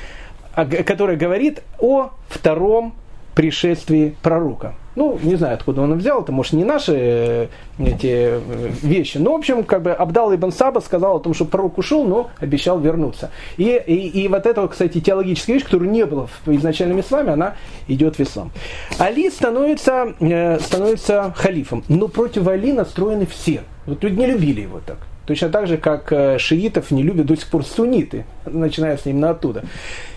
а, 0.53 0.65
которая 0.65 1.17
говорит 1.17 1.61
о 1.79 2.11
втором 2.29 2.95
пришествии 3.35 4.15
пророка. 4.21 4.73
Ну, 4.97 5.19
не 5.21 5.35
знаю, 5.35 5.53
откуда 5.53 5.83
он 5.83 5.95
взял, 5.95 6.23
это, 6.23 6.31
может, 6.31 6.53
не 6.53 6.63
наши 6.63 6.93
э, 6.95 7.47
эти 7.77 8.31
э, 8.31 8.39
вещи. 8.81 9.19
Но, 9.19 9.33
в 9.33 9.35
общем, 9.35 9.63
как 9.63 9.83
бы 9.83 9.91
Абдал 9.91 10.33
Ибн 10.33 10.49
Саба 10.49 10.79
сказал 10.79 11.17
о 11.17 11.19
том, 11.19 11.35
что 11.35 11.45
пророк 11.45 11.77
ушел, 11.77 12.03
но 12.03 12.31
обещал 12.39 12.79
вернуться. 12.79 13.29
И, 13.57 13.79
и, 13.85 14.23
и 14.23 14.27
вот 14.27 14.47
эта, 14.47 14.67
кстати, 14.67 14.99
теологическая 14.99 15.53
вещь, 15.53 15.65
которая 15.65 15.87
не 15.87 16.03
была 16.03 16.25
в 16.25 16.51
изначальном 16.51 16.99
исламе, 16.99 17.33
она 17.33 17.53
идет 17.87 18.15
в 18.15 18.21
ислам. 18.21 18.49
Али 18.97 19.29
становится, 19.29 20.15
э, 20.19 20.57
становится 20.61 21.31
халифом, 21.37 21.83
но 21.89 22.07
против 22.07 22.47
Али 22.47 22.73
настроены 22.73 23.27
все. 23.27 23.61
Вот 23.85 24.03
люди 24.03 24.17
не 24.17 24.25
любили 24.25 24.61
его 24.61 24.81
так. 24.83 24.97
Точно 25.27 25.49
так 25.49 25.67
же, 25.67 25.77
как 25.77 26.39
шиитов 26.39 26.89
не 26.89 27.03
любят 27.03 27.27
до 27.27 27.35
сих 27.35 27.49
пор 27.49 27.63
сунниты, 27.63 28.25
начиная 28.45 28.97
с 28.97 29.05
именно 29.05 29.29
оттуда. 29.29 29.63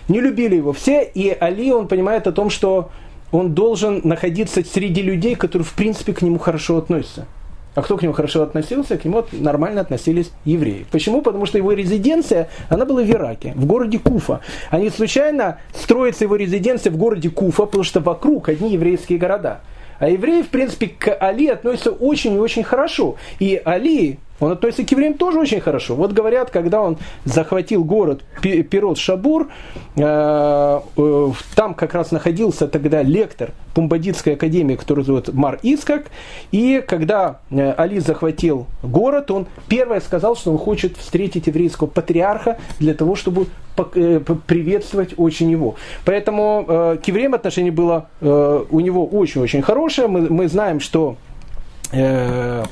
Не 0.07 0.21
любили 0.21 0.55
его 0.55 0.73
все, 0.73 1.03
и 1.03 1.29
Али, 1.39 1.71
он 1.71 1.87
понимает 1.87 2.25
о 2.25 2.31
том, 2.31 2.49
что 2.49 2.89
он 3.31 3.53
должен 3.53 4.01
находиться 4.03 4.63
среди 4.63 5.01
людей, 5.01 5.35
которые 5.35 5.65
в 5.65 5.73
принципе 5.73 6.13
к 6.13 6.21
нему 6.21 6.37
хорошо 6.37 6.77
относятся. 6.77 7.25
А 7.73 7.81
кто 7.81 7.95
к 7.97 8.01
нему 8.01 8.13
хорошо 8.13 8.43
относился? 8.43 8.97
К 8.97 9.05
нему 9.05 9.23
нормально 9.31 9.81
относились 9.81 10.31
евреи. 10.43 10.85
Почему? 10.91 11.21
Потому 11.21 11.45
что 11.45 11.57
его 11.57 11.71
резиденция, 11.71 12.49
она 12.67 12.85
была 12.85 13.01
в 13.01 13.09
Ираке, 13.09 13.53
в 13.55 13.65
городе 13.65 13.97
Куфа. 13.97 14.41
Они 14.69 14.89
случайно 14.89 15.59
строятся 15.73 16.25
его 16.25 16.35
резиденция 16.35 16.91
в 16.91 16.97
городе 16.97 17.29
Куфа, 17.29 17.65
потому 17.65 17.85
что 17.85 18.01
вокруг 18.01 18.49
одни 18.49 18.73
еврейские 18.73 19.17
города. 19.17 19.61
А 19.99 20.09
евреи, 20.09 20.41
в 20.41 20.49
принципе, 20.49 20.87
к 20.87 21.15
Али 21.15 21.47
относятся 21.47 21.91
очень 21.91 22.33
и 22.33 22.39
очень 22.39 22.63
хорошо. 22.63 23.15
И 23.39 23.61
Али, 23.63 24.19
он 24.41 24.51
относится 24.51 24.83
к 24.83 24.91
евреям 24.91 25.13
тоже 25.13 25.39
очень 25.39 25.61
хорошо. 25.61 25.95
Вот 25.95 26.11
говорят, 26.11 26.49
когда 26.49 26.81
он 26.81 26.97
захватил 27.23 27.83
город 27.83 28.23
Пирот 28.41 28.97
Шабур, 28.97 29.49
э, 29.95 30.01
э, 30.97 31.31
там 31.55 31.73
как 31.75 31.93
раз 31.93 32.11
находился 32.11 32.67
тогда 32.67 33.03
лектор 33.03 33.51
Пумбадитской 33.75 34.33
академии, 34.33 34.75
который 34.75 35.05
зовут 35.05 35.31
Мар 35.33 35.59
Искак, 35.61 36.07
и 36.51 36.83
когда 36.85 37.39
э, 37.51 37.71
Али 37.77 37.99
захватил 37.99 38.65
город, 38.81 39.29
он 39.31 39.45
первое 39.67 40.01
сказал, 40.01 40.35
что 40.35 40.51
он 40.51 40.57
хочет 40.57 40.97
встретить 40.97 41.45
еврейского 41.45 41.87
патриарха 41.87 42.57
для 42.79 42.95
того, 42.95 43.15
чтобы 43.15 43.45
приветствовать 44.47 45.13
очень 45.17 45.49
его. 45.49 45.75
Поэтому 46.03 46.97
к 47.01 47.07
евреям 47.07 47.33
отношение 47.33 47.71
было 47.71 48.09
у 48.19 48.79
него 48.79 49.07
очень-очень 49.07 49.61
хорошее. 49.61 50.09
Мы, 50.09 50.29
мы 50.29 50.49
знаем, 50.49 50.81
что 50.81 51.15
Э, 51.91 52.63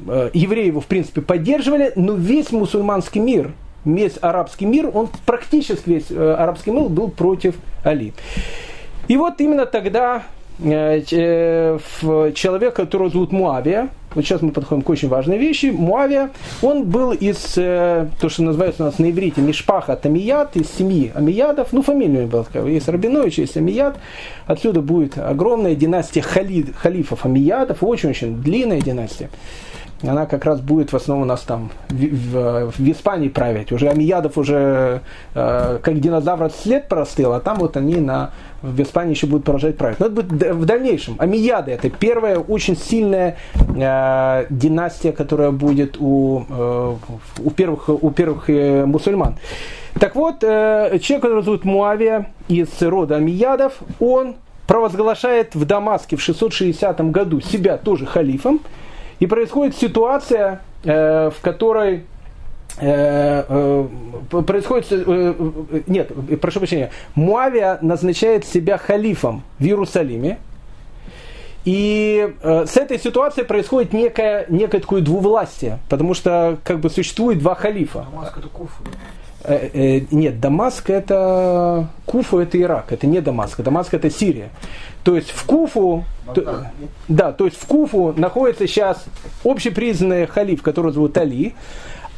евреи 0.00 0.66
его, 0.66 0.80
в 0.80 0.86
принципе, 0.86 1.20
поддерживали, 1.20 1.92
но 1.96 2.14
весь 2.14 2.50
мусульманский 2.52 3.20
мир, 3.20 3.52
весь 3.84 4.18
арабский 4.20 4.66
мир, 4.66 4.90
он 4.92 5.08
практически 5.26 5.88
весь 5.88 6.10
э, 6.10 6.34
арабский 6.34 6.70
мир 6.70 6.84
был 6.84 7.08
против 7.08 7.54
Али. 7.84 8.12
И 9.08 9.16
вот 9.16 9.40
именно 9.40 9.66
тогда 9.66 10.24
э, 10.58 11.02
человек, 11.02 12.74
которого 12.74 13.10
зовут 13.10 13.32
Муавия, 13.32 13.88
вот 14.14 14.24
сейчас 14.24 14.42
мы 14.42 14.52
подходим 14.52 14.82
к 14.82 14.88
очень 14.88 15.08
важной 15.08 15.38
вещи, 15.38 15.66
Муавия, 15.66 16.30
он 16.62 16.84
был 16.84 17.12
из, 17.12 17.54
то, 17.54 18.28
что 18.28 18.42
называется 18.44 18.84
у 18.84 18.86
нас 18.86 18.98
на 19.00 19.10
иврите, 19.10 19.40
Мишпаха 19.40 19.96
Тамият, 19.96 20.56
из 20.56 20.70
семьи 20.70 21.10
Амиядов, 21.14 21.72
ну 21.72 21.82
фамилия 21.82 22.26
была 22.26 22.44
такая, 22.44 22.64
есть 22.66 22.88
Рабинович, 22.88 23.38
есть 23.38 23.56
Амияд, 23.56 23.96
отсюда 24.46 24.82
будет 24.82 25.18
огромная 25.18 25.74
династия 25.74 26.22
халид, 26.22 26.74
халифов 26.76 27.26
Амиядов, 27.26 27.82
очень-очень 27.82 28.40
длинная 28.40 28.80
династия. 28.80 29.30
Она 30.08 30.26
как 30.26 30.44
раз 30.44 30.60
будет 30.60 30.92
в 30.92 30.96
основном 30.96 31.26
у 31.26 31.28
нас 31.28 31.42
там 31.42 31.70
в, 31.88 31.94
в, 31.94 32.72
в 32.76 32.90
Испании 32.90 33.28
править. 33.28 33.72
Уже 33.72 33.88
Амиядов 33.88 34.38
уже 34.38 35.00
э, 35.34 35.78
как 35.82 36.00
динозавр 36.00 36.50
след 36.50 36.88
простыл, 36.88 37.32
а 37.32 37.40
там 37.40 37.58
вот 37.58 37.76
они 37.76 37.96
на, 37.96 38.32
в 38.62 38.80
Испании 38.80 39.14
еще 39.14 39.26
будут 39.26 39.44
продолжать 39.44 39.76
править. 39.76 40.00
Но 40.00 40.06
это 40.06 40.14
будет 40.22 40.54
в 40.54 40.64
дальнейшем. 40.64 41.16
Амияды 41.18 41.72
это 41.72 41.90
первая 41.90 42.38
очень 42.38 42.76
сильная 42.76 43.36
э, 43.54 44.46
династия, 44.50 45.12
которая 45.12 45.50
будет 45.50 45.96
у, 45.98 46.44
э, 46.48 46.94
у 47.44 47.50
первых, 47.50 47.88
у 47.88 48.10
первых 48.10 48.50
э, 48.50 48.84
мусульман. 48.84 49.36
Так 49.98 50.16
вот, 50.16 50.42
э, 50.42 50.98
человек, 51.00 51.22
который 51.22 51.42
зовут 51.42 51.64
Муавия 51.64 52.30
из 52.48 52.68
рода 52.82 53.16
Амиядов, 53.16 53.74
он 54.00 54.36
провозглашает 54.66 55.54
в 55.54 55.64
Дамаске 55.64 56.16
в 56.16 56.22
660 56.22 57.10
году 57.10 57.40
себя 57.40 57.76
тоже 57.76 58.06
халифом. 58.06 58.60
И 59.20 59.26
происходит 59.26 59.76
ситуация, 59.76 60.60
э, 60.84 61.30
в 61.30 61.40
которой 61.40 62.04
э, 62.78 63.44
э, 63.48 64.42
происходит, 64.46 64.90
нет, 65.86 66.10
прошу 66.40 66.60
прощения, 66.60 66.90
Муавия 67.14 67.78
назначает 67.80 68.44
себя 68.44 68.78
халифом 68.78 69.42
в 69.58 69.64
Иерусалиме, 69.64 70.38
и 71.64 72.34
с 72.42 72.76
этой 72.76 72.98
ситуацией 72.98 73.46
происходит 73.46 73.94
некое, 73.94 74.44
некое 74.50 74.80
такое 74.80 75.00
двувластие, 75.00 75.78
потому 75.88 76.12
что 76.12 76.58
как 76.62 76.80
бы 76.80 76.90
существует 76.90 77.38
два 77.38 77.54
халифа. 77.54 78.04
Э, 79.44 79.68
э, 79.72 80.00
нет, 80.10 80.40
Дамаск 80.40 80.88
это 80.88 81.88
Куфа 82.06 82.40
это 82.40 82.60
Ирак, 82.60 82.92
это 82.92 83.06
не 83.06 83.20
Дамаск, 83.20 83.60
Дамаск 83.60 83.92
это 83.92 84.10
Сирия. 84.10 84.48
То 85.02 85.16
есть 85.16 85.30
в 85.30 85.44
Куфу, 85.44 86.04
то, 86.34 86.66
да, 87.08 87.32
то 87.32 87.44
есть 87.44 87.60
в 87.60 87.66
Куфу 87.66 88.14
находится 88.16 88.66
сейчас 88.66 89.04
общепризнанный 89.44 90.26
халиф, 90.26 90.62
который 90.62 90.92
зовут 90.92 91.18
Али, 91.18 91.54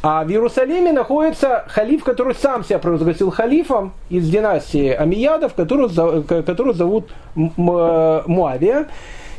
а 0.03 0.23
в 0.23 0.31
Иерусалиме 0.31 0.93
находится 0.93 1.65
халиф, 1.67 2.05
который 2.05 2.37
сам 2.37 2.65
себя 2.65 2.79
провозгласил 2.79 3.33
халифом 3.33 3.93
из 4.09 4.29
династии 4.29 4.91
Амиядов, 4.91 5.55
которого, 5.55 6.23
которого 6.23 6.75
зовут 6.75 7.11
Муавия. 7.35 8.87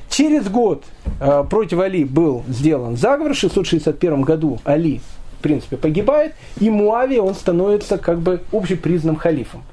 Через 0.10 0.50
год 0.50 0.84
э, 1.22 1.44
против 1.50 1.80
Али 1.80 2.04
был 2.04 2.44
сделан 2.50 2.98
заговор, 2.98 3.34
в 3.34 3.38
661 3.38 4.22
году 4.22 4.60
Али, 4.66 5.02
в 5.40 5.42
принципе, 5.42 5.78
погибает, 5.78 6.34
и 6.60 6.70
Муавия, 6.70 7.22
он 7.22 7.36
становится 7.36 7.98
как 7.98 8.20
бы 8.20 8.42
общепризнанным 8.52 9.18
халифом. 9.18 9.64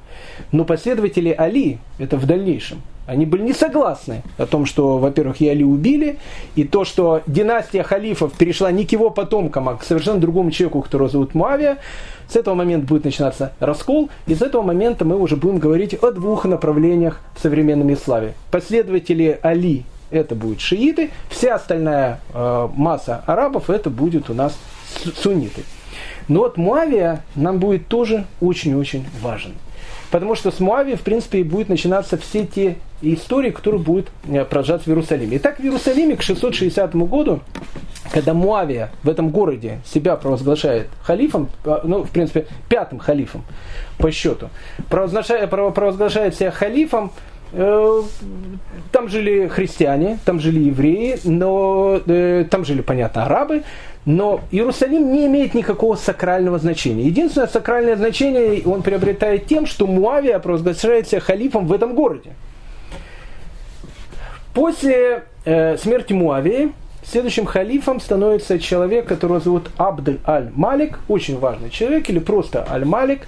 Но 0.51 0.65
последователи 0.65 1.33
Али, 1.37 1.79
это 1.97 2.17
в 2.17 2.25
дальнейшем, 2.25 2.81
они 3.07 3.25
были 3.25 3.43
не 3.43 3.53
согласны 3.53 4.23
о 4.37 4.45
том, 4.45 4.65
что, 4.65 4.97
во-первых, 4.97 5.39
Яли 5.39 5.63
убили, 5.63 6.17
и 6.55 6.63
то, 6.63 6.85
что 6.85 7.21
династия 7.27 7.83
халифов 7.83 8.33
перешла 8.33 8.71
не 8.71 8.85
к 8.85 8.91
его 8.91 9.11
потомкам, 9.11 9.69
а 9.69 9.75
к 9.75 9.83
совершенно 9.83 10.19
другому 10.19 10.49
человеку, 10.51 10.81
которого 10.81 11.09
зовут 11.09 11.35
Муавия. 11.35 11.77
С 12.27 12.35
этого 12.35 12.55
момента 12.55 12.87
будет 12.87 13.05
начинаться 13.05 13.53
раскол, 13.59 14.09
и 14.25 14.33
с 14.33 14.41
этого 14.41 14.63
момента 14.63 15.05
мы 15.05 15.19
уже 15.19 15.35
будем 15.35 15.59
говорить 15.59 15.93
о 15.93 16.11
двух 16.11 16.45
направлениях 16.45 17.19
в 17.35 17.41
современном 17.41 17.93
исламе. 17.93 18.33
Последователи 18.49 19.39
Али– 19.43 19.83
это 20.09 20.33
будут 20.33 20.59
шииты, 20.59 21.11
вся 21.29 21.55
остальная 21.55 22.21
э, 22.33 22.69
масса 22.75 23.23
арабов– 23.27 23.69
это 23.69 23.91
будет 23.91 24.31
у 24.31 24.33
нас 24.33 24.57
сунниты. 24.97 25.63
Но 26.27 26.39
вот 26.39 26.57
Муавия 26.57 27.23
нам 27.35 27.59
будет 27.59 27.87
тоже 27.87 28.25
очень-очень 28.41 29.05
важен. 29.21 29.53
Потому 30.11 30.35
что 30.35 30.51
с 30.51 30.59
Муави, 30.59 30.95
в 30.95 31.01
принципе, 31.01 31.43
будет 31.43 31.69
начинаться 31.69 32.17
все 32.17 32.45
те 32.45 32.77
истории, 33.01 33.49
которые 33.51 33.81
будут 33.81 34.07
э, 34.27 34.45
продолжаться 34.45 34.85
в 34.85 34.87
Иерусалиме. 34.89 35.37
Итак, 35.37 35.59
в 35.59 35.63
Иерусалиме 35.63 36.15
к 36.15 36.21
660 36.21 36.95
году, 36.95 37.41
когда 38.11 38.33
Муавия 38.33 38.91
в 39.03 39.09
этом 39.09 39.29
городе 39.29 39.79
себя 39.85 40.15
провозглашает 40.15 40.87
халифом, 41.01 41.49
э, 41.65 41.79
ну, 41.83 42.03
в 42.03 42.11
принципе, 42.11 42.47
пятым 42.69 42.99
халифом 42.99 43.43
по 43.97 44.11
счету, 44.11 44.49
провозглашает, 44.89 45.49
провозглашает 45.49 46.35
себя 46.35 46.51
халифом, 46.51 47.11
э, 47.51 48.01
там 48.91 49.09
жили 49.09 49.47
христиане, 49.47 50.19
там 50.23 50.39
жили 50.39 50.61
евреи, 50.61 51.19
но 51.25 51.99
там 52.49 52.63
жили, 52.63 52.81
понятно, 52.81 53.25
арабы, 53.25 53.63
но 54.05 54.41
Иерусалим 54.51 55.11
не 55.11 55.25
имеет 55.25 55.55
никакого 55.55 55.95
сакрального 55.95 56.59
значения. 56.59 57.03
Единственное 57.05 57.47
сакральное 57.47 57.95
значение 57.95 58.61
он 58.65 58.83
приобретает 58.83 59.47
тем, 59.47 59.65
что 59.65 59.87
Муавия 59.87 60.37
провозглашается 60.39 61.19
халифом 61.19 61.65
в 61.65 61.73
этом 61.73 61.95
городе. 61.95 62.31
После 64.53 65.23
э, 65.43 65.77
смерти 65.77 66.13
Муавии 66.13 66.71
следующим 67.03 67.45
халифом 67.45 67.99
становится 67.99 68.59
человек, 68.59 69.07
которого 69.07 69.39
зовут 69.39 69.69
Абд 69.77 70.19
аль-Малик, 70.27 70.99
очень 71.07 71.37
важный 71.39 71.69
человек, 71.69 72.09
или 72.09 72.19
просто 72.19 72.65
аль-Малик, 72.69 73.27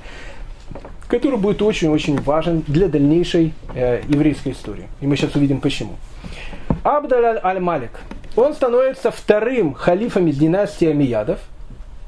который 1.08 1.40
будет 1.40 1.62
очень-очень 1.62 2.22
важен 2.22 2.64
для 2.68 2.88
дальнейшей 2.88 3.54
э, 3.74 4.02
еврейской 4.08 4.52
истории. 4.52 4.88
И 5.02 5.08
мы 5.08 5.18
сейчас 5.18 5.36
увидим 5.36 5.60
почему. 5.60 5.96
Абд 6.84 7.12
аль-Малик– 7.12 7.92
он 8.38 8.54
становится 8.54 9.12
вторым 9.12 9.74
халифом 9.74 10.28
из 10.28 10.38
династии 10.38 10.88
Амиядов. 10.88 11.40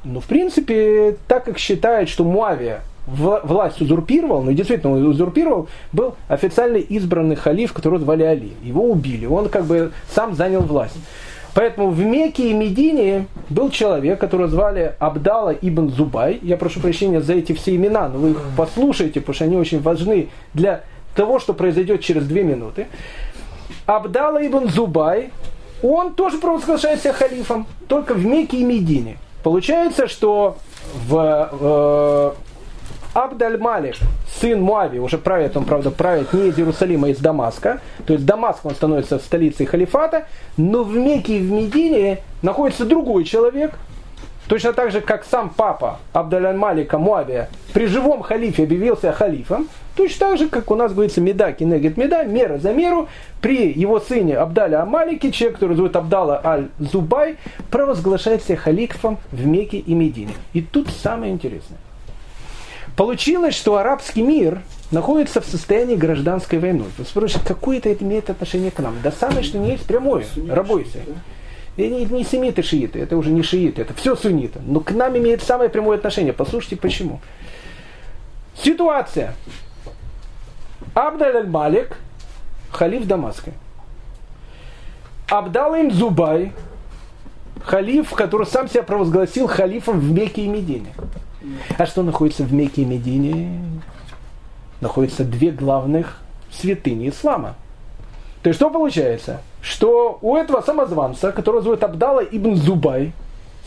Ну, 0.04 0.22
в 0.22 0.26
принципе, 0.26 1.18
так 1.28 1.44
как 1.44 1.58
считает, 1.58 2.08
что 2.08 2.24
Муавия 2.24 2.82
власть 3.08 3.82
узурпировал, 3.82 4.44
ну 4.44 4.54
действительно 4.54 4.94
он 4.94 5.06
узурпировал, 5.08 5.68
был 5.92 6.16
официально 6.28 6.78
избранный 6.78 7.36
халиф, 7.36 7.74
которого 7.74 8.00
звали 8.00 8.24
Али. 8.24 8.54
Его 8.62 8.84
убили, 8.84 9.26
он 9.26 9.50
как 9.50 9.66
бы 9.66 9.92
сам 10.14 10.36
занял 10.36 10.62
власть. 10.62 10.96
Поэтому 11.56 11.90
в 11.90 12.00
Мекке 12.00 12.52
и 12.52 12.54
Медине 12.54 13.26
был 13.50 13.72
человек, 13.72 14.20
которого 14.20 14.48
звали 14.48 14.94
Абдала 15.00 15.52
ибн 15.52 15.90
Зубай. 15.90 16.40
Я 16.44 16.58
прошу 16.58 16.80
прощения 16.80 17.22
за 17.22 17.34
эти 17.34 17.54
все 17.54 17.76
имена, 17.76 18.08
но 18.08 18.20
вы 18.20 18.32
их 18.32 18.42
послушайте, 18.56 19.20
потому 19.20 19.34
что 19.34 19.46
они 19.46 19.58
очень 19.58 19.82
важны 19.82 20.30
для 20.54 20.84
того, 21.16 21.40
что 21.40 21.56
произойдет 21.56 22.02
через 22.02 22.28
две 22.28 22.44
минуты. 22.44 22.86
Абдала 23.88 24.46
ибн 24.46 24.68
Зубай 24.68 25.32
он 25.82 26.14
тоже 26.14 26.38
провозглашает 26.38 27.02
себя 27.02 27.14
халифом, 27.14 27.68
только 27.88 28.14
в 28.14 28.26
Мекке 28.26 28.58
и 28.58 28.64
Медине. 28.64 29.18
Получается, 29.44 30.08
что 30.08 30.58
в 31.08 31.50
э, 31.62 32.32
Абдаль-Малик, 33.14 33.96
сын 34.40 34.62
Муави, 34.62 35.00
уже 35.00 35.18
правит, 35.18 35.58
он, 35.58 35.66
правда, 35.66 35.92
правит 35.92 36.34
не 36.34 36.50
из 36.50 36.60
Иерусалима, 36.60 37.08
а 37.08 37.12
из 37.12 37.20
Дамаска. 37.20 37.82
То 38.06 38.14
есть 38.14 38.26
Дамаск, 38.26 38.66
он 38.66 38.76
становится 38.76 39.20
столицей 39.20 39.66
халифата, 39.66 40.28
но 40.58 40.84
в 40.84 40.96
Мекке 40.96 41.38
и 41.38 41.42
в 41.42 41.52
Медине 41.52 42.20
находится 42.42 42.86
другой 42.86 43.24
человек, 43.24 43.74
Точно 44.50 44.74
так 44.74 44.92
же, 44.92 45.00
как 45.00 45.26
сам 45.26 45.52
папа 45.52 46.00
Абдалян 46.12 46.58
Малика 46.58 46.98
Муавия 46.98 47.50
при 47.72 47.86
живом 47.86 48.24
халифе 48.24 48.64
объявился 48.64 49.14
халифом, 49.14 49.70
точно 49.96 50.30
так 50.30 50.40
же, 50.40 50.50
как 50.50 50.72
у 50.72 50.76
нас 50.76 50.92
говорится 50.92 51.22
меда 51.22 51.52
кинегет 51.52 51.98
меда, 51.98 52.24
мера 52.24 52.58
за 52.58 52.74
меру, 52.74 53.08
при 53.42 53.72
его 53.72 54.00
сыне 54.00 54.38
Абдаля 54.38 54.82
Амалике, 54.82 55.32
человек, 55.32 55.60
который 55.60 55.76
зовут 55.76 55.96
Абдала 55.96 56.42
Аль-Зубай, 56.44 57.38
провозглашается 57.70 58.56
халифом 58.56 59.20
в 59.32 59.46
Мекке 59.46 59.78
и 59.78 59.94
Медине. 59.94 60.34
И 60.54 60.62
тут 60.62 60.90
самое 60.90 61.32
интересное. 61.32 61.78
Получилось, 62.98 63.54
что 63.54 63.78
арабский 63.78 64.24
мир 64.24 64.62
находится 64.90 65.42
в 65.42 65.46
состоянии 65.46 65.96
гражданской 65.96 66.58
войны. 66.58 66.86
Вы 66.98 67.06
спрашиваете, 67.06 67.48
какое 67.48 67.78
это 67.78 67.94
имеет 67.94 68.32
отношение 68.32 68.72
к 68.72 68.80
нам? 68.80 68.96
Да 69.04 69.12
самое, 69.12 69.44
что 69.44 69.60
не 69.60 69.74
есть 69.74 69.86
прямое. 69.86 70.26
Рабойся. 70.50 70.98
И 71.80 72.06
не, 72.06 72.24
семиты 72.26 72.62
шииты, 72.62 73.00
это 73.00 73.16
уже 73.16 73.30
не 73.30 73.42
шииты, 73.42 73.84
это 73.84 73.94
все 73.94 74.14
сунниты. 74.18 74.60
Но 74.66 74.82
к 74.82 74.92
нам 74.92 75.18
имеет 75.18 75.42
самое 75.42 75.70
прямое 75.70 75.98
отношение. 75.98 76.34
Послушайте 76.34 76.76
почему. 76.76 77.22
Ситуация. 78.54 79.34
Абдаль 80.94 81.38
аль-Малик, 81.38 81.96
халиф 82.70 83.08
Дамаска. 83.08 83.52
Абдал 85.30 85.74
Зубай, 85.92 86.52
халиф, 87.64 88.12
который 88.12 88.46
сам 88.46 88.68
себя 88.68 88.84
провозгласил 88.84 89.48
халифом 89.48 90.02
в 90.02 90.12
Мекке 90.12 90.42
и 90.44 90.48
Медине. 90.50 90.94
А 91.78 91.86
что 91.86 92.04
находится 92.04 92.44
в 92.44 92.52
Мекке 92.52 92.82
и 92.82 92.86
Медине? 92.86 93.64
Находятся 94.82 95.24
две 95.24 95.52
главных 95.52 96.18
святыни 96.52 97.08
ислама. 97.08 97.56
То 98.44 98.50
есть 98.50 98.60
что 98.60 98.70
получается? 98.70 99.40
Что 99.62 100.20
у 100.22 100.36
этого 100.36 100.62
самозванца, 100.62 101.32
которого 101.32 101.62
зовут 101.62 101.84
Абдала 101.84 102.22
ибн 102.22 102.56
Зубай, 102.56 103.14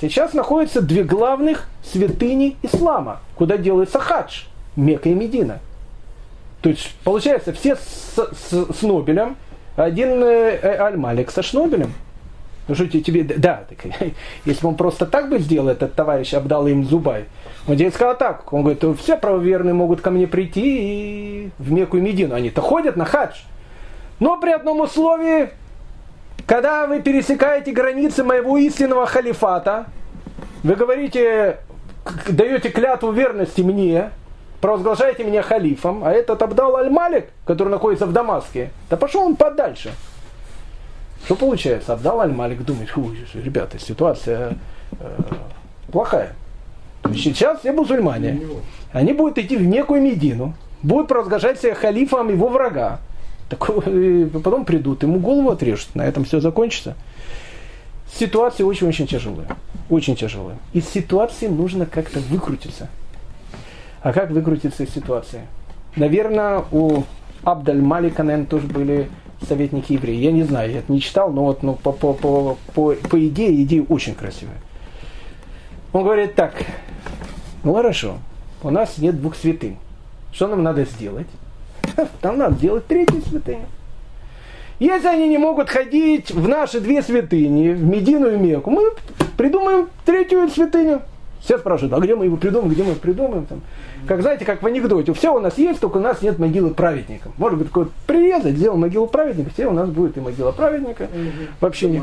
сейчас 0.01 0.32
находятся 0.32 0.80
две 0.80 1.05
главных 1.05 1.68
святыни 1.82 2.57
ислама, 2.62 3.20
куда 3.34 3.57
делается 3.57 3.99
хадж, 3.99 4.45
Мека 4.76 5.09
и 5.09 5.14
Медина. 5.14 5.61
То 6.62 6.70
есть, 6.70 6.95
получается, 7.05 7.53
все 7.53 7.76
с, 7.76 8.16
с, 8.16 8.78
с 8.78 8.82
Нобелем, 8.82 9.36
один 9.76 10.22
э, 10.22 10.59
э, 10.62 10.76
Аль-Малик 10.78 11.30
со 11.30 11.43
Шнобелем. 11.43 11.93
Ну 12.68 12.76
что 12.76 12.86
тебе, 12.86 13.24
да, 13.24 13.64
так, 13.68 13.78
если 14.45 14.62
бы 14.62 14.68
он 14.68 14.76
просто 14.76 15.05
так 15.05 15.28
бы 15.28 15.40
сделал, 15.40 15.68
этот 15.68 15.95
товарищ 15.95 16.32
Абдал 16.32 16.68
им 16.68 16.84
Зубай, 16.84 17.24
он 17.66 17.76
тебе 17.76 17.90
сказал 17.90 18.16
так, 18.16 18.53
он 18.53 18.62
говорит, 18.62 18.84
все 19.01 19.16
правоверные 19.16 19.74
могут 19.74 20.01
ко 20.01 20.11
мне 20.11 20.28
прийти 20.28 21.47
и 21.47 21.51
в 21.59 21.72
Мекку 21.72 21.97
и 21.97 22.01
Медину, 22.01 22.34
они-то 22.34 22.61
ходят 22.61 22.97
на 22.97 23.05
хадж. 23.05 23.40
Но 24.20 24.38
при 24.38 24.53
одном 24.53 24.80
условии, 24.80 25.51
Когда 26.47 26.86
вы 26.86 27.01
пересекаете 27.01 27.72
границы 27.72 28.24
моего 28.24 28.57
истинного 28.59 29.07
халифата, 29.07 29.86
вы 30.62 30.74
говорите, 30.74 31.59
даете 32.28 32.70
клятву 32.70 33.12
верности 33.12 33.61
мне, 33.61 34.11
провозглашаете 34.61 35.24
меня 35.24 35.43
халифом, 35.43 36.05
а 36.05 36.12
этот 36.12 36.43
Абдал 36.43 36.76
Аль-Малик, 36.76 37.26
который 37.45 37.68
находится 37.68 38.07
в 38.07 38.12
Дамаске, 38.12 38.70
да 38.90 38.97
пошел 38.97 39.22
он 39.22 39.36
подальше. 39.36 39.93
Что 41.24 41.36
получается? 41.36 41.93
Абдал 41.93 42.20
Аль-Малик 42.20 42.62
думает, 42.64 42.90
ребята, 43.34 43.78
ситуация 43.78 44.57
э, 44.99 45.20
плохая. 45.90 46.34
Сейчас 47.14 47.61
все 47.61 47.72
мусульмане, 47.72 48.40
они 48.93 49.12
будут 49.12 49.38
идти 49.38 49.57
в 49.57 49.62
некую 49.62 50.03
Медину, 50.03 50.55
будут 50.82 51.09
провозглашать 51.09 51.61
себя 51.61 51.74
халифом 51.74 52.28
его 52.28 52.49
врага. 52.49 53.01
Так, 53.53 53.71
э, 53.85 54.31
потом 54.33 54.65
придут, 54.65 55.03
ему 55.03 55.19
голову 55.19 55.51
отрежут, 55.51 55.95
на 55.95 56.07
этом 56.07 56.25
все 56.25 56.41
закончится. 56.41 56.97
Ситуация 58.11 58.65
очень-очень 58.65 59.07
тяжелая. 59.07 59.59
Очень 59.91 60.17
тяжелая. 60.17 60.57
Из 60.73 60.89
ситуации 60.89 61.49
нужно 61.49 61.85
как-то 61.85 62.21
выкрутиться. 62.21 62.89
А 64.01 64.15
как 64.15 64.31
выкрутиться 64.31 64.85
из 64.85 64.91
ситуации? 64.91 65.43
Наверное, 65.97 66.65
у 66.73 67.03
Абдаль 67.45 67.83
Малика, 67.83 68.23
наверное, 68.23 68.47
тоже 68.47 68.67
были 68.67 69.11
советники 69.47 69.93
евреи. 69.93 70.17
Я 70.17 70.33
не 70.33 70.45
знаю, 70.45 70.73
я 70.73 70.79
это 70.79 70.91
не 70.91 71.03
читал, 71.03 71.31
но 71.31 71.45
вот 71.45 71.63
ну, 71.63 71.75
по, 71.75 71.93
по, 71.93 72.15
по, 72.15 72.57
по, 72.73 72.95
по 72.95 73.29
идее, 73.29 73.63
идея 73.65 73.83
очень 73.83 74.15
красивая. 74.15 74.57
Он 75.93 76.05
говорит 76.05 76.37
так, 76.37 76.55
ну 77.65 77.75
хорошо, 77.75 78.17
у 78.63 78.71
нас 78.71 78.97
нет 78.97 79.21
двух 79.21 79.37
святынь. 79.37 79.77
Что 80.33 80.47
нам 80.47 80.63
надо 80.63 80.87
сделать? 80.87 81.27
Нам 82.22 82.38
надо 82.38 82.55
сделать 82.57 82.86
третью 82.86 83.22
святыню. 83.22 83.66
Если 84.78 85.07
они 85.07 85.28
не 85.28 85.38
могут 85.38 85.70
ходить 85.70 86.32
в 86.32 86.49
наши 86.49 86.80
две 86.80 87.03
святыни, 87.03 87.70
в 87.70 87.84
Медину 87.84 88.32
и 88.32 88.36
Мекку, 88.36 88.70
мы 88.70 88.90
придумаем 89.36 89.88
третью 90.05 90.49
святыню. 90.49 91.03
Все 91.40 91.59
спрашивают, 91.59 91.93
а 91.95 92.01
где 92.01 92.14
мы 92.14 92.26
его 92.26 92.36
придумаем, 92.36 92.70
где 92.72 92.82
мы 92.82 92.90
его 92.90 93.01
придумаем? 93.01 93.47
Там. 93.47 93.62
Как 94.07 94.22
знаете, 94.22 94.45
как 94.45 94.62
в 94.62 94.66
анекдоте, 94.66 95.12
все 95.12 95.34
у 95.34 95.40
нас 95.40 95.59
есть, 95.59 95.80
только 95.80 95.99
у 95.99 96.01
нас 96.01 96.22
нет 96.22 96.38
могилы 96.38 96.70
праведника. 96.70 97.30
Может 97.36 97.59
быть, 97.59 97.68
такой 97.68 97.88
прирезать, 98.07 98.57
сделал 98.57 98.76
могилу 98.76 99.07
праведника, 99.07 99.51
все 99.51 99.66
у 99.66 99.72
нас 99.72 99.88
будет 99.88 100.16
и 100.16 100.20
могила 100.20 100.53
праведника. 100.53 101.09
Вообще 101.61 101.88
не. 101.88 102.03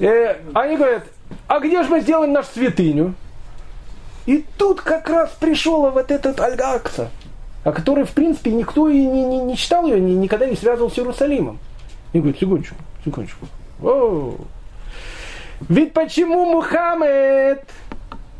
Э, 0.00 0.36
они 0.54 0.76
говорят, 0.76 1.04
а 1.46 1.60
где 1.60 1.82
же 1.82 1.88
мы 1.88 2.00
сделаем 2.00 2.32
нашу 2.32 2.48
святыню? 2.52 3.14
И 4.26 4.44
тут 4.56 4.80
как 4.80 5.08
раз 5.08 5.30
пришел 5.38 5.90
вот 5.90 6.10
этот 6.10 6.40
Альгакса, 6.40 7.10
о 7.64 7.72
которой, 7.72 8.04
в 8.04 8.12
принципе, 8.12 8.52
никто 8.52 8.88
и 8.88 9.04
не, 9.04 9.24
не, 9.24 9.38
не 9.38 9.56
читал 9.56 9.86
ее, 9.86 10.00
ни, 10.00 10.12
никогда 10.12 10.46
не 10.46 10.56
связывал 10.56 10.90
с 10.90 10.98
Иерусалимом. 10.98 11.58
И 12.12 12.18
говорит, 12.18 12.38
секундочку, 12.38 12.76
секундочку. 13.04 13.46
О, 13.82 14.34
ведь 15.68 15.92
почему 15.92 16.44
Мухаммед 16.46 17.64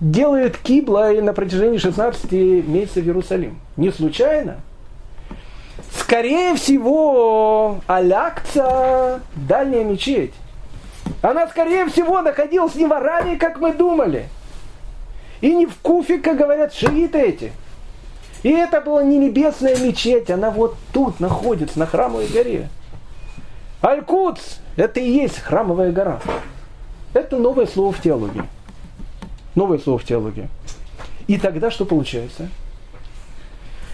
делает 0.01 0.59
кибла 0.59 1.13
и 1.13 1.21
на 1.21 1.33
протяжении 1.33 1.79
16 1.79 2.31
месяцев 2.67 3.05
Иерусалим? 3.05 3.59
Не 3.77 3.91
случайно. 3.91 4.61
Скорее 5.99 6.55
всего, 6.57 7.81
Алякца, 7.87 9.21
дальняя 9.37 9.85
мечеть, 9.85 10.35
она, 11.23 11.47
скорее 11.49 11.87
всего, 11.87 12.21
находилась 12.21 12.75
не 12.75 12.87
в 12.87 12.93
Аравии, 12.93 13.37
как 13.37 13.59
мы 13.59 13.73
думали. 13.73 14.29
И 15.41 15.55
не 15.55 15.67
в 15.67 15.77
Куфе, 15.77 16.19
как 16.19 16.37
говорят 16.37 16.75
шииты 16.75 17.19
эти. 17.19 17.53
И 18.45 18.51
это 18.51 18.83
была 18.83 19.03
не 19.03 19.17
небесная 19.17 19.75
мечеть, 19.79 20.31
она 20.31 20.51
вот 20.51 20.77
тут 20.93 21.19
находится, 21.19 21.79
на 21.79 21.87
храмовой 21.87 22.27
горе. 22.27 22.69
Аль-Кудс– 23.83 24.59
это 24.77 25.01
и 25.01 25.11
есть 25.11 25.39
храмовая 25.39 25.93
гора. 25.93 26.21
Это 27.15 27.39
новое 27.39 27.67
слово 27.67 27.93
в 27.93 28.03
теологии. 28.03 28.45
Новое 29.55 29.79
слово 29.79 29.99
в 29.99 30.05
теологии. 30.05 30.49
И 31.27 31.39
тогда 31.39 31.71
что 31.71 31.87
получается? 31.87 32.49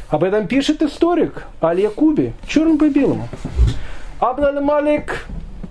Об 0.08 0.24
этом 0.24 0.48
пишет 0.48 0.82
историк 0.82 1.44
Аль-Якуби, 1.62 2.32
черным 2.48 2.76
по 2.76 2.88
белому. 2.88 3.28
Абдаль 4.18 4.58
Малик 4.58 5.28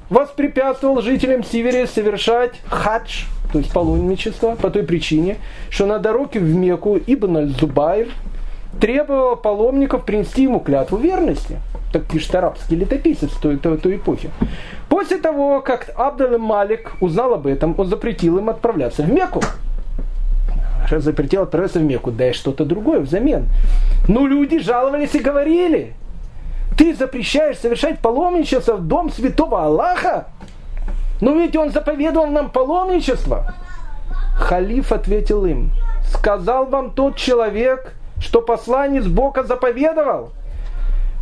воспрепятствовал 0.09 1.01
жителям 1.01 1.43
Севере 1.43 1.85
совершать 1.85 2.53
хадж, 2.69 3.25
то 3.51 3.59
есть 3.59 3.73
паломничество, 3.73 4.55
по 4.55 4.69
той 4.69 4.83
причине, 4.83 5.37
что 5.69 5.85
на 5.85 5.99
дороге 5.99 6.39
в 6.39 6.55
Мекку 6.55 6.97
Ибн 6.97 7.37
Аль-Зубайр 7.37 8.07
требовал 8.79 9.35
паломников 9.35 10.05
принести 10.05 10.43
ему 10.43 10.59
клятву 10.59 10.97
верности. 10.97 11.59
Так 11.91 12.05
пишет 12.05 12.35
арабский 12.35 12.75
летописец 12.75 13.31
той, 13.41 13.57
той, 13.57 13.77
той 13.77 13.95
эпохи. 13.95 14.29
После 14.89 15.17
того, 15.17 15.61
как 15.61 15.89
Абдал 15.95 16.37
Малик 16.37 16.93
узнал 16.99 17.33
об 17.33 17.47
этом, 17.47 17.73
он 17.77 17.87
запретил 17.87 18.37
им 18.37 18.49
отправляться 18.49 19.03
в 19.03 19.09
Мекку. 19.09 19.41
Запретил 20.91 21.43
отправляться 21.43 21.79
в 21.79 21.83
Мекку, 21.83 22.11
да 22.11 22.29
и 22.29 22.33
что-то 22.33 22.65
другое 22.65 22.99
взамен. 22.99 23.47
Но 24.07 24.27
люди 24.27 24.59
жаловались 24.59 25.15
и 25.15 25.19
говорили, 25.19 25.93
ты 26.77 26.95
запрещаешь 26.95 27.57
совершать 27.57 27.99
паломничество 27.99 28.75
в 28.75 28.87
дом 28.87 29.11
святого 29.11 29.65
Аллаха? 29.65 30.27
Но 31.21 31.33
ведь 31.33 31.55
он 31.55 31.71
заповедовал 31.71 32.27
нам 32.27 32.49
паломничество. 32.49 33.53
Халиф 34.35 34.91
ответил 34.91 35.45
им, 35.45 35.71
сказал 36.05 36.65
вам 36.65 36.91
тот 36.91 37.17
человек, 37.17 37.95
что 38.19 38.41
посланец 38.41 39.05
Бога 39.05 39.43
заповедовал. 39.43 40.31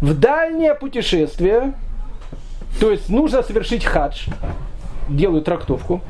В 0.01 0.17
дальнее 0.17 0.75
путешествие, 0.75 1.73
то 2.79 2.91
есть 2.91 3.09
нужно 3.09 3.41
совершить 3.41 3.83
хадж, 3.83 4.27
делаю 5.09 5.41
трактовку, 5.41 6.01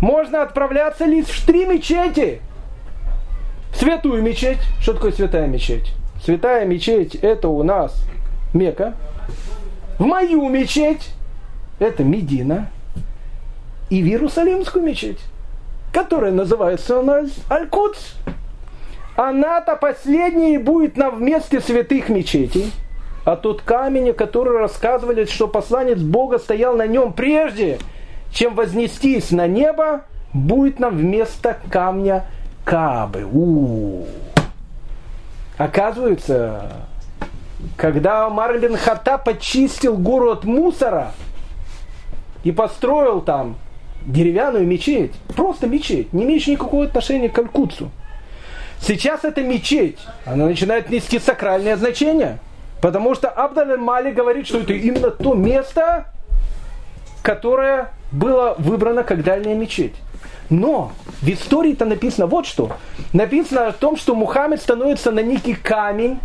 можно 0.00 0.42
отправляться 0.42 1.04
лишь 1.04 1.26
в 1.26 1.46
три 1.46 1.66
мечети. 1.66 2.40
Святую 3.74 4.22
мечеть. 4.22 4.58
Что 4.80 4.94
такое 4.94 5.12
святая 5.12 5.46
мечеть? 5.46 5.92
Святая 6.24 6.66
мечеть 6.66 7.14
это 7.14 7.48
у 7.48 7.62
нас 7.62 8.02
Мека. 8.52 8.94
В 9.98 10.04
мою 10.04 10.48
мечеть 10.48 11.10
это 11.78 12.02
Медина. 12.02 12.70
И 13.90 14.02
в 14.02 14.06
Иерусалимскую 14.06 14.84
мечеть, 14.84 15.18
которая 15.92 16.32
называется 16.32 17.00
у 17.00 17.02
нас 17.02 17.30
Аль-Кудс 17.50 18.14
она-то 19.16 19.76
последняя 19.76 20.58
будет 20.58 20.96
на 20.96 21.10
вместе 21.10 21.60
святых 21.60 22.08
мечетей, 22.08 22.72
а 23.24 23.36
тот 23.36 23.62
камень, 23.62 24.12
который 24.12 24.58
рассказывали, 24.58 25.24
что 25.26 25.46
посланец 25.46 25.98
Бога 25.98 26.38
стоял 26.38 26.76
на 26.76 26.86
нем 26.86 27.12
прежде, 27.12 27.78
чем 28.32 28.54
вознестись 28.54 29.30
на 29.30 29.46
небо, 29.46 30.02
будет 30.32 30.78
нам 30.78 30.96
вместо 30.96 31.58
камня 31.70 32.24
Кабы. 32.64 33.24
У-у-у. 33.24 34.06
Оказывается, 35.58 36.72
когда 37.76 38.26
Амар 38.26 38.58
бен 38.58 38.76
почистил 39.24 39.96
гору 39.96 40.30
от 40.30 40.44
мусора 40.44 41.12
и 42.44 42.52
построил 42.52 43.20
там 43.20 43.56
деревянную 44.06 44.66
мечеть, 44.66 45.12
просто 45.36 45.66
мечеть, 45.66 46.12
не 46.12 46.24
имеющую 46.24 46.54
никакого 46.54 46.84
отношения 46.84 47.28
к 47.28 47.38
Алькутсу, 47.38 47.90
Сейчас 48.80 49.24
эта 49.24 49.42
мечеть, 49.42 49.98
она 50.24 50.46
начинает 50.46 50.90
нести 50.90 51.18
сакральное 51.18 51.76
значение. 51.76 52.38
Потому 52.80 53.14
что 53.14 53.28
Абдаль 53.28 53.76
Мали 53.76 54.10
говорит, 54.10 54.46
что 54.46 54.58
это 54.58 54.72
именно 54.72 55.10
то 55.10 55.34
место, 55.34 56.06
которое 57.22 57.92
было 58.10 58.54
выбрано 58.58 59.04
как 59.04 59.22
дальняя 59.22 59.54
мечеть. 59.54 59.94
Но 60.48 60.92
в 61.20 61.28
истории-то 61.28 61.84
написано 61.84 62.26
вот 62.26 62.46
что. 62.46 62.72
Написано 63.12 63.68
о 63.68 63.72
том, 63.72 63.96
что 63.96 64.14
Мухаммед 64.14 64.60
становится 64.60 65.12
на 65.12 65.20
некий 65.20 65.54
камень, 65.54 66.18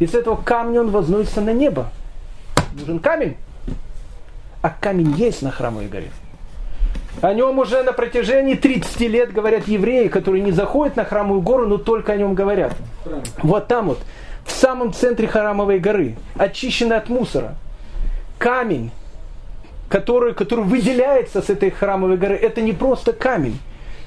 и 0.00 0.06
с 0.06 0.14
этого 0.14 0.36
камня 0.36 0.80
он 0.80 0.90
возносится 0.90 1.42
на 1.42 1.52
небо. 1.52 1.90
Нужен 2.72 2.98
камень. 3.00 3.36
А 4.62 4.70
камень 4.70 5.12
есть 5.12 5.42
на 5.42 5.50
храмовой 5.50 5.88
горе. 5.88 6.10
О 7.20 7.34
нем 7.34 7.58
уже 7.58 7.82
на 7.82 7.92
протяжении 7.92 8.54
30 8.54 9.00
лет 9.00 9.32
говорят 9.32 9.66
евреи, 9.66 10.08
которые 10.08 10.42
не 10.42 10.52
заходят 10.52 10.96
на 10.96 11.04
храмовую 11.04 11.42
гору, 11.42 11.66
но 11.66 11.78
только 11.78 12.12
о 12.12 12.16
нем 12.16 12.34
говорят. 12.34 12.74
Вот 13.42 13.66
там 13.66 13.88
вот, 13.88 13.98
в 14.44 14.52
самом 14.52 14.92
центре 14.92 15.26
храмовой 15.26 15.78
горы, 15.78 16.16
очищенный 16.36 16.96
от 16.96 17.08
мусора. 17.08 17.54
Камень, 18.38 18.90
который, 19.88 20.32
который 20.32 20.64
выделяется 20.64 21.42
с 21.42 21.50
этой 21.50 21.70
храмовой 21.70 22.16
горы, 22.16 22.36
это 22.36 22.60
не 22.60 22.72
просто 22.72 23.12
камень. 23.12 23.58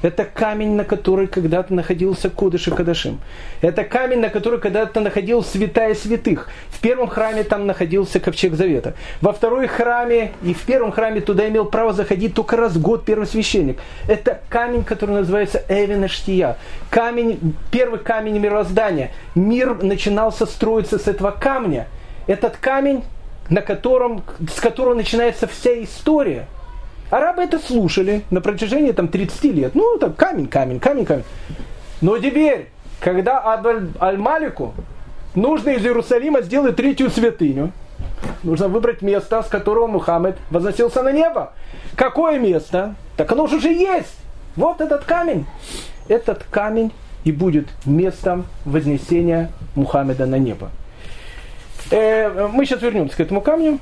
Это 0.02 0.26
камень, 0.26 0.76
на 0.76 0.84
который 0.84 1.28
когда-то 1.28 1.74
находился 1.74 2.30
Кодыш 2.30 2.68
и 2.68 2.72
Кадашим. 2.72 3.20
Это 3.62 3.84
камень, 3.84 4.20
на 4.20 4.30
который 4.30 4.60
когда-то 4.60 5.00
находилась 5.00 5.48
святая 5.48 5.94
святых. 5.94 6.50
В 6.70 6.80
первом 6.80 7.08
храме 7.08 7.44
там 7.44 7.68
находился 7.68 8.20
ковчег 8.20 8.56
завета. 8.56 8.96
Во 9.22 9.32
второй 9.32 9.68
храме 9.68 10.32
и 10.44 10.54
в 10.54 10.62
первом 10.64 10.92
храме 10.92 11.22
туда 11.22 11.48
имел 11.48 11.66
право 11.66 11.94
заходить 11.94 12.34
только 12.34 12.58
раз 12.58 12.74
в 12.74 12.82
год 12.82 13.06
первосвященник. 13.06 13.80
Это 14.08 14.42
камень, 14.50 14.84
который 14.84 15.12
называется 15.12 15.64
Эвина 15.70 16.08
Штия. 16.08 16.58
Камень, 16.90 17.56
первый 17.70 18.00
камень 18.00 18.40
мироздания. 18.40 19.12
Мир 19.36 19.84
начинался 19.84 20.46
строиться 20.46 20.98
с 20.98 21.08
этого 21.08 21.32
камня. 21.32 21.88
Этот 22.26 22.58
камень, 22.58 23.04
на 23.50 23.62
котором, 23.62 24.24
с 24.52 24.60
которого 24.60 24.96
начинается 24.96 25.48
вся 25.48 25.84
история– 25.84 26.48
Арабы 27.12 27.44
это 27.44 27.60
слушали 27.60 28.24
на 28.32 28.40
протяжении 28.40 28.94
там 28.94 29.10
30 29.10 29.44
лет. 29.44 29.76
Ну, 29.76 29.98
там 30.00 30.14
камень, 30.14 30.48
камень, 30.48 30.80
камень, 30.80 31.06
камень. 31.06 31.26
Но 32.00 32.18
теперь, 32.18 32.70
когда 33.02 33.44
Аль-Малику 34.02 34.74
нужно 35.36 35.72
из 35.72 35.86
Иерусалима 35.86 36.42
сделать 36.42 36.78
третью 36.78 37.10
святыню, 37.10 37.74
нужно 38.44 38.70
выбрать 38.70 39.02
место, 39.02 39.44
с 39.44 39.48
которого 39.48 39.88
Мухаммед 39.88 40.38
возносился 40.50 41.04
на 41.04 41.12
небо. 41.12 41.52
Какое 41.98 42.40
место? 42.40 42.96
Так 43.18 43.30
оно 43.34 43.46
же 43.48 43.58
уже 43.58 43.74
есть. 43.74 44.16
Вот 44.56 44.80
этот 44.80 45.04
камень. 45.04 45.46
Этот 46.08 46.46
камень 46.50 46.94
и 47.26 47.34
будет 47.34 47.68
местом 47.86 48.46
вознесения 48.64 49.52
Мухаммеда 49.76 50.26
на 50.26 50.36
небо. 50.36 50.70
Э, 51.92 52.48
мы 52.48 52.66
сейчас 52.66 52.82
вернемся 52.82 53.18
к 53.18 53.20
этому 53.20 53.42
камню, 53.42 53.80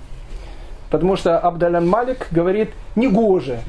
потому 0.90 1.16
что 1.16 1.38
Абдалян 1.40 1.88
Малик 1.88 2.28
говорит, 2.32 2.72
не 2.96 3.08
гоже, 3.08 3.60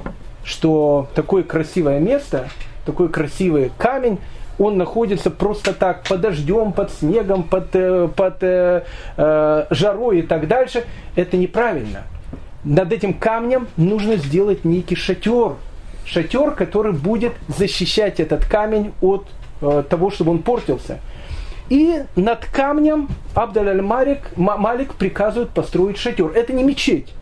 что 0.45 1.09
такое 1.15 1.43
красивое 1.43 2.01
место, 2.01 2.49
такой 2.85 3.09
красивый 3.09 3.71
камень, 3.79 4.19
он 4.59 4.77
находится 4.77 5.31
просто 5.31 5.73
так 5.73 6.03
под 6.03 6.21
дождем, 6.21 6.73
под 6.73 6.93
снегом, 6.93 7.45
под, 7.45 7.69
э, 7.73 8.09
под 8.15 8.43
э, 8.43 8.85
э, 9.17 9.67
жарой 9.71 10.19
и 10.19 10.23
так 10.23 10.49
дальше. 10.49 10.85
Это 11.17 11.39
неправильно. 11.39 12.03
Над 12.63 12.93
этим 12.93 13.15
камнем 13.15 13.69
нужно 13.79 14.17
сделать 14.17 14.67
некий 14.67 14.97
шатер. 14.97 15.55
Шатер, 16.05 16.51
который 16.51 16.93
будет 16.93 17.33
защищать 17.49 18.21
этот 18.21 18.45
камень 18.45 18.93
от 19.01 19.27
э, 19.63 19.83
того, 19.89 20.11
чтобы 20.11 20.33
он 20.33 20.41
портился. 20.41 20.99
И 21.71 22.03
над 22.17 22.45
камнем 22.47 23.09
Абдаль 23.35 23.81
Малик, 23.81 24.37
Малик 24.37 24.95
приказывает 24.95 25.51
построить 25.51 25.97
шатер. 25.97 26.33
Это 26.35 26.53
не 26.53 26.65
мечеть. 26.65 27.15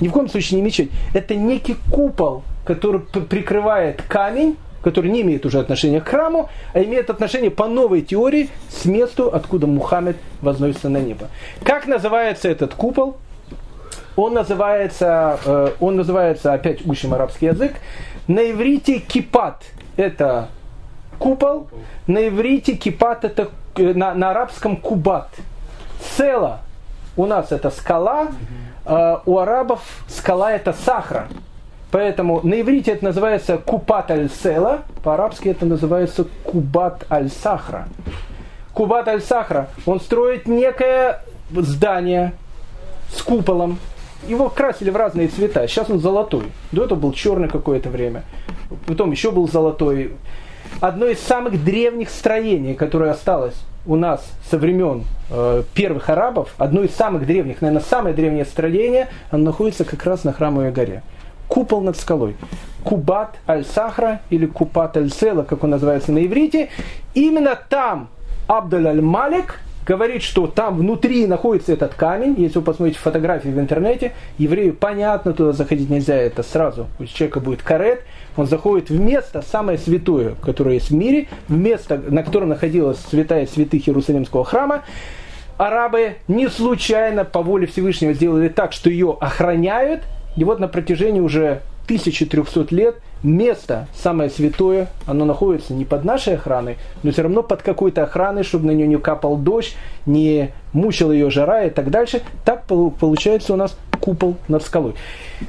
Ни 0.00 0.08
в 0.08 0.12
коем 0.12 0.28
случае 0.28 0.60
не 0.60 0.62
мечеть. 0.62 0.90
Это 1.14 1.34
некий 1.34 1.74
купол, 1.90 2.44
который 2.66 3.00
прикрывает 3.00 4.02
камень, 4.02 4.58
который 4.82 5.10
не 5.10 5.22
имеет 5.22 5.46
уже 5.46 5.58
отношения 5.58 6.02
к 6.02 6.08
храму, 6.08 6.50
а 6.74 6.82
имеет 6.82 7.08
отношение 7.08 7.50
по 7.50 7.66
новой 7.66 8.02
теории 8.02 8.50
с 8.68 8.84
месту, 8.84 9.34
откуда 9.34 9.66
Мухаммед 9.66 10.18
возносится 10.42 10.90
на 10.90 10.98
небо. 10.98 11.28
Как 11.64 11.86
называется 11.86 12.48
этот 12.48 12.74
купол? 12.74 13.16
Он 14.16 14.34
называется, 14.34 15.38
э, 15.44 15.70
он 15.80 15.96
называется, 15.96 16.52
опять 16.52 16.84
учим 16.86 17.14
арабский 17.14 17.46
язык, 17.46 17.74
на 18.26 18.50
иврите 18.50 18.98
кипат. 18.98 19.62
Это 19.96 20.48
купол. 21.18 21.68
На 22.06 22.28
иврите 22.28 22.74
кипат 22.74 23.24
это 23.24 23.50
э, 23.76 23.92
на, 23.94 24.14
на 24.14 24.30
арабском 24.30 24.76
кубат. 24.76 25.28
Цела 26.16 26.60
у 27.16 27.26
нас 27.26 27.52
это 27.52 27.70
скала, 27.70 28.28
э, 28.84 29.16
у 29.26 29.38
арабов 29.38 29.80
скала 30.08 30.52
это 30.52 30.72
сахара. 30.72 31.28
Поэтому 31.90 32.40
на 32.42 32.60
иврите 32.60 32.92
это 32.92 33.04
называется 33.04 33.58
купат 33.58 34.10
аль-села, 34.10 34.82
по-арабски 35.02 35.48
это 35.48 35.64
называется 35.66 36.26
кубат 36.44 37.04
аль-сахра. 37.10 37.88
Кубат 38.74 39.08
аль-сахра, 39.08 39.68
он 39.86 40.00
строит 40.00 40.46
некое 40.46 41.22
здание 41.50 42.34
с 43.12 43.22
куполом. 43.22 43.78
Его 44.26 44.48
красили 44.50 44.90
в 44.90 44.96
разные 44.96 45.28
цвета. 45.28 45.66
Сейчас 45.66 45.88
он 45.88 46.00
золотой. 46.00 46.44
До 46.72 46.84
этого 46.84 46.98
был 46.98 47.12
черный 47.12 47.48
какое-то 47.48 47.88
время. 47.88 48.24
Потом 48.86 49.10
еще 49.10 49.30
был 49.30 49.48
золотой. 49.48 50.12
Одно 50.80 51.06
из 51.06 51.20
самых 51.20 51.64
древних 51.64 52.10
строений, 52.10 52.74
которое 52.74 53.10
осталось 53.10 53.56
у 53.86 53.96
нас 53.96 54.24
со 54.50 54.58
времен 54.58 55.04
э, 55.30 55.62
первых 55.74 56.10
арабов, 56.10 56.54
одно 56.58 56.82
из 56.82 56.94
самых 56.94 57.26
древних, 57.26 57.62
наверное, 57.62 57.82
самое 57.82 58.14
древнее 58.14 58.44
строение, 58.44 59.08
оно 59.30 59.44
находится 59.44 59.84
как 59.84 60.04
раз 60.04 60.24
на 60.24 60.32
Храмовой 60.32 60.70
горе 60.70 61.02
купол 61.48 61.80
над 61.80 61.96
скалой. 61.96 62.36
Кубат 62.84 63.36
аль-Сахра 63.48 64.20
или 64.30 64.46
Купат 64.46 64.96
аль-Села, 64.96 65.42
как 65.42 65.64
он 65.64 65.70
называется 65.70 66.12
на 66.12 66.24
иврите. 66.24 66.68
Именно 67.14 67.58
там 67.68 68.08
Абдаль 68.46 68.86
аль-Малик 68.86 69.60
говорит, 69.88 70.22
что 70.22 70.46
там 70.46 70.76
внутри 70.76 71.26
находится 71.26 71.72
этот 71.72 71.94
камень. 71.94 72.34
Если 72.36 72.58
вы 72.58 72.64
посмотрите 72.64 72.98
фотографии 72.98 73.48
в 73.48 73.58
интернете, 73.58 74.12
еврею 74.36 74.74
понятно, 74.74 75.32
туда 75.32 75.52
заходить 75.52 75.88
нельзя, 75.88 76.14
это 76.14 76.42
сразу. 76.42 76.88
У 76.98 77.06
человека 77.06 77.40
будет 77.40 77.62
карет, 77.62 78.02
он 78.36 78.46
заходит 78.46 78.90
в 78.90 79.00
место 79.00 79.40
самое 79.40 79.78
святое, 79.78 80.34
которое 80.42 80.74
есть 80.74 80.90
в 80.90 80.94
мире, 80.94 81.28
в 81.48 81.56
место, 81.56 81.96
на 82.06 82.22
котором 82.22 82.50
находилась 82.50 82.98
святая 82.98 83.46
святых 83.46 83.88
Иерусалимского 83.88 84.44
храма. 84.44 84.82
Арабы 85.56 86.16
не 86.28 86.48
случайно 86.48 87.24
по 87.24 87.40
воле 87.40 87.66
Всевышнего 87.66 88.12
сделали 88.12 88.48
так, 88.48 88.74
что 88.74 88.90
ее 88.90 89.16
охраняют, 89.18 90.02
и 90.36 90.44
вот 90.44 90.60
на 90.60 90.68
протяжении 90.68 91.20
уже 91.20 91.62
1300 91.86 92.74
лет 92.74 92.96
место 93.22 93.88
самое 93.94 94.30
святое, 94.30 94.88
оно 95.06 95.24
находится 95.24 95.72
не 95.72 95.84
под 95.84 96.04
нашей 96.04 96.34
охраной, 96.34 96.76
но 97.02 97.10
все 97.10 97.22
равно 97.22 97.42
под 97.42 97.62
какой-то 97.62 98.04
охраной, 98.04 98.42
чтобы 98.42 98.66
на 98.66 98.70
нее 98.72 98.86
не 98.86 98.98
капал 98.98 99.36
дождь, 99.36 99.76
не 100.06 100.50
мучила 100.72 101.12
ее 101.12 101.30
жара 101.30 101.64
и 101.64 101.70
так 101.70 101.90
дальше. 101.90 102.22
Так 102.44 102.64
получается 102.64 103.52
у 103.52 103.56
нас 103.56 103.76
купол 104.00 104.36
над 104.48 104.62
скалой. 104.62 104.94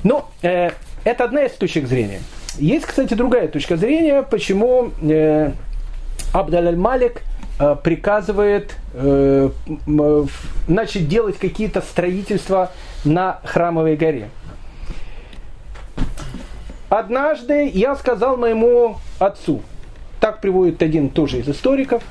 Но 0.03 0.29
э, 0.41 0.71
это 1.03 1.23
одна 1.23 1.43
из 1.43 1.51
точек 1.53 1.87
зрения. 1.87 2.19
Есть, 2.57 2.85
кстати, 2.85 3.13
другая 3.13 3.47
точка 3.47 3.77
зрения, 3.77 4.23
почему 4.23 4.91
э, 5.01 5.51
Абдаль-Малик 6.33 7.21
э, 7.59 7.75
приказывает 7.83 8.75
э, 8.93 9.49
начать 10.67 11.07
делать 11.07 11.37
какие-то 11.37 11.81
строительства 11.81 12.71
на 13.05 13.39
Храмовой 13.43 13.95
горе. 13.95 14.29
Однажды 16.89 17.69
я 17.69 17.95
сказал 17.95 18.35
моему 18.35 18.97
отцу, 19.19 19.61
так 20.19 20.41
приводит 20.41 20.81
один 20.81 21.09
тоже 21.09 21.39
из 21.39 21.47
историков, 21.47 22.01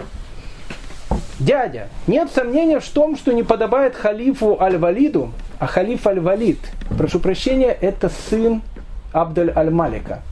дядя, 1.40 1.88
нет 2.06 2.30
сомнения 2.32 2.78
в 2.78 2.88
том, 2.88 3.16
что 3.16 3.32
не 3.32 3.42
подобает 3.42 3.96
халифу 3.96 4.60
Аль-Валиду, 4.60 5.32
а 5.58 5.66
халиф 5.66 6.06
Аль-Валид, 6.06 6.60
прошу 6.96 7.18
прощения, 7.18 7.76
это 7.80 8.08
сын 8.08 8.62
Абдаль 9.12 9.52
Аль-Малика. 9.54 10.22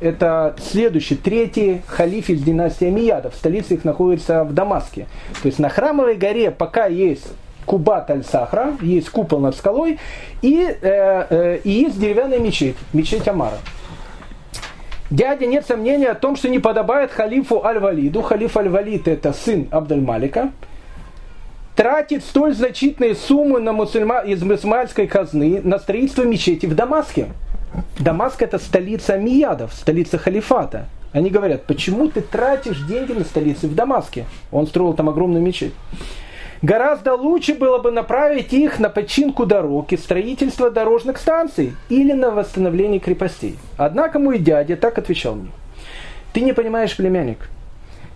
Это 0.00 0.54
следующий, 0.60 1.16
третий 1.16 1.82
халиф 1.86 2.28
из 2.28 2.42
династии 2.42 2.86
Амиядов. 2.86 3.34
Столица 3.34 3.74
их 3.74 3.84
находится 3.84 4.44
в 4.44 4.54
Дамаске. 4.54 5.08
То 5.42 5.46
есть 5.46 5.58
на 5.58 5.70
Храмовой 5.70 6.14
горе 6.14 6.52
пока 6.52 6.86
есть 6.86 7.26
Кубат 7.66 8.08
аль-Сахра, 8.10 8.74
есть 8.80 9.10
купол 9.10 9.40
над 9.40 9.56
скалой, 9.56 9.98
и, 10.40 10.64
э, 10.80 11.26
э, 11.28 11.58
и 11.64 11.70
есть 11.70 11.98
деревянная 12.00 12.38
мечеть, 12.38 12.76
мечеть 12.92 13.26
Амара. 13.28 13.58
Дядя 15.10 15.46
нет 15.46 15.64
сомнения 15.66 16.08
о 16.08 16.14
том, 16.14 16.36
что 16.36 16.50
не 16.50 16.58
подобает 16.58 17.10
халифу 17.10 17.64
Аль-Валиду, 17.64 18.20
халиф 18.20 18.56
Аль-Валид 18.56 19.08
это 19.08 19.32
сын 19.32 19.66
Абдаль-Малика, 19.70 20.50
тратит 21.74 22.22
столь 22.24 22.54
значительные 22.54 23.14
суммы 23.14 23.60
на 23.60 23.72
мусульма... 23.72 24.18
из 24.20 24.42
мусульманской 24.42 25.06
казны 25.06 25.62
на 25.64 25.78
строительство 25.78 26.24
мечети 26.24 26.66
в 26.66 26.74
Дамаске. 26.74 27.28
Дамаск 27.98 28.42
это 28.42 28.58
столица 28.58 29.16
Миядов, 29.16 29.72
столица 29.72 30.18
халифата. 30.18 30.86
Они 31.12 31.30
говорят, 31.30 31.64
почему 31.64 32.08
ты 32.08 32.20
тратишь 32.20 32.84
деньги 32.86 33.12
на 33.12 33.24
столицы 33.24 33.66
в 33.66 33.74
Дамаске? 33.74 34.26
Он 34.52 34.66
строил 34.66 34.92
там 34.92 35.08
огромную 35.08 35.42
мечеть. 35.42 35.72
Гораздо 36.60 37.14
лучше 37.14 37.54
было 37.54 37.78
бы 37.78 37.92
направить 37.92 38.52
их 38.52 38.80
на 38.80 38.88
починку 38.88 39.46
дорог 39.46 39.92
и 39.92 39.96
строительство 39.96 40.70
дорожных 40.70 41.18
станций 41.18 41.74
или 41.88 42.12
на 42.12 42.30
восстановление 42.30 42.98
крепостей. 42.98 43.56
Однако 43.76 44.18
мой 44.18 44.38
дядя 44.38 44.76
так 44.76 44.98
отвечал 44.98 45.36
мне. 45.36 45.50
Ты 46.32 46.40
не 46.40 46.52
понимаешь, 46.52 46.96
племянник. 46.96 47.48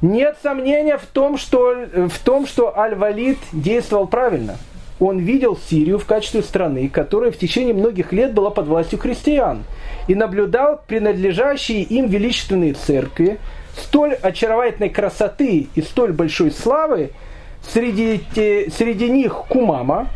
Нет 0.00 0.36
сомнения 0.42 0.98
в 0.98 1.06
том, 1.06 1.38
что, 1.38 1.86
в 1.94 2.18
том, 2.24 2.46
что 2.46 2.76
Аль-Валид 2.76 3.38
действовал 3.52 4.08
правильно. 4.08 4.56
Он 4.98 5.18
видел 5.18 5.56
Сирию 5.56 5.98
в 5.98 6.06
качестве 6.06 6.42
страны, 6.42 6.88
которая 6.88 7.30
в 7.30 7.36
течение 7.36 7.74
многих 7.74 8.12
лет 8.12 8.34
была 8.34 8.50
под 8.50 8.66
властью 8.66 8.98
христиан, 8.98 9.64
и 10.08 10.14
наблюдал 10.14 10.80
принадлежащие 10.86 11.82
им 11.82 12.06
величественные 12.06 12.74
церкви, 12.74 13.38
столь 13.76 14.14
очаровательной 14.14 14.90
красоты 14.90 15.68
и 15.74 15.82
столь 15.82 16.12
большой 16.12 16.50
славы, 16.50 17.10
Среди, 17.68 18.70
среди 18.70 19.10
них 19.10 19.32
Кумама. 19.48 20.08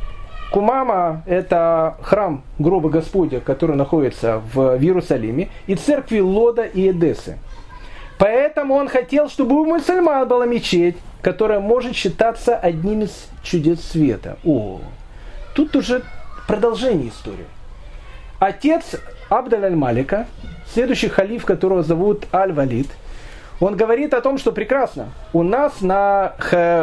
Кумама– 0.53 1.23
это 1.27 1.97
храм 2.03 2.43
гроба 2.59 2.89
Господня, 2.89 3.41
который 3.41 3.77
находится 3.77 4.41
в 4.55 4.79
Иерусалиме, 4.81 5.49
и 5.67 5.75
церкви 5.75 6.21
Лода 6.21 6.63
и 6.63 6.91
Эдессы. 6.91 7.39
Поэтому 8.19 8.75
он 8.75 8.89
хотел, 8.89 9.29
чтобы 9.29 9.61
у 9.61 9.65
мусульман 9.65 10.27
была 10.27 10.47
мечеть, 10.47 10.97
которая 11.21 11.61
может 11.61 11.95
считаться 11.95 12.57
одним 12.57 13.03
из 13.03 13.29
чудес 13.43 13.81
света. 13.83 14.39
О, 14.45 14.81
тут 15.55 15.75
уже 15.77 16.03
продолжение 16.47 17.09
истории. 17.09 17.47
Отец 18.39 18.97
Абдаль 19.29 19.65
Аль-Малика, 19.65 20.27
следующий 20.73 21.09
халиф, 21.09 21.45
которого 21.45 21.83
зовут 21.83 22.27
Аль-Валид– 22.33 22.89
он 23.61 23.77
говорит 23.77 24.15
о 24.15 24.21
том, 24.21 24.39
что 24.39 24.53
прекрасно. 24.53 25.09
У 25.33 25.43
нас 25.43 25.81
на, 25.81 26.35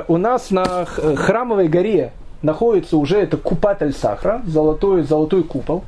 у 0.08 0.18
нас 0.18 0.52
на 0.52 0.86
храмовой 0.86 1.68
горе 1.68 2.12
находится 2.42 2.98
уже 2.98 3.20
это 3.20 3.38
купатель 3.38 3.94
сахара, 3.94 4.42
золотой, 4.46 5.04
золотой 5.04 5.44
купол. 5.44 5.84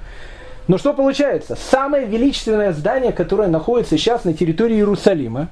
Но 0.68 0.78
что 0.78 0.94
получается? 0.94 1.56
Самое 1.56 2.06
величественное 2.08 2.74
здание, 2.74 3.12
которое 3.12 3.48
находится 3.48 3.98
сейчас 3.98 4.24
на 4.24 4.34
территории 4.34 4.78
Иерусалима, 4.78 5.50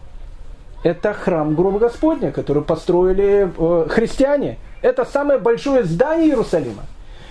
это 0.84 1.14
храм 1.14 1.56
Гроба 1.56 1.80
Господня, 1.80 2.32
который 2.32 2.64
построили 2.64 3.50
э, 3.58 3.88
христиане. 3.90 4.58
Это 4.82 5.06
самое 5.06 5.40
большое 5.40 5.84
здание 5.84 6.30
Иерусалима. 6.30 6.84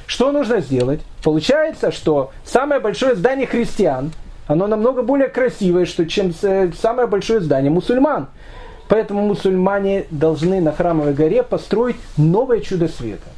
Что 0.07 0.33
нужно 0.33 0.61
сделать? 0.61 1.01
Получается, 1.23 1.93
что 1.93 2.31
самое 2.45 2.81
большое 2.81 3.15
здание 3.15 3.47
христиан, 3.47 4.13
оно 4.47 4.66
намного 4.66 5.03
более 5.03 5.28
красивое, 5.28 5.86
что, 5.86 6.07
чем 6.07 6.32
э, 6.43 6.70
самое 6.80 7.09
большое 7.09 7.40
здание 7.40 7.70
мусульман. 7.70 8.28
Поэтому 8.88 9.22
мусульмане 9.22 10.07
должны 10.11 10.61
на 10.61 10.72
Храмовой 10.72 11.14
горе 11.14 11.43
построить 11.43 11.97
новое 12.16 12.61
чудо 12.61 12.88
света. 12.88 13.28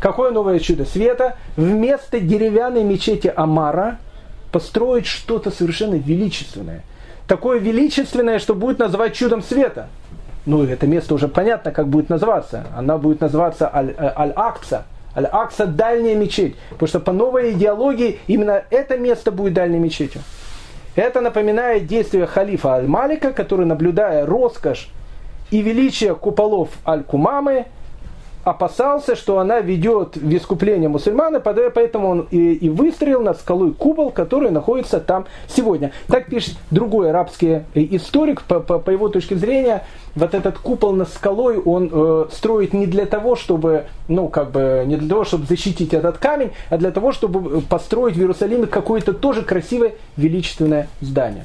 Какое 0.00 0.30
новое 0.30 0.58
чудо 0.58 0.86
света? 0.86 1.36
Вместо 1.56 2.20
деревянной 2.20 2.84
мечети 2.84 3.30
Амара 3.34 3.98
построить 4.50 5.06
что-то 5.06 5.50
совершенно 5.50 5.96
величественное. 5.96 6.82
Такое 7.26 7.58
величественное, 7.58 8.38
что 8.38 8.54
будет 8.54 8.78
называть 8.78 9.14
чудом 9.14 9.42
света. 9.42 9.88
Ну, 10.46 10.64
это 10.64 10.86
место 10.86 11.14
уже 11.14 11.28
понятно, 11.28 11.70
как 11.70 11.88
будет 11.88 12.08
называться. 12.08 12.64
Она 12.74 12.96
будет 12.96 13.20
называться 13.20 13.70
э, 13.72 14.12
Аль-Акса. 14.16 14.84
Аль-Акса– 15.16 15.66
дальняя 15.66 16.14
мечеть. 16.16 16.56
Потому 16.70 16.88
что 16.88 17.00
по 17.00 17.12
новой 17.12 17.52
идеологии 17.52 18.18
именно 18.26 18.64
это 18.70 18.96
место 18.96 19.30
будет 19.30 19.54
дальней 19.54 19.78
мечетью. 19.78 20.22
Это 20.96 21.20
напоминает 21.20 21.86
действие 21.86 22.26
халифа 22.26 22.74
Аль-Малика, 22.74 23.32
который, 23.32 23.66
наблюдая 23.66 24.26
роскошь 24.26 24.88
и 25.50 25.62
величие 25.62 26.14
куполов 26.14 26.70
Аль-Кумамы, 26.86 27.66
опасался, 28.44 29.16
что 29.16 29.38
она 29.38 29.60
ведет 29.60 30.16
в 30.16 30.34
искупление 30.34 30.88
мусульман, 30.88 31.40
поэтому 31.42 32.08
он 32.08 32.28
и, 32.30 32.54
и 32.54 32.68
выстрелил 32.68 33.22
над 33.22 33.38
скалой 33.38 33.72
купол, 33.72 34.10
который 34.10 34.50
находится 34.50 35.00
там 35.00 35.26
сегодня. 35.48 35.92
Так 36.08 36.26
пишет 36.26 36.56
другой 36.70 37.10
арабский 37.10 37.62
историк, 37.74 38.42
по, 38.42 38.60
по, 38.60 38.78
по 38.78 38.90
его 38.90 39.08
точке 39.08 39.36
зрения, 39.36 39.84
вот 40.14 40.34
этот 40.34 40.58
купол 40.58 40.92
над 40.92 41.08
скалой 41.08 41.58
он 41.58 41.90
э, 41.92 42.26
строит 42.32 42.72
не 42.72 42.86
для 42.86 43.06
того, 43.06 43.36
чтобы, 43.36 43.84
ну, 44.08 44.28
как 44.28 44.50
бы, 44.50 44.84
не 44.86 44.96
для 44.96 45.08
того, 45.08 45.24
чтобы 45.24 45.46
защитить 45.46 45.94
этот 45.94 46.18
камень, 46.18 46.50
а 46.68 46.78
для 46.78 46.90
того, 46.90 47.12
чтобы 47.12 47.60
построить 47.60 48.16
в 48.16 48.20
Иерусалиме 48.20 48.66
какое-то 48.66 49.12
тоже 49.12 49.42
красивое, 49.42 49.94
величественное 50.16 50.88
здание. 51.00 51.44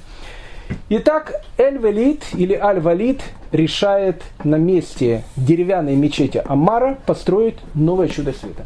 Итак, 0.89 1.41
Эль-Валид 1.57 2.23
или 2.33 2.53
Аль-Валид 2.53 3.21
решает 3.51 4.21
на 4.43 4.55
месте 4.55 5.23
деревянной 5.35 5.95
мечети 5.95 6.41
Амара 6.45 6.97
построить 7.05 7.55
новое 7.73 8.07
чудо 8.07 8.33
света. 8.33 8.65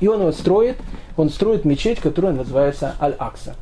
И 0.00 0.08
он 0.08 0.20
его 0.20 0.32
строит, 0.32 0.76
он 1.16 1.30
строит 1.30 1.64
мечеть, 1.64 2.00
которая 2.00 2.32
называется 2.32 2.96
Аль-Акса. 3.00 3.54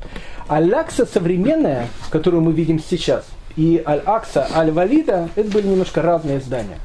Аль-Акса 0.48 1.06
современная, 1.06 1.86
которую 2.10 2.42
мы 2.42 2.52
видим 2.52 2.78
сейчас, 2.78 3.26
и 3.56 3.82
Аль-Акса 3.86 4.48
Аль-Валида, 4.54 5.30
это 5.34 5.50
были 5.50 5.66
немножко 5.66 6.02
разные 6.02 6.40
здания. 6.40 6.78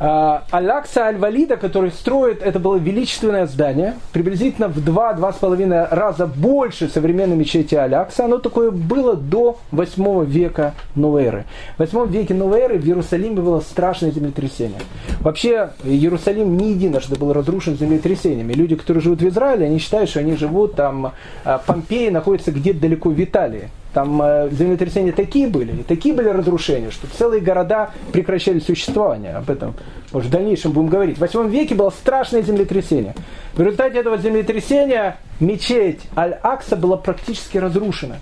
А, 0.00 0.44
Алякса 0.50 1.06
Аль-Валида, 1.06 1.56
который 1.56 1.90
строит, 1.90 2.42
это 2.42 2.58
было 2.58 2.76
величественное 2.76 3.46
здание, 3.46 3.94
приблизительно 4.12 4.68
в 4.68 4.78
2-2,5 4.78 5.88
раза 5.90 6.26
больше 6.26 6.88
современной 6.88 7.36
мечети 7.36 7.74
Алякса. 7.74 8.26
Оно 8.26 8.38
такое 8.38 8.70
было 8.70 9.16
до 9.16 9.58
8 9.72 10.24
века 10.24 10.74
новой 10.94 11.24
эры. 11.24 11.44
В 11.76 11.80
8 11.80 12.06
веке 12.08 12.34
новой 12.34 12.60
эры 12.60 12.78
в 12.78 12.86
Иерусалиме 12.86 13.40
было 13.40 13.60
страшное 13.60 14.12
землетрясение. 14.12 14.80
Вообще, 15.20 15.70
Иерусалим 15.82 16.56
не 16.56 16.70
единожды 16.72 17.16
был 17.16 17.32
разрушен 17.32 17.76
землетрясениями. 17.76 18.52
Люди, 18.52 18.76
которые 18.76 19.02
живут 19.02 19.20
в 19.20 19.28
Израиле, 19.28 19.66
они 19.66 19.78
считают, 19.78 20.10
что 20.10 20.20
они 20.20 20.36
живут 20.36 20.76
там, 20.76 21.12
а, 21.44 21.58
Помпеи 21.58 22.08
находится 22.10 22.52
где-то 22.52 22.80
далеко 22.80 23.10
в 23.10 23.20
Италии. 23.22 23.68
Там 23.98 24.22
э, 24.22 24.48
землетрясения 24.52 25.10
такие 25.10 25.48
были, 25.48 25.80
и 25.80 25.82
такие 25.82 26.14
были 26.14 26.28
разрушения, 26.28 26.92
что 26.92 27.08
целые 27.08 27.40
города 27.40 27.90
прекращали 28.12 28.60
существование. 28.60 29.34
Об 29.34 29.50
этом 29.50 29.74
может, 30.12 30.28
в 30.28 30.32
дальнейшем 30.32 30.70
будем 30.70 30.86
говорить. 30.86 31.16
В 31.16 31.20
8 31.20 31.48
веке 31.48 31.74
было 31.74 31.90
страшное 31.90 32.42
землетрясение. 32.42 33.16
В 33.54 33.60
результате 33.60 33.98
этого 33.98 34.16
землетрясения 34.16 35.16
мечеть 35.40 35.98
Аль-Акса 36.16 36.76
была 36.76 36.96
практически 36.96 37.58
разрушена. 37.58 38.20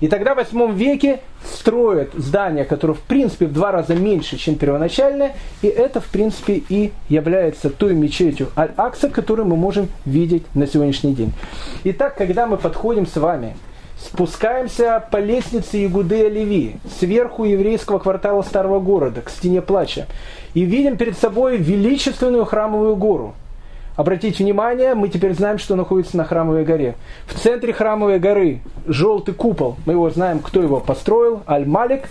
И 0.00 0.06
тогда 0.06 0.34
в 0.34 0.36
8 0.36 0.74
веке 0.74 1.18
строят 1.44 2.10
здание, 2.14 2.64
которое 2.64 2.94
в 2.94 3.00
принципе 3.00 3.46
в 3.46 3.52
два 3.52 3.72
раза 3.72 3.96
меньше, 3.96 4.36
чем 4.36 4.54
первоначальное, 4.54 5.34
и 5.60 5.66
это 5.66 6.00
в 6.00 6.06
принципе 6.06 6.62
и 6.68 6.92
является 7.08 7.68
той 7.70 7.94
мечетью 7.94 8.50
Аль-Акса, 8.56 9.10
которую 9.10 9.48
мы 9.48 9.56
можем 9.56 9.88
видеть 10.04 10.44
на 10.54 10.68
сегодняшний 10.68 11.14
день. 11.14 11.32
Итак, 11.82 12.14
когда 12.14 12.46
мы 12.46 12.58
подходим 12.58 13.08
с 13.08 13.16
вами 13.16 13.56
Спускаемся 13.98 15.02
по 15.10 15.16
лестнице 15.16 15.84
Игудея 15.86 16.28
Леви, 16.28 16.76
сверху 16.98 17.44
еврейского 17.44 17.98
квартала 17.98 18.42
Старого 18.42 18.78
города, 18.78 19.22
к 19.22 19.30
стене 19.30 19.62
плача, 19.62 20.06
и 20.52 20.62
видим 20.62 20.96
перед 20.96 21.16
собой 21.16 21.56
величественную 21.56 22.44
храмовую 22.44 22.94
гору. 22.96 23.34
Обратите 23.96 24.44
внимание, 24.44 24.94
мы 24.94 25.08
теперь 25.08 25.32
знаем, 25.32 25.58
что 25.58 25.74
находится 25.74 26.18
на 26.18 26.24
храмовой 26.24 26.64
горе. 26.64 26.96
В 27.26 27.38
центре 27.38 27.72
храмовой 27.72 28.18
горы 28.18 28.60
желтый 28.86 29.32
купол. 29.32 29.76
Мы 29.86 29.94
его 29.94 30.10
знаем, 30.10 30.40
кто 30.40 30.60
его 30.60 30.80
построил, 30.80 31.42
Аль-Малик. 31.48 32.02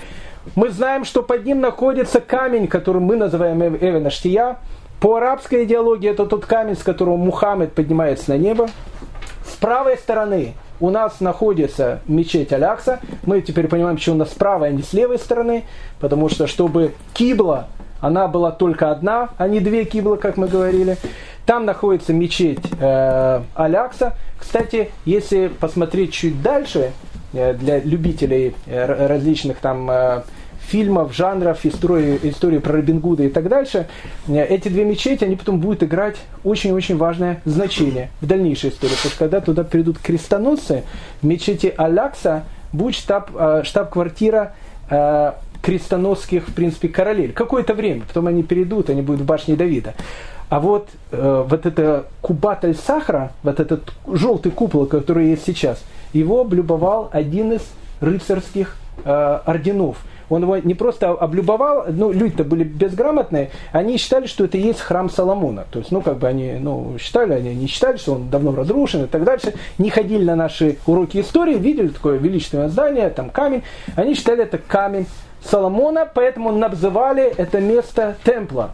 Мы 0.55 0.69
знаем, 0.69 1.05
что 1.05 1.21
под 1.21 1.45
ним 1.45 1.61
находится 1.61 2.19
камень, 2.19 2.67
который 2.67 3.01
мы 3.01 3.15
называем 3.15 3.61
Эвена 3.61 4.09
Штия. 4.09 4.57
По 4.99 5.17
арабской 5.17 5.65
идеологии 5.65 6.09
это 6.09 6.25
тот 6.25 6.47
камень, 6.47 6.75
с 6.75 6.81
которого 6.81 7.17
Мухаммед 7.17 7.73
поднимается 7.73 8.31
на 8.31 8.37
небо. 8.39 8.67
С 9.47 9.55
правой 9.55 9.97
стороны 9.97 10.55
у 10.79 10.89
нас 10.89 11.19
находится 11.19 12.01
мечеть 12.07 12.51
Алякса. 12.53 12.99
Мы 13.23 13.41
теперь 13.41 13.67
понимаем, 13.67 13.95
почему 13.95 14.15
у 14.15 14.19
нас 14.19 14.31
с 14.31 14.33
правой, 14.33 14.69
а 14.69 14.71
не 14.71 14.83
с 14.83 14.93
левой 14.93 15.19
стороны. 15.19 15.63
Потому 15.99 16.29
что, 16.29 16.47
чтобы 16.47 16.93
кибла, 17.13 17.67
она 18.01 18.27
была 18.27 18.51
только 18.51 18.91
одна, 18.91 19.29
а 19.37 19.47
не 19.47 19.59
две 19.59 19.85
киблы, 19.85 20.17
как 20.17 20.37
мы 20.37 20.47
говорили. 20.47 20.97
Там 21.45 21.65
находится 21.65 22.13
мечеть 22.13 22.59
э, 22.79 23.41
Алякса. 23.53 24.13
Кстати, 24.37 24.91
если 25.05 25.47
посмотреть 25.47 26.11
чуть 26.11 26.41
дальше, 26.41 26.91
э, 27.33 27.53
для 27.53 27.79
любителей 27.79 28.55
э, 28.65 29.07
различных 29.07 29.57
там 29.57 29.89
э, 29.89 30.23
фильмов, 30.67 31.13
жанров, 31.13 31.65
истории, 31.65 32.19
истории 32.23 32.57
про 32.57 32.73
Робин 32.73 32.99
Гуда 32.99 33.23
и 33.23 33.29
так 33.29 33.47
дальше, 33.47 33.87
э, 34.27 34.45
эти 34.45 34.67
две 34.67 34.83
мечети, 34.83 35.23
они 35.23 35.35
потом 35.35 35.59
будут 35.59 35.83
играть 35.83 36.17
очень-очень 36.43 36.97
важное 36.97 37.41
значение 37.45 38.09
в 38.21 38.25
дальнейшей 38.25 38.71
истории. 38.71 38.93
Потому 38.93 39.09
что 39.09 39.19
когда 39.19 39.41
туда 39.41 39.63
придут 39.63 39.99
крестоносцы, 39.99 40.83
в 41.21 41.25
мечети 41.25 41.73
Алякса 41.77 42.43
будет 42.73 42.95
штаб, 42.95 43.31
э, 43.35 43.61
штаб-квартира 43.63 44.53
э, 44.89 45.31
крестоносских, 45.61 46.47
в 46.47 46.53
принципе, 46.53 46.89
королей. 46.89 47.29
Какое-то 47.29 47.73
время, 47.73 48.03
потом 48.07 48.27
они 48.27 48.43
перейдут, 48.43 48.89
они 48.89 49.01
будут 49.01 49.21
в 49.21 49.25
башне 49.25 49.55
Давида. 49.55 49.93
А 50.49 50.59
вот, 50.59 50.89
э, 51.11 51.45
вот 51.47 51.65
это 51.65 52.05
кубат 52.21 52.65
аль-сахра, 52.65 53.31
вот 53.43 53.59
этот 53.59 53.91
желтый 54.07 54.51
купол, 54.51 54.85
который 54.85 55.29
есть 55.29 55.43
сейчас, 55.45 55.83
его 56.13 56.41
облюбовал 56.41 57.09
один 57.11 57.53
из 57.53 57.61
рыцарских 57.99 58.77
э, 59.03 59.39
орденов– 59.45 59.97
он 60.29 60.43
его 60.43 60.57
не 60.57 60.73
просто 60.73 61.11
облюбовал, 61.11 61.85
ну, 61.89 62.11
люди-то 62.11 62.43
были 62.43 62.63
безграмотные, 62.63 63.51
они 63.71 63.97
считали, 63.97 64.27
что 64.27 64.45
это 64.45 64.57
и 64.57 64.61
есть 64.61 64.79
храм 64.79 65.09
Соломона. 65.09 65.65
То 65.69 65.79
есть, 65.79 65.91
ну, 65.91 66.01
как 66.01 66.17
бы 66.17 66.27
они, 66.27 66.53
ну, 66.59 66.97
считали, 66.99 67.33
они 67.33 67.55
не 67.55 67.67
считали, 67.67 67.97
что 67.97 68.13
он 68.13 68.29
давно 68.29 68.55
разрушен 68.55 69.05
и 69.05 69.07
так 69.07 69.23
дальше. 69.23 69.53
Не 69.77 69.89
ходили 69.89 70.23
на 70.23 70.35
наши 70.35 70.77
уроки 70.85 71.19
истории, 71.19 71.55
видели 71.55 71.89
такое 71.89 72.17
величественное 72.17 72.69
здание, 72.69 73.09
там 73.09 73.29
камень. 73.29 73.63
Они 73.95 74.15
считали 74.15 74.43
это 74.43 74.57
камень 74.57 75.07
Соломона, 75.43 76.07
поэтому 76.11 76.51
называли 76.51 77.23
это 77.23 77.59
место 77.59 78.15
темпла. 78.23 78.71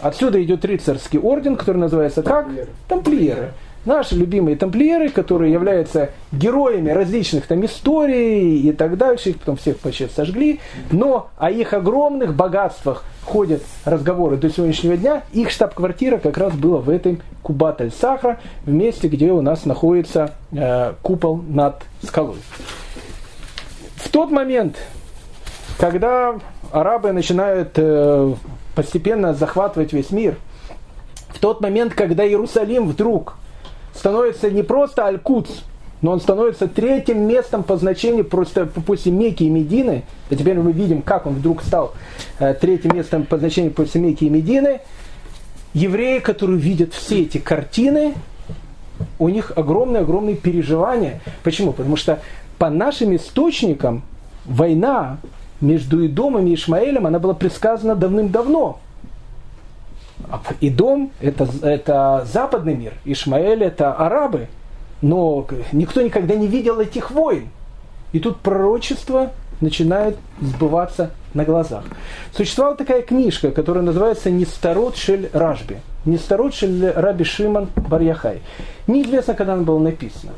Отсюда 0.00 0.42
идет 0.42 0.64
рыцарский 0.64 1.18
орден, 1.18 1.56
который 1.56 1.78
называется 1.78 2.22
как? 2.22 2.46
Тамплиеры. 2.46 2.72
Тамплиеры 2.88 3.52
наши 3.86 4.14
любимые 4.14 4.56
тамплиеры, 4.56 5.08
которые 5.08 5.52
являются 5.52 6.10
героями 6.32 6.90
различных 6.90 7.46
там 7.46 7.64
историй 7.64 8.60
и 8.60 8.72
так 8.72 8.96
дальше, 8.98 9.30
их 9.30 9.38
потом 9.38 9.56
всех 9.56 9.78
почти 9.78 10.08
сожгли, 10.08 10.60
но 10.90 11.30
о 11.38 11.50
их 11.50 11.72
огромных 11.72 12.34
богатствах 12.34 13.04
ходят 13.24 13.62
разговоры 13.84 14.36
до 14.36 14.50
сегодняшнего 14.50 14.96
дня. 14.96 15.22
Их 15.32 15.50
штаб-квартира 15.50 16.18
как 16.18 16.38
раз 16.38 16.54
была 16.54 16.78
в 16.78 16.90
этой 16.90 17.20
Кубат-аль-Сахра, 17.42 18.38
в 18.64 18.70
месте, 18.70 19.08
где 19.08 19.32
у 19.32 19.40
нас 19.40 19.64
находится 19.64 20.32
э, 20.52 20.94
купол 21.02 21.42
над 21.48 21.82
скалой. 22.02 22.36
В 23.96 24.08
тот 24.10 24.30
момент, 24.30 24.76
когда 25.78 26.36
арабы 26.70 27.12
начинают 27.12 27.72
э, 27.76 28.34
постепенно 28.74 29.34
захватывать 29.34 29.92
весь 29.92 30.10
мир, 30.10 30.36
в 31.28 31.38
тот 31.38 31.60
момент, 31.60 31.94
когда 31.94 32.26
Иерусалим 32.26 32.88
вдруг 32.88 33.36
становится 33.96 34.50
не 34.50 34.62
просто 34.62 35.04
Аль-Кудс, 35.04 35.50
но 36.02 36.12
он 36.12 36.20
становится 36.20 36.68
третьим 36.68 37.26
местом 37.26 37.62
по 37.62 37.76
значению 37.76 38.24
просто 38.24 38.66
после 38.66 39.12
Мекки 39.12 39.44
и 39.44 39.48
Медины. 39.48 40.04
И 40.30 40.36
теперь 40.36 40.58
мы 40.58 40.72
видим, 40.72 41.02
как 41.02 41.26
он 41.26 41.34
вдруг 41.34 41.62
стал 41.62 41.94
э, 42.38 42.54
третьим 42.54 42.94
местом 42.94 43.24
по 43.24 43.38
значению 43.38 43.72
после 43.72 44.00
Мекки 44.00 44.24
и 44.24 44.30
Медины. 44.30 44.80
Евреи, 45.74 46.20
которые 46.20 46.58
видят 46.58 46.94
все 46.94 47.22
эти 47.22 47.38
картины, 47.38 48.14
у 49.18 49.28
них 49.28 49.52
огромные-огромные 49.56 50.36
переживания. 50.36 51.20
Почему? 51.42 51.72
Потому 51.72 51.96
что 51.96 52.20
по 52.58 52.70
нашим 52.70 53.14
источникам 53.16 54.02
война 54.44 55.18
между 55.60 56.04
Идомом 56.06 56.46
и 56.46 56.54
Ишмаэлем, 56.54 57.06
она 57.06 57.18
была 57.18 57.34
предсказана 57.34 57.94
давным-давно. 57.94 58.78
Идом 60.60 61.10
это, 61.20 61.48
это 61.62 62.26
западный 62.30 62.74
мир, 62.74 62.94
Ишмаэль 63.04 63.62
это 63.62 63.92
арабы. 63.92 64.48
Но 65.02 65.46
никто 65.72 66.00
никогда 66.00 66.34
не 66.34 66.46
видел 66.46 66.80
этих 66.80 67.10
войн. 67.10 67.48
И 68.12 68.18
тут 68.18 68.40
пророчество 68.40 69.32
начинает 69.60 70.16
сбываться 70.40 71.10
на 71.34 71.44
глазах. 71.44 71.84
Существовала 72.34 72.76
такая 72.76 73.02
книжка, 73.02 73.50
которая 73.50 73.84
называется 73.84 74.30
«Нестарот 74.30 74.96
Шель 74.96 75.28
Рашби». 75.32 75.80
«Нестарот 76.04 76.54
Шель 76.54 76.90
Раби 76.90 77.24
Шиман 77.24 77.68
Барьяхай». 77.88 78.40
Неизвестно, 78.86 79.34
когда 79.34 79.54
она 79.54 79.62
была 79.62 79.80
написана. 79.80 80.32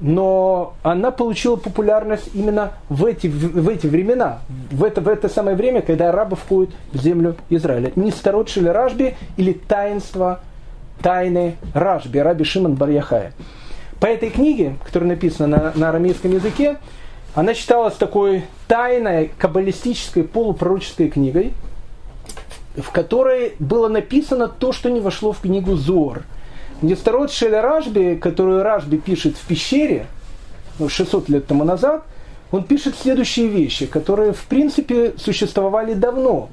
Но 0.00 0.74
она 0.82 1.10
получила 1.10 1.56
популярность 1.56 2.30
именно 2.32 2.72
в 2.88 3.04
эти, 3.04 3.26
в, 3.26 3.68
эти 3.68 3.86
времена, 3.86 4.40
в 4.70 4.82
это, 4.82 5.02
в 5.02 5.08
это 5.08 5.28
самое 5.28 5.56
время, 5.56 5.82
когда 5.82 6.08
арабы 6.08 6.36
входят 6.36 6.70
в 6.92 6.98
землю 6.98 7.36
Израиля. 7.50 7.92
Нестарот 7.96 8.48
Шель 8.48 8.70
Рашби 8.70 9.16
или 9.36 9.52
таинство, 9.52 10.40
тайны 11.02 11.56
Рашби, 11.74 12.18
Раби 12.18 12.44
Шиман 12.44 12.74
Барьяхая. 12.74 13.32
По 14.00 14.06
этой 14.06 14.30
книге, 14.30 14.76
которая 14.84 15.10
написана 15.10 15.56
на, 15.56 15.72
на 15.74 15.88
арамейском 15.90 16.32
языке, 16.32 16.78
она 17.34 17.52
считалась 17.54 17.94
такой 17.94 18.44
тайной, 18.66 19.30
каббалистической, 19.36 20.24
полупророческой 20.24 21.10
книгой, 21.10 21.52
в 22.76 22.90
которой 22.90 23.54
было 23.58 23.88
написано 23.88 24.48
то, 24.48 24.72
что 24.72 24.90
не 24.90 25.00
вошло 25.00 25.32
в 25.32 25.40
книгу 25.40 25.76
Зор. 25.76 26.22
Нестород 26.82 27.30
Шеля 27.30 27.60
Ражби, 27.60 28.16
которую 28.16 28.62
Ражби 28.62 28.96
пишет 28.96 29.36
в 29.36 29.46
пещере, 29.46 30.06
ну, 30.78 30.88
600 30.88 31.28
лет 31.28 31.46
тому 31.46 31.64
назад, 31.64 32.04
он 32.50 32.64
пишет 32.64 32.96
следующие 32.96 33.48
вещи, 33.48 33.86
которые, 33.86 34.32
в 34.32 34.44
принципе, 34.44 35.14
существовали 35.18 35.94
давно, 35.94 36.48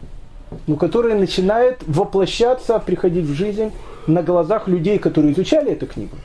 но 0.68 0.76
которые 0.76 1.16
начинают 1.16 1.78
воплощаться, 1.88 2.78
приходить 2.80 3.26
в 3.26 3.34
жизнь 3.34 3.72
на 4.06 4.22
глазах 4.22 4.68
людей, 4.68 5.00
которые 5.00 5.34
изучали 5.34 5.72
эту 5.72 5.88
книгу. 5.88 6.16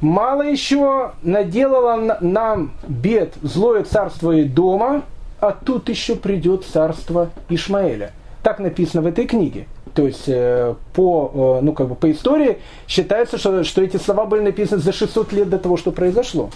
Мало 0.00 0.42
еще 0.42 1.12
наделало 1.22 2.18
нам 2.20 2.72
бед 2.86 3.34
злое 3.42 3.82
царство 3.82 4.32
и 4.32 4.44
дома, 4.44 5.02
а 5.40 5.52
тут 5.52 5.88
еще 5.88 6.14
придет 6.14 6.64
царство 6.64 7.30
Ишмаэля. 7.48 8.12
Так 8.42 8.60
написано 8.60 9.02
в 9.02 9.06
этой 9.06 9.26
книге. 9.26 9.66
То 9.94 10.06
есть 10.06 10.24
э, 10.26 10.74
по, 10.92 11.58
э, 11.60 11.64
ну, 11.64 11.72
как 11.72 11.88
бы 11.88 11.94
по 11.94 12.10
истории 12.10 12.58
считается, 12.88 13.38
что, 13.38 13.62
что 13.62 13.82
эти 13.82 13.96
слова 13.96 14.26
были 14.26 14.42
написаны 14.42 14.80
за 14.80 14.92
600 14.92 15.32
лет 15.32 15.48
до 15.48 15.58
того, 15.58 15.76
что 15.76 15.92
произошло. 15.92 16.50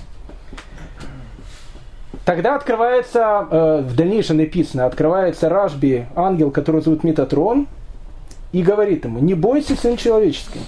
Тогда 2.24 2.56
открывается, 2.56 3.46
э, 3.50 3.80
в 3.88 3.94
дальнейшем 3.94 4.38
написано, 4.38 4.86
открывается 4.86 5.48
Рашби, 5.48 6.08
ангел, 6.16 6.50
который 6.50 6.82
зовут 6.82 7.04
Метатрон, 7.04 7.68
и 8.52 8.62
говорит 8.62 9.04
ему, 9.04 9.20
не 9.20 9.34
бойся, 9.34 9.76
сын 9.76 9.96
человеческий, 9.96 10.60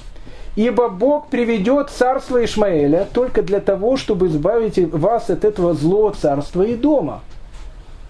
Ибо 0.56 0.88
Бог 0.88 1.28
приведет 1.28 1.90
царство 1.90 2.44
Ишмаэля 2.44 3.06
только 3.12 3.42
для 3.42 3.60
того, 3.60 3.96
чтобы 3.96 4.26
избавить 4.26 4.78
вас 4.92 5.30
от 5.30 5.44
этого 5.44 5.74
злого 5.74 6.12
царства 6.12 6.62
и 6.62 6.74
дома. 6.74 7.22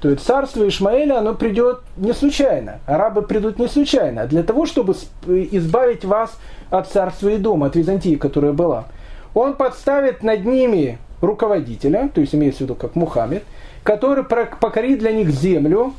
То 0.01 0.09
есть 0.09 0.24
царство 0.24 0.66
Ишмаэля, 0.66 1.18
оно 1.18 1.34
придет 1.34 1.80
не 1.96 2.14
случайно. 2.14 2.80
Арабы 2.86 3.22
придут 3.22 3.59
не 3.59 3.68
случайно, 3.68 4.26
для 4.26 4.42
того, 4.42 4.64
чтобы 4.64 4.94
избавить 5.26 6.05
вас 6.05 6.38
от 6.70 6.88
царства 6.88 7.28
и 7.28 7.36
дома, 7.36 7.66
от 7.66 7.76
Византии, 7.76 8.16
которая 8.16 8.53
была. 8.53 8.86
Он 9.34 9.55
подставит 9.55 10.22
над 10.22 10.44
ними 10.44 10.98
руководителя, 11.20 12.11
то 12.14 12.22
есть 12.22 12.34
имеется 12.34 12.61
в 12.61 12.62
виду 12.62 12.74
как 12.74 12.96
Мухаммед, 12.96 13.44
который 13.82 14.24
покорит 14.24 15.01
для 15.01 15.12
них 15.12 15.30
землю 15.30 15.92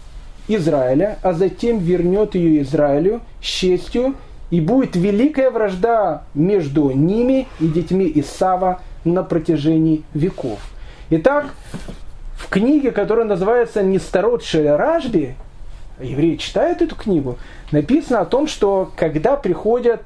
Израиля, 0.48 1.20
а 1.22 1.34
затем 1.34 1.78
вернет 1.78 2.34
ее 2.34 2.64
Израилю 2.64 3.22
с 3.40 3.46
честью 3.46 4.16
и 4.50 4.60
будет 4.60 4.96
великая 4.96 5.52
вражда 5.52 6.24
между 6.34 6.90
ними 6.90 7.48
и 7.60 7.68
детьми 7.68 8.12
Исава 8.16 8.82
на 9.06 9.24
протяжении 9.24 10.04
веков. 10.14 10.60
Итак, 11.12 11.54
книге, 12.52 12.92
которая 12.92 13.26
называется 13.26 13.82
«Нестарот 13.82 14.44
Ражби», 14.54 15.36
евреи 16.00 16.36
читают 16.36 16.82
эту 16.82 16.96
книгу, 16.96 17.38
написано 17.72 18.20
о 18.20 18.26
том, 18.26 18.48
что 18.48 18.92
когда 18.96 19.38
приходят, 19.38 20.02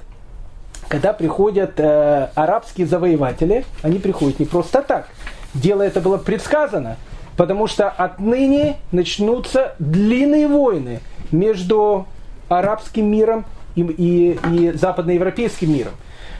когда 0.88 1.12
приходят 1.12 1.80
э, 1.80 2.30
арабские 2.36 2.86
завоеватели, 2.88 3.66
они 3.82 3.98
приходят 3.98 4.40
не 4.40 4.46
просто 4.46 4.82
так. 4.82 5.10
Дело 5.54 5.82
это 5.82 6.02
было 6.02 6.18
предсказано, 6.18 6.98
потому 7.36 7.68
что 7.68 7.90
отныне 7.90 8.78
начнутся 8.92 9.74
длинные 9.80 10.48
войны 10.48 11.00
между 11.32 12.06
арабским 12.48 13.10
миром 13.10 13.46
и, 13.76 13.82
и, 13.82 14.40
и 14.52 14.72
западноевропейским 14.72 15.74
миром. 15.74 15.94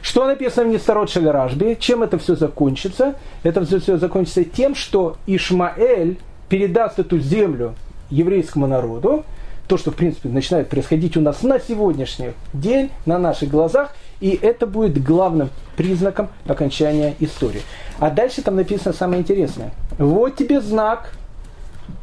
Что 0.06 0.24
написано 0.24 0.68
в 0.68 0.72
Нестарот 0.72 1.10
Шагаражбе? 1.10 1.74
Чем 1.74 2.04
это 2.04 2.16
все 2.16 2.36
закончится? 2.36 3.16
Это 3.42 3.66
все 3.66 3.98
закончится 3.98 4.44
тем, 4.44 4.76
что 4.76 5.16
Ишмаэль 5.26 6.16
передаст 6.48 7.00
эту 7.00 7.18
землю 7.18 7.74
еврейскому 8.08 8.68
народу, 8.68 9.24
то, 9.66 9.76
что, 9.76 9.90
в 9.90 9.96
принципе, 9.96 10.28
начинает 10.28 10.68
происходить 10.68 11.16
у 11.16 11.20
нас 11.20 11.42
на 11.42 11.58
сегодняшний 11.58 12.34
день, 12.52 12.92
на 13.04 13.18
наших 13.18 13.50
глазах, 13.50 13.96
и 14.20 14.38
это 14.40 14.68
будет 14.68 15.02
главным 15.02 15.50
признаком 15.76 16.28
окончания 16.46 17.16
истории. 17.18 17.62
А 17.98 18.08
дальше 18.08 18.42
там 18.42 18.54
написано 18.54 18.94
самое 18.94 19.22
интересное. 19.22 19.72
Вот 19.98 20.36
тебе 20.36 20.60
знак 20.60 21.14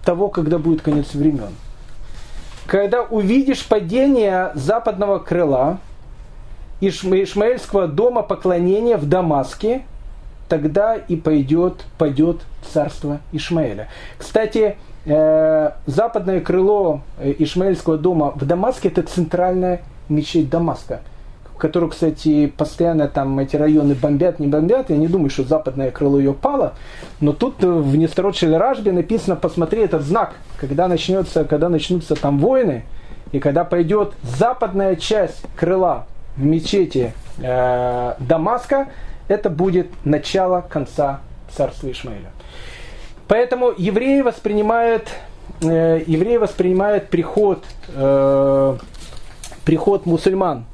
того, 0.03 0.27
когда 0.27 0.57
будет 0.57 0.81
конец 0.81 1.13
времен 1.13 1.53
когда 2.65 3.01
увидишь 3.01 3.65
падение 3.65 4.51
западного 4.55 5.19
крыла 5.19 5.79
Ишмаэльского 6.87 7.87
дома 7.87 8.23
поклонения 8.23 8.97
в 8.97 9.07
Дамаске, 9.07 9.83
тогда 10.49 10.95
и 10.95 11.15
пойдет, 11.15 11.85
пойдет 11.97 12.41
царство 12.71 13.19
Ишмаэля. 13.31 13.87
Кстати, 14.17 14.75
э, 15.05 15.71
западное 15.85 16.41
крыло 16.41 17.01
э, 17.19 17.33
Ишмаэльского 17.39 17.97
дома 17.97 18.31
в 18.35 18.45
Дамаске 18.45 18.89
это 18.89 19.03
центральная 19.03 19.81
мечеть 20.09 20.49
Дамаска– 20.49 21.01
которую, 21.63 21.91
кстати, 21.91 22.47
постоянно 22.47 23.07
там 23.07 23.39
эти 23.39 23.55
районы 23.55 23.95
бомбят, 23.95 24.37
не 24.37 24.47
бомбят. 24.47 24.89
Я 24.89 24.97
не 24.97 25.07
думаю, 25.07 25.29
что 25.29 25.45
западное 25.45 25.91
крыло 25.91 26.19
ее 26.19 26.33
пало. 26.33 26.73
Но 27.21 27.31
тут 27.31 27.63
в 27.63 27.95
Несторочеле 27.95 28.57
Ражбе 28.57 28.91
написано, 28.91 29.37
посмотри 29.37 29.83
этот 29.83 30.01
знак, 30.01 30.33
когда, 30.57 30.89
начнется, 30.89 31.45
когда 31.45 31.69
начнутся 31.69 32.15
там 32.15 32.37
войны, 32.39 32.83
и 33.31 33.39
когда 33.39 33.63
пойдет 33.63 34.11
западная 34.23 34.97
часть 34.97 35.41
крыла 35.55 36.05
в 36.37 36.43
мечети 36.43 37.13
э, 37.39 38.13
Дамаска, 38.19 38.89
это 39.27 39.49
будет 39.49 39.87
начало 40.03 40.61
конца 40.61 41.21
царства 41.55 41.91
Ишмаэля. 41.91 42.31
Поэтому 43.27 43.71
евреи 43.77 44.21
воспринимают, 44.21 45.09
э, 45.61 46.03
евреи 46.05 46.37
воспринимают 46.37 47.09
приход, 47.09 47.63
э, 47.95 48.77
приход 49.65 50.05
мусульман 50.05 50.65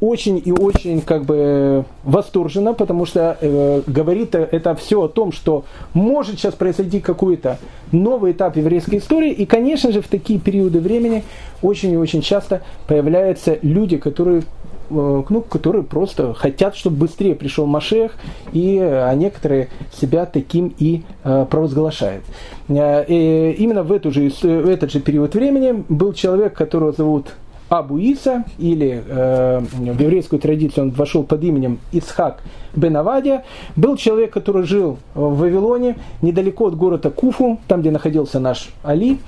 очень 0.00 0.40
и 0.44 0.52
очень 0.52 1.00
как 1.00 1.24
бы 1.24 1.84
восторженно, 2.02 2.74
потому 2.74 3.06
что 3.06 3.38
э, 3.40 3.82
говорит 3.86 4.34
это 4.34 4.74
все 4.74 5.02
о 5.02 5.08
том, 5.08 5.32
что 5.32 5.64
может 5.94 6.38
сейчас 6.38 6.54
произойти 6.54 7.00
какой-то 7.00 7.58
новый 7.90 8.32
этап 8.32 8.56
еврейской 8.56 8.96
истории. 8.96 9.32
И, 9.32 9.46
конечно 9.46 9.92
же, 9.92 10.02
в 10.02 10.08
такие 10.08 10.38
периоды 10.38 10.80
времени 10.80 11.24
очень 11.62 11.92
и 11.92 11.96
очень 11.96 12.20
часто 12.20 12.62
появляются 12.86 13.58
люди, 13.62 13.96
которые 13.96 14.42
э, 14.90 15.22
ну, 15.28 15.40
которые 15.42 15.82
просто 15.82 16.34
хотят, 16.34 16.76
чтобы 16.76 16.96
быстрее 16.96 17.34
пришел 17.34 17.66
Машех, 17.66 18.12
и, 18.52 18.78
а 18.80 19.14
некоторые 19.14 19.68
себя 19.92 20.26
таким 20.26 20.74
и 20.78 21.02
э, 21.24 21.46
провозглашают. 21.48 22.24
И 22.68 23.56
именно 23.58 23.82
в, 23.82 23.92
эту 23.92 24.10
же, 24.10 24.30
в 24.30 24.68
этот 24.68 24.90
же 24.90 25.00
период 25.00 25.34
времени 25.34 25.84
был 25.88 26.12
человек, 26.12 26.54
которого 26.54 26.92
зовут 26.92 27.34
Абу 27.68 27.98
Иса, 27.98 28.44
или 28.58 29.02
э, 29.06 29.60
в 29.60 30.00
еврейскую 30.00 30.38
традицию 30.38 30.84
он 30.84 30.90
вошел 30.90 31.24
под 31.24 31.42
именем 31.42 31.78
Исхак 31.92 32.42
бен 32.76 32.96
Авадия, 32.96 33.44
был 33.74 33.96
человек, 33.96 34.32
который 34.32 34.64
жил 34.64 34.98
в 35.14 35.38
Вавилоне, 35.38 35.96
недалеко 36.22 36.66
от 36.66 36.76
города 36.76 37.10
Куфу, 37.10 37.58
там, 37.66 37.80
где 37.80 37.90
находился 37.90 38.38
наш 38.38 38.70
Али. 38.82 39.18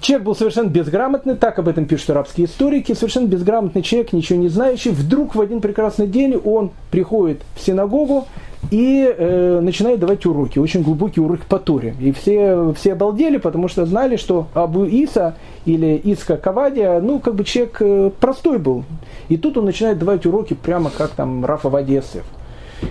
Человек 0.00 0.24
был 0.24 0.34
совершенно 0.34 0.68
безграмотный, 0.68 1.36
так 1.36 1.58
об 1.58 1.68
этом 1.68 1.84
пишут 1.84 2.10
арабские 2.10 2.46
историки, 2.46 2.94
совершенно 2.94 3.26
безграмотный 3.26 3.82
человек, 3.82 4.12
ничего 4.12 4.38
не 4.38 4.48
знающий. 4.48 4.90
Вдруг 4.90 5.34
в 5.34 5.40
один 5.40 5.60
прекрасный 5.60 6.06
день 6.06 6.34
он 6.36 6.70
приходит 6.90 7.42
в 7.54 7.60
синагогу, 7.60 8.26
и 8.70 9.04
э, 9.04 9.60
начинает 9.60 10.00
давать 10.00 10.24
уроки, 10.24 10.58
очень 10.58 10.82
глубокий 10.82 11.20
урок 11.20 11.40
по 11.40 11.58
Торе. 11.58 11.94
И 12.00 12.12
все, 12.12 12.72
все 12.78 12.92
обалдели, 12.92 13.36
потому 13.38 13.68
что 13.68 13.84
знали, 13.86 14.16
что 14.16 14.46
Абу 14.54 14.84
Иса 14.84 15.34
или 15.64 16.00
Иска 16.04 16.36
Кавадия, 16.36 17.00
ну, 17.00 17.18
как 17.18 17.34
бы 17.34 17.44
человек 17.44 17.76
э, 17.80 18.10
простой 18.20 18.58
был. 18.58 18.84
И 19.28 19.36
тут 19.36 19.58
он 19.58 19.64
начинает 19.64 19.98
давать 19.98 20.24
уроки 20.26 20.54
прямо 20.54 20.90
как 20.90 21.10
там 21.10 21.44
Рафа 21.44 21.68
Вадесов. 21.68 22.24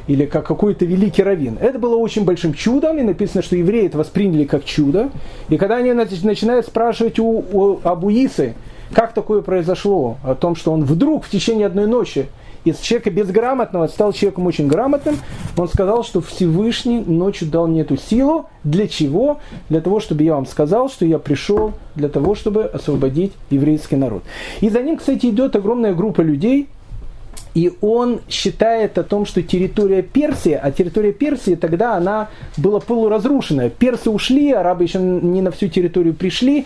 Или 0.08 0.26
как 0.26 0.46
какой-то 0.46 0.86
великий 0.86 1.24
раввин. 1.24 1.58
Это 1.60 1.80
было 1.80 1.96
очень 1.96 2.26
большим 2.26 2.54
чудом, 2.54 2.98
и 2.98 3.02
написано, 3.02 3.42
что 3.42 3.56
евреи 3.56 3.88
это 3.88 3.98
восприняли 3.98 4.46
как 4.46 4.66
чудо. 4.66 5.10
И 5.50 5.58
когда 5.58 5.78
они 5.78 5.94
начинают 5.94 6.66
спрашивать 6.66 7.20
у, 7.20 7.44
у 7.52 7.80
Абуисы, 7.84 8.56
как 8.94 9.14
такое 9.14 9.42
произошло, 9.42 10.18
о 10.24 10.36
том, 10.36 10.56
что 10.56 10.72
он 10.72 10.84
вдруг 10.84 11.24
в 11.24 11.30
течение 11.30 11.68
одной 11.68 11.88
ночи 11.88 12.28
из 12.64 12.78
человека 12.80 13.10
безграмотного 13.10 13.88
стал 13.88 14.14
человеком 14.14 14.46
очень 14.46 14.68
грамотным, 14.68 15.18
он 15.58 15.68
сказал, 15.68 16.04
что 16.04 16.22
Всевышний 16.22 17.00
ночью 17.00 17.48
дал 17.48 17.68
мне 17.68 17.82
эту 17.82 17.98
силу. 17.98 18.46
Для 18.64 18.88
чего? 18.88 19.40
Для 19.70 19.82
того, 19.82 20.00
чтобы 20.00 20.24
я 20.24 20.36
вам 20.36 20.46
сказал, 20.46 20.90
что 20.90 21.06
я 21.06 21.18
пришел 21.18 21.74
для 21.96 22.10
того, 22.10 22.36
чтобы 22.36 22.66
освободить 22.66 23.34
еврейский 23.50 23.96
народ. 23.96 24.24
И 24.60 24.70
за 24.70 24.82
ним, 24.84 24.98
кстати, 24.98 25.28
идет 25.28 25.56
огромная 25.56 25.94
группа 25.94 26.22
людей, 26.22 26.68
и 27.54 27.74
он 27.82 28.22
считает 28.30 28.98
о 28.98 29.04
том, 29.04 29.26
что 29.26 29.42
территория 29.42 30.02
Персии, 30.02 30.58
а 30.62 30.72
территория 30.72 31.12
Персии 31.12 31.56
тогда 31.56 31.96
она 31.96 32.30
была 32.58 32.80
полуразрушенная. 32.80 33.70
Персы 33.70 34.10
ушли, 34.10 34.52
арабы 34.52 34.84
еще 34.84 35.00
не 35.00 35.42
на 35.42 35.52
всю 35.52 35.68
территорию 35.68 36.14
пришли. 36.14 36.66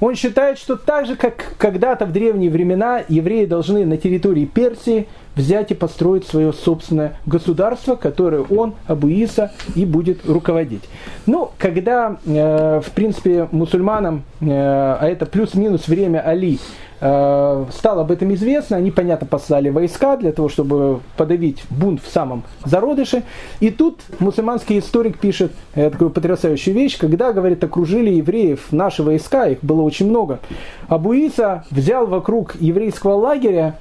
Он 0.00 0.14
считает, 0.14 0.58
что 0.58 0.76
так 0.76 1.06
же, 1.06 1.16
как 1.16 1.54
когда-то 1.56 2.04
в 2.04 2.12
древние 2.12 2.50
времена 2.50 3.02
евреи 3.08 3.46
должны 3.46 3.86
на 3.86 3.96
территории 3.96 4.44
Персии 4.44 5.08
взять 5.34 5.70
и 5.70 5.74
построить 5.74 6.26
свое 6.26 6.52
собственное 6.52 7.18
государство, 7.26 7.94
которое 7.94 8.42
он, 8.42 8.74
Абуиса, 8.86 9.52
и 9.74 9.84
будет 9.84 10.26
руководить. 10.26 10.82
Ну, 11.26 11.50
когда, 11.58 12.18
э, 12.26 12.80
в 12.84 12.90
принципе, 12.92 13.48
мусульманам, 13.52 14.24
э, 14.40 14.46
а 14.48 15.06
это 15.06 15.26
плюс-минус 15.26 15.88
время 15.88 16.20
Али, 16.20 16.58
стало 16.98 18.02
об 18.02 18.10
этом 18.10 18.32
известно, 18.34 18.78
они, 18.78 18.90
понятно, 18.90 19.26
послали 19.26 19.68
войска 19.68 20.16
для 20.16 20.32
того, 20.32 20.48
чтобы 20.48 21.00
подавить 21.16 21.62
бунт 21.68 22.00
в 22.02 22.10
самом 22.10 22.44
зародыше. 22.64 23.22
И 23.60 23.70
тут 23.70 24.00
мусульманский 24.18 24.78
историк 24.78 25.18
пишет 25.18 25.52
э, 25.74 25.90
такую 25.90 26.10
потрясающую 26.10 26.74
вещь, 26.74 26.96
когда, 26.96 27.32
говорит, 27.32 27.62
окружили 27.62 28.10
евреев 28.10 28.72
наши 28.72 29.02
войска, 29.02 29.46
их 29.46 29.58
было 29.60 29.82
очень 29.82 30.08
много. 30.08 30.40
Абуиса 30.88 31.64
взял 31.70 32.06
вокруг 32.06 32.56
еврейского 32.60 33.14
лагеря 33.14 33.78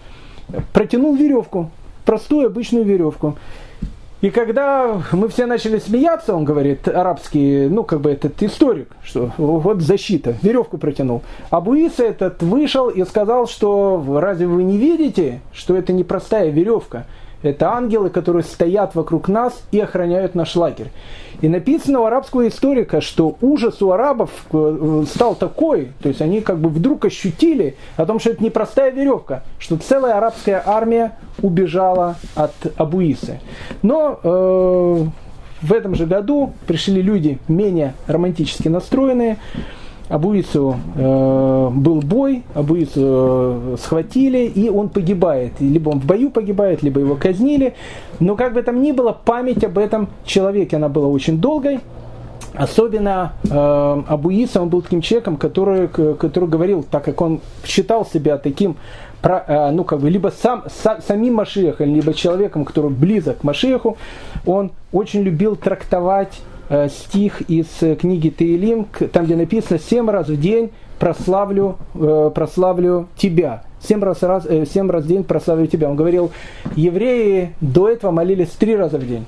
протянул 0.73 1.15
веревку, 1.15 1.71
простую 2.05 2.47
обычную 2.47 2.85
веревку. 2.85 3.37
И 4.25 4.31
когда 4.31 5.03
мы 5.11 5.29
все 5.29 5.45
начали 5.45 5.77
смеяться, 5.77 6.33
он 6.33 6.45
говорит, 6.45 6.87
арабский, 6.87 7.67
ну, 7.69 7.83
как 7.83 8.01
бы 8.01 8.09
этот 8.09 8.41
историк, 8.41 8.87
что 9.03 9.29
вот 9.37 9.81
защита, 9.81 10.35
веревку 10.41 10.79
протянул. 10.79 11.21
А 11.51 11.61
Буиса 11.61 12.03
этот 12.05 12.41
вышел 12.41 12.89
и 12.89 13.05
сказал, 13.05 13.45
что 13.45 14.03
разве 14.19 14.47
вы 14.47 14.63
не 14.63 14.79
видите, 14.79 15.41
что 15.53 15.75
это 15.75 15.93
не 15.93 16.03
простая 16.03 16.49
веревка, 16.49 17.05
это 17.43 17.69
ангелы, 17.69 18.09
которые 18.09 18.41
стоят 18.41 18.95
вокруг 18.95 19.27
нас 19.27 19.61
и 19.71 19.79
охраняют 19.79 20.33
наш 20.33 20.55
лагерь. 20.55 20.89
И 21.41 21.47
написано 21.47 22.01
у 22.01 22.05
арабского 22.05 22.47
историка, 22.47 23.01
что 23.01 23.37
ужас 23.41 23.81
у 23.81 23.91
арабов 23.91 24.29
э, 24.51 25.03
стал 25.07 25.35
такой, 25.35 25.91
то 26.01 26.09
есть 26.09 26.21
они 26.21 26.41
как 26.41 26.59
бы 26.59 26.69
вдруг 26.69 27.05
ощутили 27.05 27.75
о 27.97 28.05
том, 28.05 28.19
что 28.19 28.31
это 28.31 28.43
не 28.43 28.49
простая 28.49 28.91
веревка, 28.91 29.43
что 29.59 29.77
целая 29.77 30.17
арабская 30.17 30.61
армия 30.65 31.17
убежала 31.41 32.15
от 32.35 32.53
Абуисы. 32.77 33.39
Но 33.81 34.19
э, 34.23 35.05
в 35.61 35.73
этом 35.73 35.95
же 35.95 36.05
году 36.05 36.53
пришли 36.67 37.01
люди 37.01 37.39
менее 37.47 37.93
романтически 38.07 38.67
настроенные, 38.67 39.37
Абуису 40.07 40.75
э, 40.95 41.69
был 41.73 42.01
бой, 42.01 42.43
Абуису 42.53 43.01
э, 43.01 43.75
схватили, 43.79 44.45
и 44.45 44.69
он 44.69 44.89
погибает. 44.89 45.53
Либо 45.59 45.89
он 45.89 45.99
в 45.99 46.05
бою 46.05 46.29
погибает, 46.29 46.83
либо 46.83 46.99
его 46.99 47.15
казнили. 47.15 47.73
Но 48.19 48.35
как 48.35 48.53
бы 48.53 48.61
там 48.61 48.81
ни 48.83 48.91
было, 48.91 49.13
память 49.13 49.63
об 49.63 49.79
этом 49.79 50.09
человеке, 50.23 50.75
она 50.75 50.89
была 50.89 51.07
очень 51.07 51.39
долгой. 51.39 51.79
Особенно 52.53 53.33
э, 53.49 54.03
Абуиса, 54.07 54.61
он 54.61 54.69
был 54.69 54.83
таким 54.83 55.01
человеком, 55.01 55.37
который, 55.37 55.87
который 55.87 56.47
говорил, 56.47 56.85
так 56.89 57.03
как 57.03 57.19
он 57.21 57.41
считал 57.65 58.05
себя 58.05 58.37
таким, 58.37 58.77
э, 59.23 59.71
ну 59.71 59.83
как 59.83 59.99
бы, 59.99 60.09
либо 60.09 60.29
сам, 60.29 60.63
сам, 60.83 61.01
самим 61.01 61.33
Машиехом, 61.33 61.93
либо 61.93 62.13
человеком, 62.13 62.63
который 62.63 62.91
близок 62.91 63.39
к 63.39 63.43
Машиеху, 63.43 63.97
он 64.45 64.71
очень 64.93 65.23
любил 65.23 65.55
трактовать 65.55 66.41
стих 66.89 67.41
из 67.41 67.67
э, 67.81 67.95
книги 67.95 68.29
Таилим, 68.29 68.87
там 69.11 69.25
где 69.25 69.35
написано 69.35 69.79
«Семь 69.79 70.09
раз 70.09 70.27
в 70.27 70.39
день 70.39 70.71
прославлю, 70.99 71.77
э, 71.93 72.31
прославлю 72.33 73.07
тебя». 73.15 73.63
Семь 73.79 74.03
раз, 74.03 74.23
раз, 74.23 74.47
семь 74.73 74.89
раз 74.89 75.03
в 75.03 75.07
день 75.07 75.23
прославлю 75.23 75.67
тебя. 75.67 75.89
Он 75.89 75.95
говорил, 75.95 76.31
евреи 76.75 77.53
до 77.61 77.87
этого 77.87 78.09
молились 78.09 78.49
три 78.49 78.75
раза 78.75 78.97
в 78.97 79.07
день. 79.07 79.25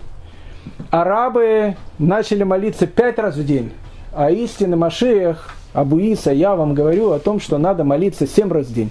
Арабы 0.89 1.75
начали 1.99 2.43
молиться 2.43 2.87
пять 2.87 3.19
раз 3.19 3.35
в 3.35 3.45
день. 3.45 3.71
А 4.13 4.31
истинный 4.31 4.77
Машиях 4.77 5.57
Абу 5.73 5.99
Иса, 5.99 6.31
я 6.31 6.55
вам 6.55 6.73
говорю 6.73 7.11
о 7.11 7.19
том, 7.19 7.39
что 7.39 7.59
надо 7.59 7.83
молиться 7.83 8.25
семь 8.25 8.51
раз 8.51 8.65
в 8.65 8.73
день. 8.73 8.89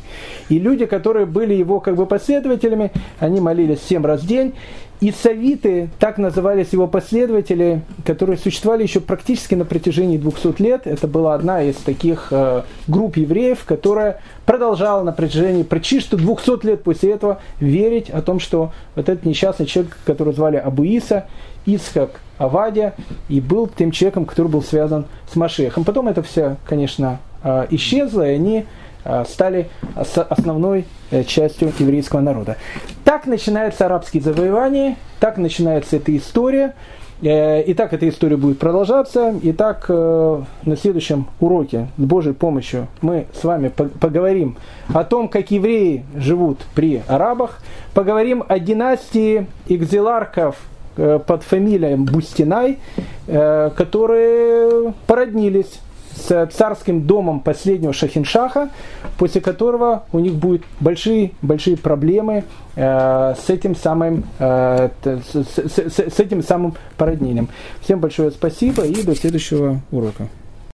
И 0.48 0.60
люди, 0.60 0.86
которые 0.86 1.26
были 1.26 1.52
его 1.52 1.80
как 1.80 1.96
бы 1.96 2.06
последователями, 2.06 2.92
они 3.18 3.40
молились 3.40 3.82
семь 3.82 4.06
раз 4.06 4.20
в 4.20 4.26
день. 4.28 4.54
И 5.00 5.88
так 5.98 6.18
назывались 6.18 6.68
его 6.72 6.86
последователи, 6.86 7.82
которые 8.04 8.38
существовали 8.38 8.82
еще 8.82 9.00
практически 9.00 9.54
на 9.54 9.64
протяжении 9.64 10.16
200 10.16 10.62
лет. 10.62 10.86
Это 10.86 11.06
была 11.06 11.34
одна 11.34 11.62
из 11.62 11.76
таких 11.76 12.28
э, 12.30 12.62
групп 12.88 13.16
евреев, 13.16 13.64
которая 13.64 14.20
продолжала 14.46 15.02
на 15.02 15.12
протяжении 15.12 15.62
почти 15.64 16.00
что 16.00 16.16
200 16.16 16.66
лет 16.66 16.82
после 16.82 17.12
этого 17.12 17.40
верить 17.60 18.08
о 18.10 18.22
том, 18.22 18.40
что 18.40 18.72
вот 18.94 19.08
этот 19.08 19.24
несчастный 19.24 19.66
человек, 19.66 19.96
которого 20.04 20.34
звали 20.34 20.56
Абуиса, 20.56 21.26
Исхак 21.66 22.20
Авадия, 22.38 22.94
и 23.28 23.40
был 23.40 23.66
тем 23.66 23.90
человеком, 23.90 24.24
который 24.24 24.48
был 24.48 24.62
связан 24.62 25.06
с 25.30 25.36
Машехом. 25.36 25.84
Потом 25.84 26.08
это 26.08 26.22
все, 26.22 26.56
конечно, 26.66 27.18
э, 27.42 27.66
исчезло, 27.70 28.26
и 28.26 28.34
они 28.34 28.64
Э, 29.08 29.24
стали 29.24 29.68
основной 29.94 30.84
частью 31.26 31.72
еврейского 31.78 32.20
народа. 32.20 32.56
Так 33.04 33.26
начинается 33.26 33.86
арабские 33.86 34.22
завоевания, 34.22 34.96
так 35.20 35.38
начинается 35.38 35.96
эта 35.96 36.16
история. 36.16 36.74
Э, 37.22 37.62
и 37.62 37.72
так 37.74 37.92
эта 37.92 38.08
история 38.08 38.36
будет 38.36 38.58
продолжаться. 38.58 39.34
И 39.42 39.52
так 39.52 39.88
на 39.88 40.76
следующем 40.80 41.26
уроке 41.40 41.88
с 41.96 42.02
Божьей 42.02 42.32
помощью 42.32 42.88
мы 43.00 43.26
с 43.34 43.44
вами 43.44 43.68
поговорим 43.68 44.56
о 44.92 45.04
том, 45.04 45.28
как 45.28 45.50
евреи 45.50 46.04
живут 46.16 46.58
при 46.74 47.02
арабах, 47.06 47.60
поговорим 47.94 48.44
о 48.46 48.58
династии 48.58 49.46
экзиларков 49.68 50.56
под 50.96 51.42
фамилией 51.42 51.96
Бустинай, 51.96 52.78
которые 53.26 54.94
породнились 55.06 55.80
с 56.16 56.46
царским 56.52 57.06
домом 57.06 57.40
последнего 57.40 57.92
Шахиншаха, 57.92 58.70
после 59.18 59.40
которого 59.40 60.04
у 60.12 60.18
них 60.18 60.34
будут 60.34 60.62
большие-большие 60.80 61.76
проблемы 61.76 62.44
э, 62.74 63.34
с 63.34 63.50
этим 63.50 63.76
самым 63.76 64.24
э, 64.38 64.88
с, 65.04 65.34
с, 65.34 65.88
с, 65.88 66.20
этим 66.20 66.42
самым 66.42 66.74
породнением. 66.96 67.48
Всем 67.80 68.00
большое 68.00 68.30
спасибо 68.30 68.84
и 68.84 69.02
до 69.02 69.14
следующего 69.14 69.80
урока. 69.90 70.28